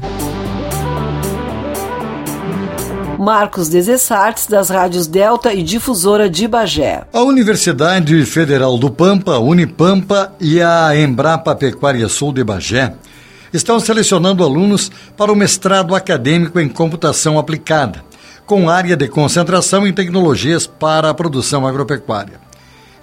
Marcos 3.20 3.68
Desessartes, 3.68 4.46
das 4.46 4.70
rádios 4.70 5.06
Delta 5.06 5.52
e 5.52 5.62
Difusora 5.62 6.26
de 6.30 6.48
Bagé. 6.48 7.04
A 7.12 7.20
Universidade 7.20 8.24
Federal 8.24 8.78
do 8.78 8.90
Pampa, 8.90 9.36
Unipampa 9.36 10.32
e 10.40 10.62
a 10.62 10.96
Embrapa 10.96 11.54
Pecuária 11.54 12.08
Sul 12.08 12.32
de 12.32 12.42
Bagé 12.42 12.94
estão 13.52 13.78
selecionando 13.78 14.42
alunos 14.42 14.90
para 15.18 15.30
o 15.30 15.36
mestrado 15.36 15.94
acadêmico 15.94 16.58
em 16.58 16.66
computação 16.66 17.38
aplicada, 17.38 18.02
com 18.46 18.70
área 18.70 18.96
de 18.96 19.06
concentração 19.06 19.86
em 19.86 19.92
tecnologias 19.92 20.66
para 20.66 21.10
a 21.10 21.14
produção 21.14 21.66
agropecuária. 21.66 22.40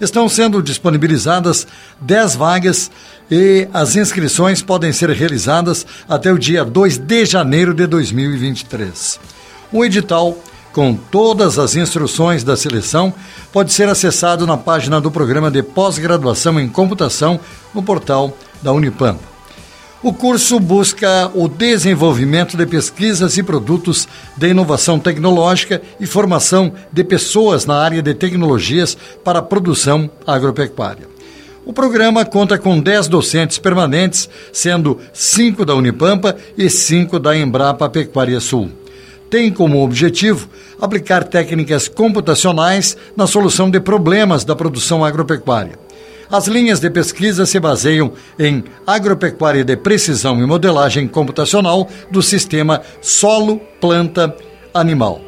Estão 0.01 0.28
sendo 0.28 0.63
disponibilizadas 0.63 1.68
10 2.01 2.36
vagas 2.36 2.89
e 3.30 3.68
as 3.72 3.95
inscrições 3.95 4.63
podem 4.63 4.91
ser 4.91 5.11
realizadas 5.11 5.86
até 6.09 6.34
o 6.34 6.39
dia 6.39 6.65
2 6.65 6.97
de 6.97 7.24
janeiro 7.24 7.72
de 7.72 7.86
2023. 7.86 9.37
O 9.72 9.84
edital, 9.84 10.38
com 10.72 10.95
todas 10.95 11.59
as 11.59 11.76
instruções 11.76 12.41
da 12.41 12.55
seleção, 12.55 13.13
pode 13.51 13.74
ser 13.74 13.89
acessado 13.89 14.47
na 14.47 14.55
página 14.55 15.01
do 15.01 15.11
programa 15.11 15.51
de 15.51 15.61
pós-graduação 15.61 16.57
em 16.57 16.70
computação 16.70 17.38
no 17.74 17.84
portal 17.84 18.36
da 18.61 18.72
Unipampa. 18.72 19.38
O 20.01 20.13
curso 20.13 20.57
busca 20.57 21.30
o 21.34 21.49
desenvolvimento 21.49 22.55
de 22.55 22.65
pesquisas 22.65 23.36
e 23.36 23.43
produtos 23.43 24.07
de 24.38 24.47
inovação 24.47 24.99
tecnológica 24.99 25.82
e 25.99 26.05
formação 26.05 26.72
de 26.93 27.03
pessoas 27.03 27.65
na 27.65 27.76
área 27.76 28.01
de 28.01 28.13
tecnologias 28.13 28.97
para 29.22 29.39
a 29.39 29.43
produção 29.43 30.09
agropecuária. 30.26 31.09
O 31.65 31.74
programa 31.74 32.24
conta 32.24 32.57
com 32.57 32.80
10 32.80 33.09
docentes 33.09 33.57
permanentes, 33.57 34.30
sendo 34.53 34.97
5 35.11 35.65
da 35.65 35.76
Unipampa 35.76 36.38
e 36.57 36.70
5 36.70 37.20
da 37.20 37.36
Embrapa 37.36 37.89
Pecuária 37.89 38.39
Sul 38.39 38.72
tem 39.30 39.52
como 39.52 39.84
objetivo 39.84 40.50
aplicar 40.80 41.24
técnicas 41.24 41.88
computacionais 41.88 42.98
na 43.16 43.28
solução 43.28 43.70
de 43.70 43.80
problemas 43.80 44.44
da 44.44 44.56
produção 44.56 45.06
agropecuária. 45.06 45.78
As 46.30 46.46
linhas 46.48 46.82
de 46.82 46.90
pesquisa 46.90 47.46
se 47.46 47.58
baseiam 47.60 48.12
em 48.38 48.66
agropecuária 48.86 49.64
de 49.64 49.78
precisão 49.78 50.42
e 50.42 50.46
modelagem 50.46 51.08
computacional 51.08 51.88
do 52.12 52.22
sistema 52.22 52.82
solo-planta-animal. 53.02 55.22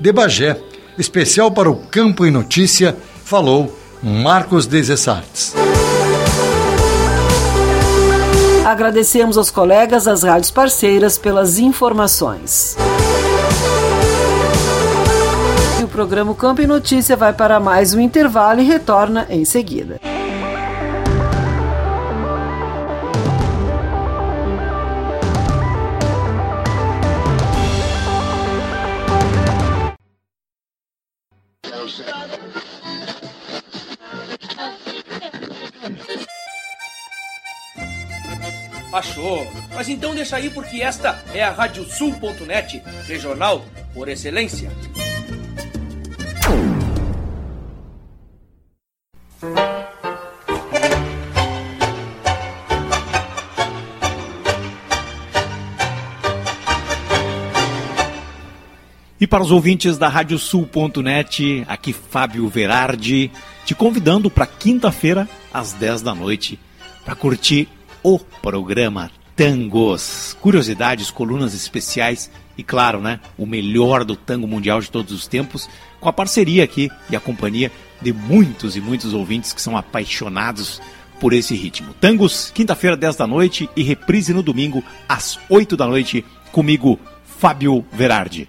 De 0.00 0.12
Bagé, 0.12 0.56
especial 0.96 1.50
para 1.50 1.68
o 1.68 1.74
Campo 1.76 2.24
e 2.24 2.30
Notícia, 2.30 2.96
falou 3.24 3.76
Marcos 4.02 4.66
Desessartes. 4.66 5.54
Agradecemos 8.64 9.36
aos 9.36 9.50
colegas 9.50 10.04
das 10.04 10.22
rádios 10.22 10.50
parceiras 10.50 11.18
pelas 11.18 11.58
informações. 11.58 12.74
Programa 15.94 16.34
Campo 16.34 16.60
e 16.60 16.66
Notícia 16.66 17.16
vai 17.16 17.32
para 17.32 17.60
mais 17.60 17.94
um 17.94 18.00
intervalo 18.00 18.60
e 18.60 18.64
retorna 18.64 19.28
em 19.30 19.44
seguida. 19.44 20.00
Achou? 38.92 39.46
Mas 39.72 39.88
então 39.88 40.12
deixa 40.12 40.34
aí 40.34 40.50
porque 40.50 40.82
esta 40.82 41.22
é 41.32 41.44
a 41.44 41.52
Radiosul.net, 41.52 42.82
regional 43.06 43.64
por 43.94 44.08
excelência. 44.08 44.72
E 59.20 59.28
para 59.28 59.44
os 59.44 59.52
ouvintes 59.52 59.96
da 59.96 60.08
Radiosul.net, 60.08 61.64
aqui 61.68 61.92
Fábio 61.92 62.48
Verardi, 62.48 63.30
te 63.64 63.72
convidando 63.72 64.28
para 64.28 64.44
quinta-feira, 64.44 65.28
às 65.52 65.72
10 65.72 66.02
da 66.02 66.12
noite, 66.12 66.58
para 67.04 67.14
curtir 67.14 67.68
o 68.02 68.18
programa 68.18 69.12
Tangos. 69.36 70.36
Curiosidades, 70.40 71.12
colunas 71.12 71.54
especiais 71.54 72.28
e, 72.58 72.64
claro, 72.64 73.00
né, 73.00 73.20
o 73.38 73.46
melhor 73.46 74.04
do 74.04 74.16
tango 74.16 74.48
mundial 74.48 74.80
de 74.80 74.90
todos 74.90 75.12
os 75.12 75.28
tempos, 75.28 75.68
com 76.00 76.08
a 76.08 76.12
parceria 76.12 76.64
aqui 76.64 76.90
e 77.08 77.14
a 77.14 77.20
companhia 77.20 77.70
de 78.02 78.12
muitos 78.12 78.76
e 78.76 78.80
muitos 78.80 79.14
ouvintes 79.14 79.52
que 79.52 79.62
são 79.62 79.76
apaixonados 79.76 80.82
por 81.20 81.32
esse 81.32 81.54
ritmo. 81.54 81.94
Tangos, 82.00 82.50
quinta-feira, 82.52 82.96
10 82.96 83.14
da 83.14 83.28
noite 83.28 83.70
e 83.76 83.82
reprise 83.84 84.34
no 84.34 84.42
domingo, 84.42 84.82
às 85.08 85.38
8 85.48 85.76
da 85.76 85.86
noite, 85.86 86.24
comigo, 86.50 86.98
Fábio 87.24 87.84
Verardi. 87.92 88.48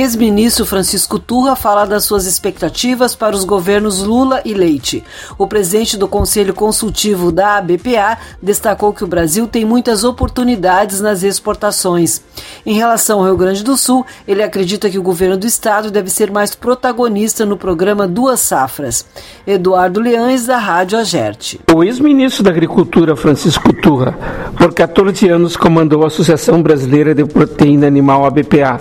Ex-ministro 0.00 0.64
Francisco 0.64 1.18
Turra 1.18 1.56
fala 1.56 1.84
das 1.84 2.04
suas 2.04 2.24
expectativas 2.24 3.16
para 3.16 3.34
os 3.34 3.44
governos 3.44 4.00
Lula 4.00 4.40
e 4.44 4.54
Leite. 4.54 5.02
O 5.36 5.44
presidente 5.48 5.96
do 5.96 6.06
Conselho 6.06 6.54
Consultivo 6.54 7.32
da 7.32 7.56
ABPA 7.56 8.16
destacou 8.40 8.92
que 8.92 9.02
o 9.02 9.08
Brasil 9.08 9.48
tem 9.48 9.64
muitas 9.64 10.04
oportunidades 10.04 11.00
nas 11.00 11.24
exportações. 11.24 12.22
Em 12.64 12.74
relação 12.74 13.18
ao 13.18 13.24
Rio 13.24 13.36
Grande 13.36 13.64
do 13.64 13.76
Sul, 13.76 14.06
ele 14.28 14.40
acredita 14.40 14.88
que 14.88 15.00
o 15.00 15.02
governo 15.02 15.36
do 15.36 15.48
estado 15.48 15.90
deve 15.90 16.10
ser 16.10 16.30
mais 16.30 16.54
protagonista 16.54 17.44
no 17.44 17.56
programa 17.56 18.06
Duas 18.06 18.38
Safras. 18.38 19.04
Eduardo 19.44 19.98
Leães, 19.98 20.46
da 20.46 20.58
Rádio 20.58 20.96
Agerte. 20.96 21.60
O 21.74 21.82
ex-ministro 21.82 22.44
da 22.44 22.50
Agricultura, 22.50 23.16
Francisco 23.16 23.72
Turra, 23.72 24.16
por 24.56 24.72
14 24.72 25.28
anos 25.28 25.56
comandou 25.56 26.04
a 26.04 26.06
Associação 26.06 26.62
Brasileira 26.62 27.16
de 27.16 27.24
Proteína 27.24 27.88
Animal 27.88 28.24
ABPA, 28.24 28.80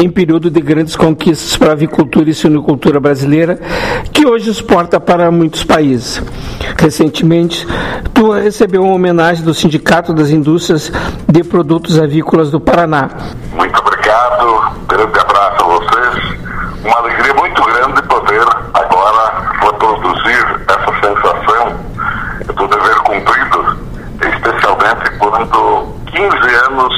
em 0.00 0.08
período 0.08 0.51
de 0.52 0.60
grandes 0.60 0.94
conquistas 0.94 1.56
para 1.56 1.70
a 1.70 1.72
avicultura 1.72 2.30
e 2.30 2.34
suinocultura 2.34 3.00
brasileira, 3.00 3.58
que 4.12 4.26
hoje 4.26 4.50
exporta 4.50 5.00
para 5.00 5.30
muitos 5.30 5.64
países. 5.64 6.22
Recentemente, 6.78 7.66
Turra 8.12 8.40
recebeu 8.40 8.82
uma 8.82 8.94
homenagem 8.94 9.44
do 9.44 9.54
Sindicato 9.54 10.12
das 10.12 10.30
Indústrias 10.30 10.92
de 11.28 11.42
Produtos 11.42 11.98
Avícolas 11.98 12.50
do 12.50 12.60
Paraná. 12.60 13.08
Muito 13.54 13.78
obrigado, 13.80 14.72
grande 14.86 15.18
abraço 15.18 15.64
a 15.64 15.66
vocês. 15.66 16.38
Uma 16.84 16.98
alegria 16.98 17.34
muito 17.34 17.62
grande 17.62 18.02
poder 18.02 18.46
agora 18.74 19.52
reproduzir 19.60 20.60
essa 20.68 20.92
sensação 21.00 21.76
do 22.54 22.68
dever 22.68 22.96
cumprido, 22.96 23.76
especialmente 24.20 25.10
quando 25.18 25.94
15 26.06 26.54
anos 26.68 26.94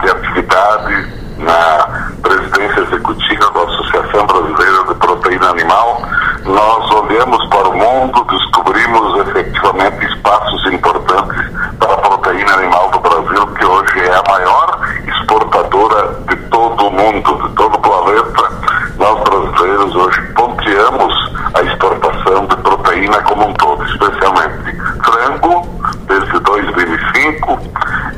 de 0.00 0.10
atividade 0.10 1.16
na 1.38 2.10
presidência 2.22 2.80
executiva 2.80 3.50
da 3.50 3.62
Associação 3.62 4.26
Brasileira 4.26 4.84
de 4.84 4.94
Proteína 4.94 5.50
Animal, 5.50 6.02
nós 6.46 6.90
olhamos 6.92 7.44
para 7.48 7.68
o 7.68 7.76
mundo, 7.76 8.24
descobrimos 8.24 9.26
efetivamente 9.28 10.06
espaços 10.06 10.72
importantes 10.72 11.50
para 11.78 11.92
a 11.92 11.96
proteína 11.98 12.52
animal 12.54 12.90
do 12.90 13.00
Brasil, 13.00 13.46
que 13.48 13.64
hoje 13.64 14.00
é 14.00 14.14
a 14.14 14.22
maior 14.30 14.80
exportadora 15.06 16.14
de 16.28 16.36
todo 16.48 16.86
o 16.86 16.90
mundo, 16.90 17.48
de 17.48 17.54
todo 17.54 17.74
o 17.74 17.80
planeta. 17.80 18.50
Nós 18.98 19.20
brasileiros 19.24 19.96
hoje 19.96 20.22
ponteamos 20.34 21.32
a 21.54 21.62
exportação 21.62 22.46
de 22.46 22.56
proteína 22.56 23.22
como 23.22 23.48
um 23.48 23.54
todo, 23.54 23.84
especialmente 23.84 24.76
frango, 25.04 25.66
desde 26.06 26.38
2005, 26.40 27.58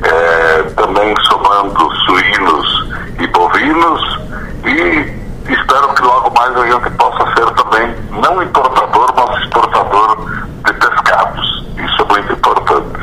eh, 0.02 0.62
também 0.76 1.14
somando 1.28 1.90
suínos 2.06 2.88
e 3.20 3.26
bovinos 3.28 4.18
e 4.64 5.52
espero 5.52 5.94
que 5.94 6.02
logo 6.02 6.30
mais 6.34 6.56
a 6.56 6.66
gente 6.66 6.90
possa 6.96 7.24
ser 7.34 7.50
também 7.54 7.94
não 8.10 8.42
importador, 8.42 9.14
mas 9.16 9.42
exportador 9.42 10.16
de 10.64 10.72
pescados. 10.74 11.66
Isso 11.78 12.02
é 12.02 12.04
muito 12.04 12.32
importante. 12.32 12.98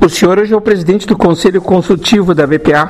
O 0.00 0.08
senhor 0.24 0.38
hoje 0.38 0.54
é 0.54 0.56
o 0.56 0.60
presidente 0.60 1.06
do 1.06 1.18
Conselho 1.18 1.60
Consultivo 1.60 2.34
da 2.34 2.46
BPA. 2.46 2.88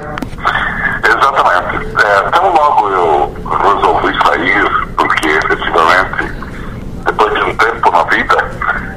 Exatamente. 1.02 1.84
É, 2.06 2.30
tão 2.30 2.52
logo 2.52 2.88
eu 2.90 3.34
resolvi 3.58 4.16
sair, 4.24 4.86
porque 4.96 5.28
efetivamente, 5.30 6.32
depois 7.04 7.34
de 7.34 7.40
um 7.40 7.56
tempo 7.56 7.90
na 7.90 8.04
vida, 8.04 8.50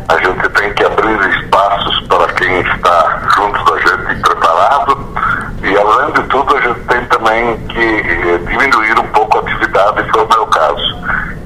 a 0.10 0.18
gente 0.20 0.50
tem 0.50 0.72
que 0.72 0.86
abrir 0.86 1.20
espaços 1.42 2.00
para 2.02 2.32
quem 2.34 2.62
está 2.62 3.22
junto 3.36 3.72
da 3.72 3.80
gente 3.80 4.22
preparado 4.22 5.08
e, 5.64 5.76
além 5.76 6.14
de 6.14 6.22
tudo, 6.30 6.58
a 6.58 6.62
gente 6.62 6.80
tem 6.82 7.04
também 7.06 7.58
que 7.70 7.80
eh, 7.80 8.38
diminuir 8.48 9.00
um 9.00 9.08
pouco 9.14 9.40
a 9.40 9.42
atividade, 9.42 10.12
foi 10.12 10.24
o 10.24 10.28
meu 10.28 10.46
caso. 10.46 10.98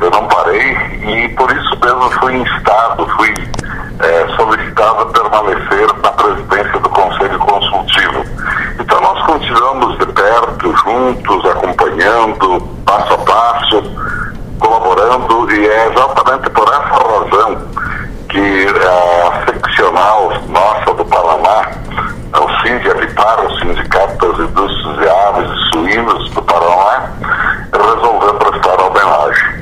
Eu 0.02 0.12
não 0.12 0.28
parei 0.28 0.76
e, 1.06 1.30
por 1.38 1.50
isso 1.56 1.80
mesmo, 1.82 2.12
fui 2.20 2.36
instado, 2.36 3.08
fui 3.16 3.34
eh, 4.02 4.28
solicitado 4.36 5.04
a 5.04 5.06
permanecer 5.06 5.88
na 6.02 6.12
presidência 6.12 6.80
do 6.80 6.90
Conselho 6.90 7.38
Consultivo. 7.40 8.26
Então, 8.80 9.00
nós 9.00 9.26
continuamos 9.26 9.98
de 10.00 10.06
perto, 10.08 10.76
juntos, 11.12 11.46
acompanhando, 11.46 12.62
passo 12.86 13.14
a 13.14 13.18
passo, 13.18 13.84
colaborando, 14.60 15.52
e 15.52 15.68
é 15.68 15.88
exatamente 15.88 16.50
por 16.52 16.68
essa 16.68 16.82
razão 16.82 17.62
que 18.30 18.68
a 18.68 19.46
seccional 19.46 20.32
nossa 20.48 20.94
do 20.94 21.06
Paraná, 21.06 21.72
o 22.34 22.62
Sind 22.62 22.90
Avipar, 22.90 23.46
o 23.46 23.60
Sindicato 23.60 24.28
das 24.28 24.50
Indústrias 24.50 24.98
de 24.98 25.10
Aves 25.10 25.52
e 25.52 25.70
Suínos 25.74 26.32
do 26.32 26.42
Paraná, 26.44 27.12
resolveu 27.74 28.34
prestar 28.36 28.82
homenagem. 28.82 29.62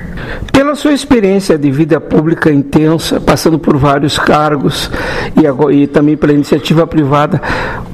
Pela 0.54 0.69
sua 0.80 0.94
experiência 0.94 1.58
de 1.58 1.70
vida 1.70 2.00
pública 2.00 2.50
intensa, 2.50 3.20
passando 3.20 3.60
por 3.60 3.76
vários 3.76 4.18
cargos 4.18 4.90
e, 5.36 5.76
e 5.76 5.88
também 5.88 6.16
pela 6.16 6.32
iniciativa 6.32 6.88
privada, 6.88 7.42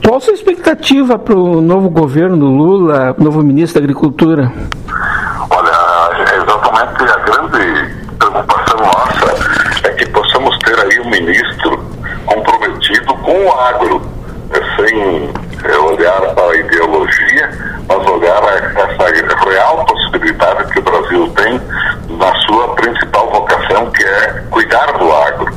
qual 0.05 0.17
a 0.17 0.21
sua 0.21 0.33
expectativa 0.33 1.17
para 1.17 1.35
o 1.35 1.61
novo 1.61 1.89
governo 1.89 2.45
Lula, 2.45 3.15
novo 3.17 3.41
ministro 3.41 3.81
da 3.81 3.85
Agricultura? 3.85 4.53
Olha, 5.49 5.71
é 6.15 6.37
exatamente 6.37 7.03
a 7.11 7.17
grande 7.25 7.95
preocupação 8.19 8.64
cuidar 24.55 24.89
do 24.93 25.11
agro, 25.11 25.53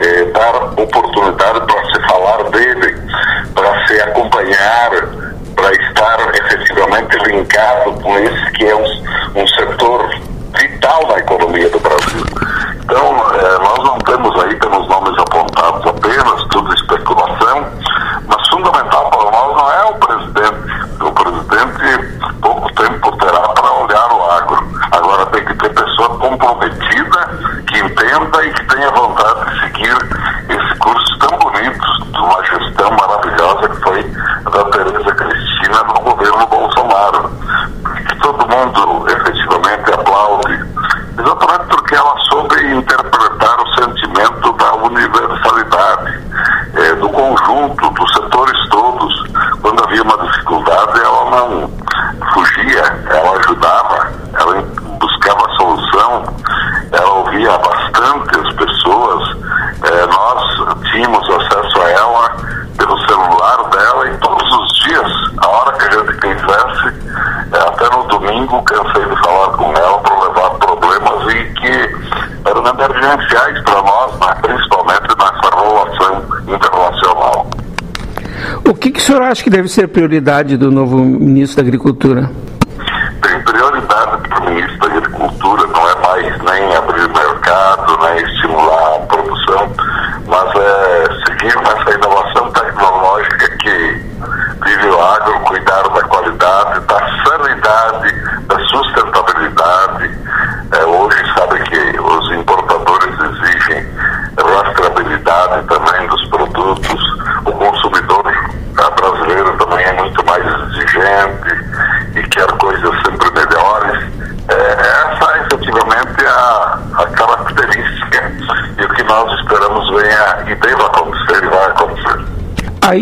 é, 0.00 0.24
dar 0.32 0.56
oportunidade 0.56 1.60
para 1.66 1.84
se 1.84 2.08
falar 2.08 2.42
dele, 2.44 2.96
para 3.54 3.86
se 3.86 4.00
acompanhar, 4.00 4.90
para 5.54 5.72
estar 5.74 6.34
efetivamente 6.34 7.18
linkado 7.26 7.92
com 8.00 8.18
esse 8.18 8.52
que 8.52 8.64
é 8.64 8.74
um 8.74 8.97
essenciais 73.08 73.62
para 73.62 73.82
nós, 73.82 74.20
né, 74.20 74.34
principalmente 74.42 75.08
nessa 75.18 75.50
relação 75.54 76.22
internacional. 76.46 77.50
O 78.64 78.74
que, 78.74 78.90
que 78.90 79.00
o 79.00 79.02
senhor 79.02 79.22
acha 79.22 79.42
que 79.42 79.50
deve 79.50 79.68
ser 79.68 79.88
prioridade 79.88 80.56
do 80.56 80.70
novo 80.70 80.98
ministro 80.98 81.62
da 81.62 81.62
Agricultura? 81.66 82.30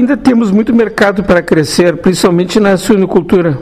Ainda 0.07 0.16
temos 0.16 0.52
muito 0.52 0.72
mercado 0.72 1.24
para 1.24 1.42
crescer, 1.42 1.96
principalmente 1.96 2.61
na 2.61 2.76
suinocultura. 2.76 3.59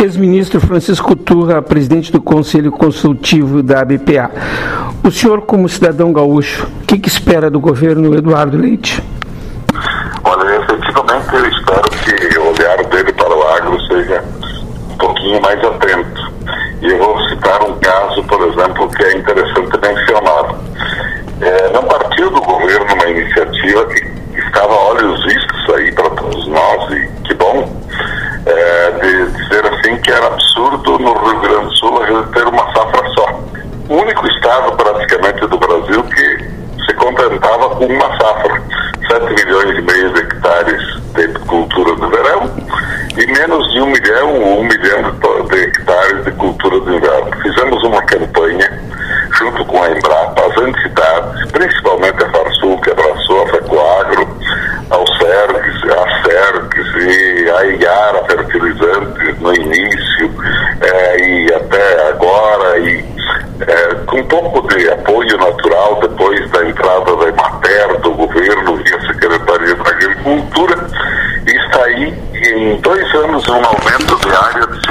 Ex-ministro 0.00 0.60
Francisco 0.60 1.16
Turra, 1.16 1.60
presidente 1.60 2.12
do 2.12 2.22
Conselho 2.22 2.70
Consultivo 2.70 3.64
da 3.64 3.80
ABPA. 3.80 4.30
O 5.04 5.10
senhor, 5.10 5.42
como 5.42 5.68
cidadão 5.68 6.12
gaúcho, 6.12 6.68
o 6.82 6.86
que, 6.86 6.98
que 6.98 7.08
espera 7.08 7.50
do 7.50 7.58
governo 7.58 8.14
Eduardo 8.14 8.56
Leite? 8.56 9.02
Olha, 10.22 10.56
efetivamente 10.56 11.34
eu 11.34 11.48
espero 11.48 11.90
que 11.90 12.38
o 12.38 12.48
olhar 12.48 12.84
dele 12.84 13.12
para 13.12 13.36
o 13.36 13.42
agro 13.48 13.80
seja 13.88 14.22
um 14.92 14.96
pouquinho 14.96 15.42
mais 15.42 15.58
atento. 15.64 16.32
E 16.80 16.86
eu 16.86 16.98
vou 16.98 17.28
citar 17.28 17.60
um 17.64 17.76
caso, 17.80 18.22
por 18.22 18.40
exemplo, 18.46 18.88
que 18.90 19.02
é 19.02 19.18
interessante 19.18 19.80
mencionar. 19.82 20.54
É, 21.40 21.72
não 21.72 21.82
partiu 21.82 22.30
do 22.30 22.40
governo 22.40 22.94
uma 22.94 23.08
iniciativa 23.08 23.84
que 23.86 23.97
uma 37.88 38.18
safra, 38.18 38.62
7 39.10 39.44
milhões 39.44 39.78
e 39.78 39.82
meio 39.82 40.12
de 40.12 40.20
hectares 40.20 40.82
de 41.14 41.28
cultura 41.46 41.96
do 41.96 42.08
verão 42.10 42.50
e 43.16 43.26
menos 43.26 43.72
de 43.72 43.80
1 43.80 43.86
milhão 43.86 44.40
ou 44.42 44.60
1 44.60 44.64
milhão 44.64 45.02
de, 45.02 45.56
de 45.56 45.64
hectares 45.64 46.24
de 46.24 46.32
cultura 46.32 46.80
do 46.80 46.94
inverno. 46.94 47.30
Fizemos 47.42 47.82
uma 47.84 48.02
campanha 48.02 48.88
junto 49.38 49.64
com 49.64 49.82
a 49.82 49.90
Embrapa, 49.90 50.42
as 50.42 50.68
entidades, 50.68 51.50
principalmente 51.50 52.24
a 52.24 52.30
Farsul, 52.30 52.80
que 52.80 52.90
abraçou 52.90 53.42
a 53.42 53.46
Fecoagro, 53.48 54.28
ao 54.90 55.06
SERGS, 55.06 55.90
a 55.90 56.22
SERGS 56.22 56.96
e 56.96 57.50
a 57.50 57.62
IARA 57.62 58.24
Fertilizantes 58.24 59.40
no 59.40 59.54
início 59.54 60.34
é, 60.80 61.20
e 61.20 61.54
até 61.54 62.08
agora, 62.08 62.78
e 62.80 63.04
é, 63.60 63.94
com 64.06 64.18
um 64.18 64.24
pouco 64.26 64.66
de 64.68 64.90
apoio 64.90 65.37
em 72.68 72.80
dois 72.80 73.14
anos 73.14 73.48
um 73.48 73.54
aumento 73.54 74.18
diário 74.20 74.66
de 74.66 74.87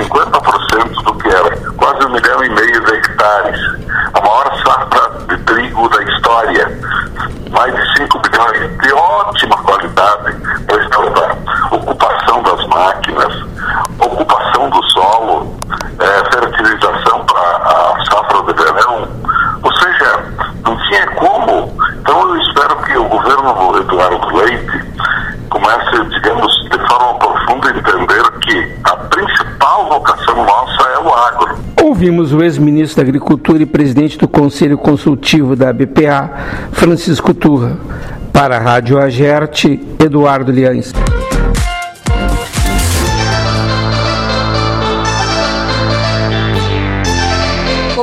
Ouvimos 31.98 32.32
o 32.32 32.44
ex-ministro 32.44 32.98
da 32.98 33.10
Agricultura 33.10 33.64
e 33.64 33.66
presidente 33.66 34.20
do 34.20 34.28
Conselho 34.28 34.78
Consultivo 34.78 35.56
da 35.56 35.74
BPA, 35.74 36.30
Francisco 36.72 37.34
Turra. 37.34 37.76
Para 38.32 38.58
a 38.58 38.60
Rádio 38.60 39.00
Agerte, 39.00 39.82
Eduardo 40.00 40.52
Liães. 40.52 40.94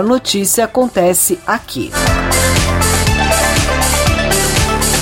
melhor 0.00 0.04
notícia 0.04 0.64
acontece 0.64 1.38
aqui. 1.46 1.90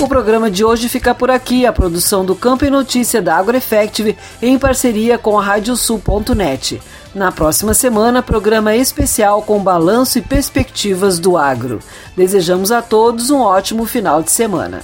O 0.01 0.07
programa 0.07 0.49
de 0.49 0.63
hoje 0.63 0.87
fica 0.87 1.13
por 1.13 1.29
aqui. 1.29 1.65
A 1.65 1.73
produção 1.73 2.23
do 2.23 2.35
Campo 2.35 2.65
e 2.65 2.69
Notícia 2.69 3.21
da 3.21 3.35
AgroEffective 3.35 4.17
em 4.41 4.57
parceria 4.57 5.17
com 5.17 5.37
a 5.37 5.43
Radiosul.net. 5.43 6.81
Na 7.13 7.31
próxima 7.31 7.73
semana, 7.73 8.21
programa 8.21 8.75
especial 8.75 9.41
com 9.41 9.61
balanço 9.61 10.19
e 10.19 10.21
perspectivas 10.21 11.19
do 11.19 11.37
agro. 11.37 11.79
Desejamos 12.15 12.71
a 12.71 12.81
todos 12.81 13.29
um 13.29 13.39
ótimo 13.39 13.85
final 13.85 14.21
de 14.21 14.31
semana. 14.31 14.83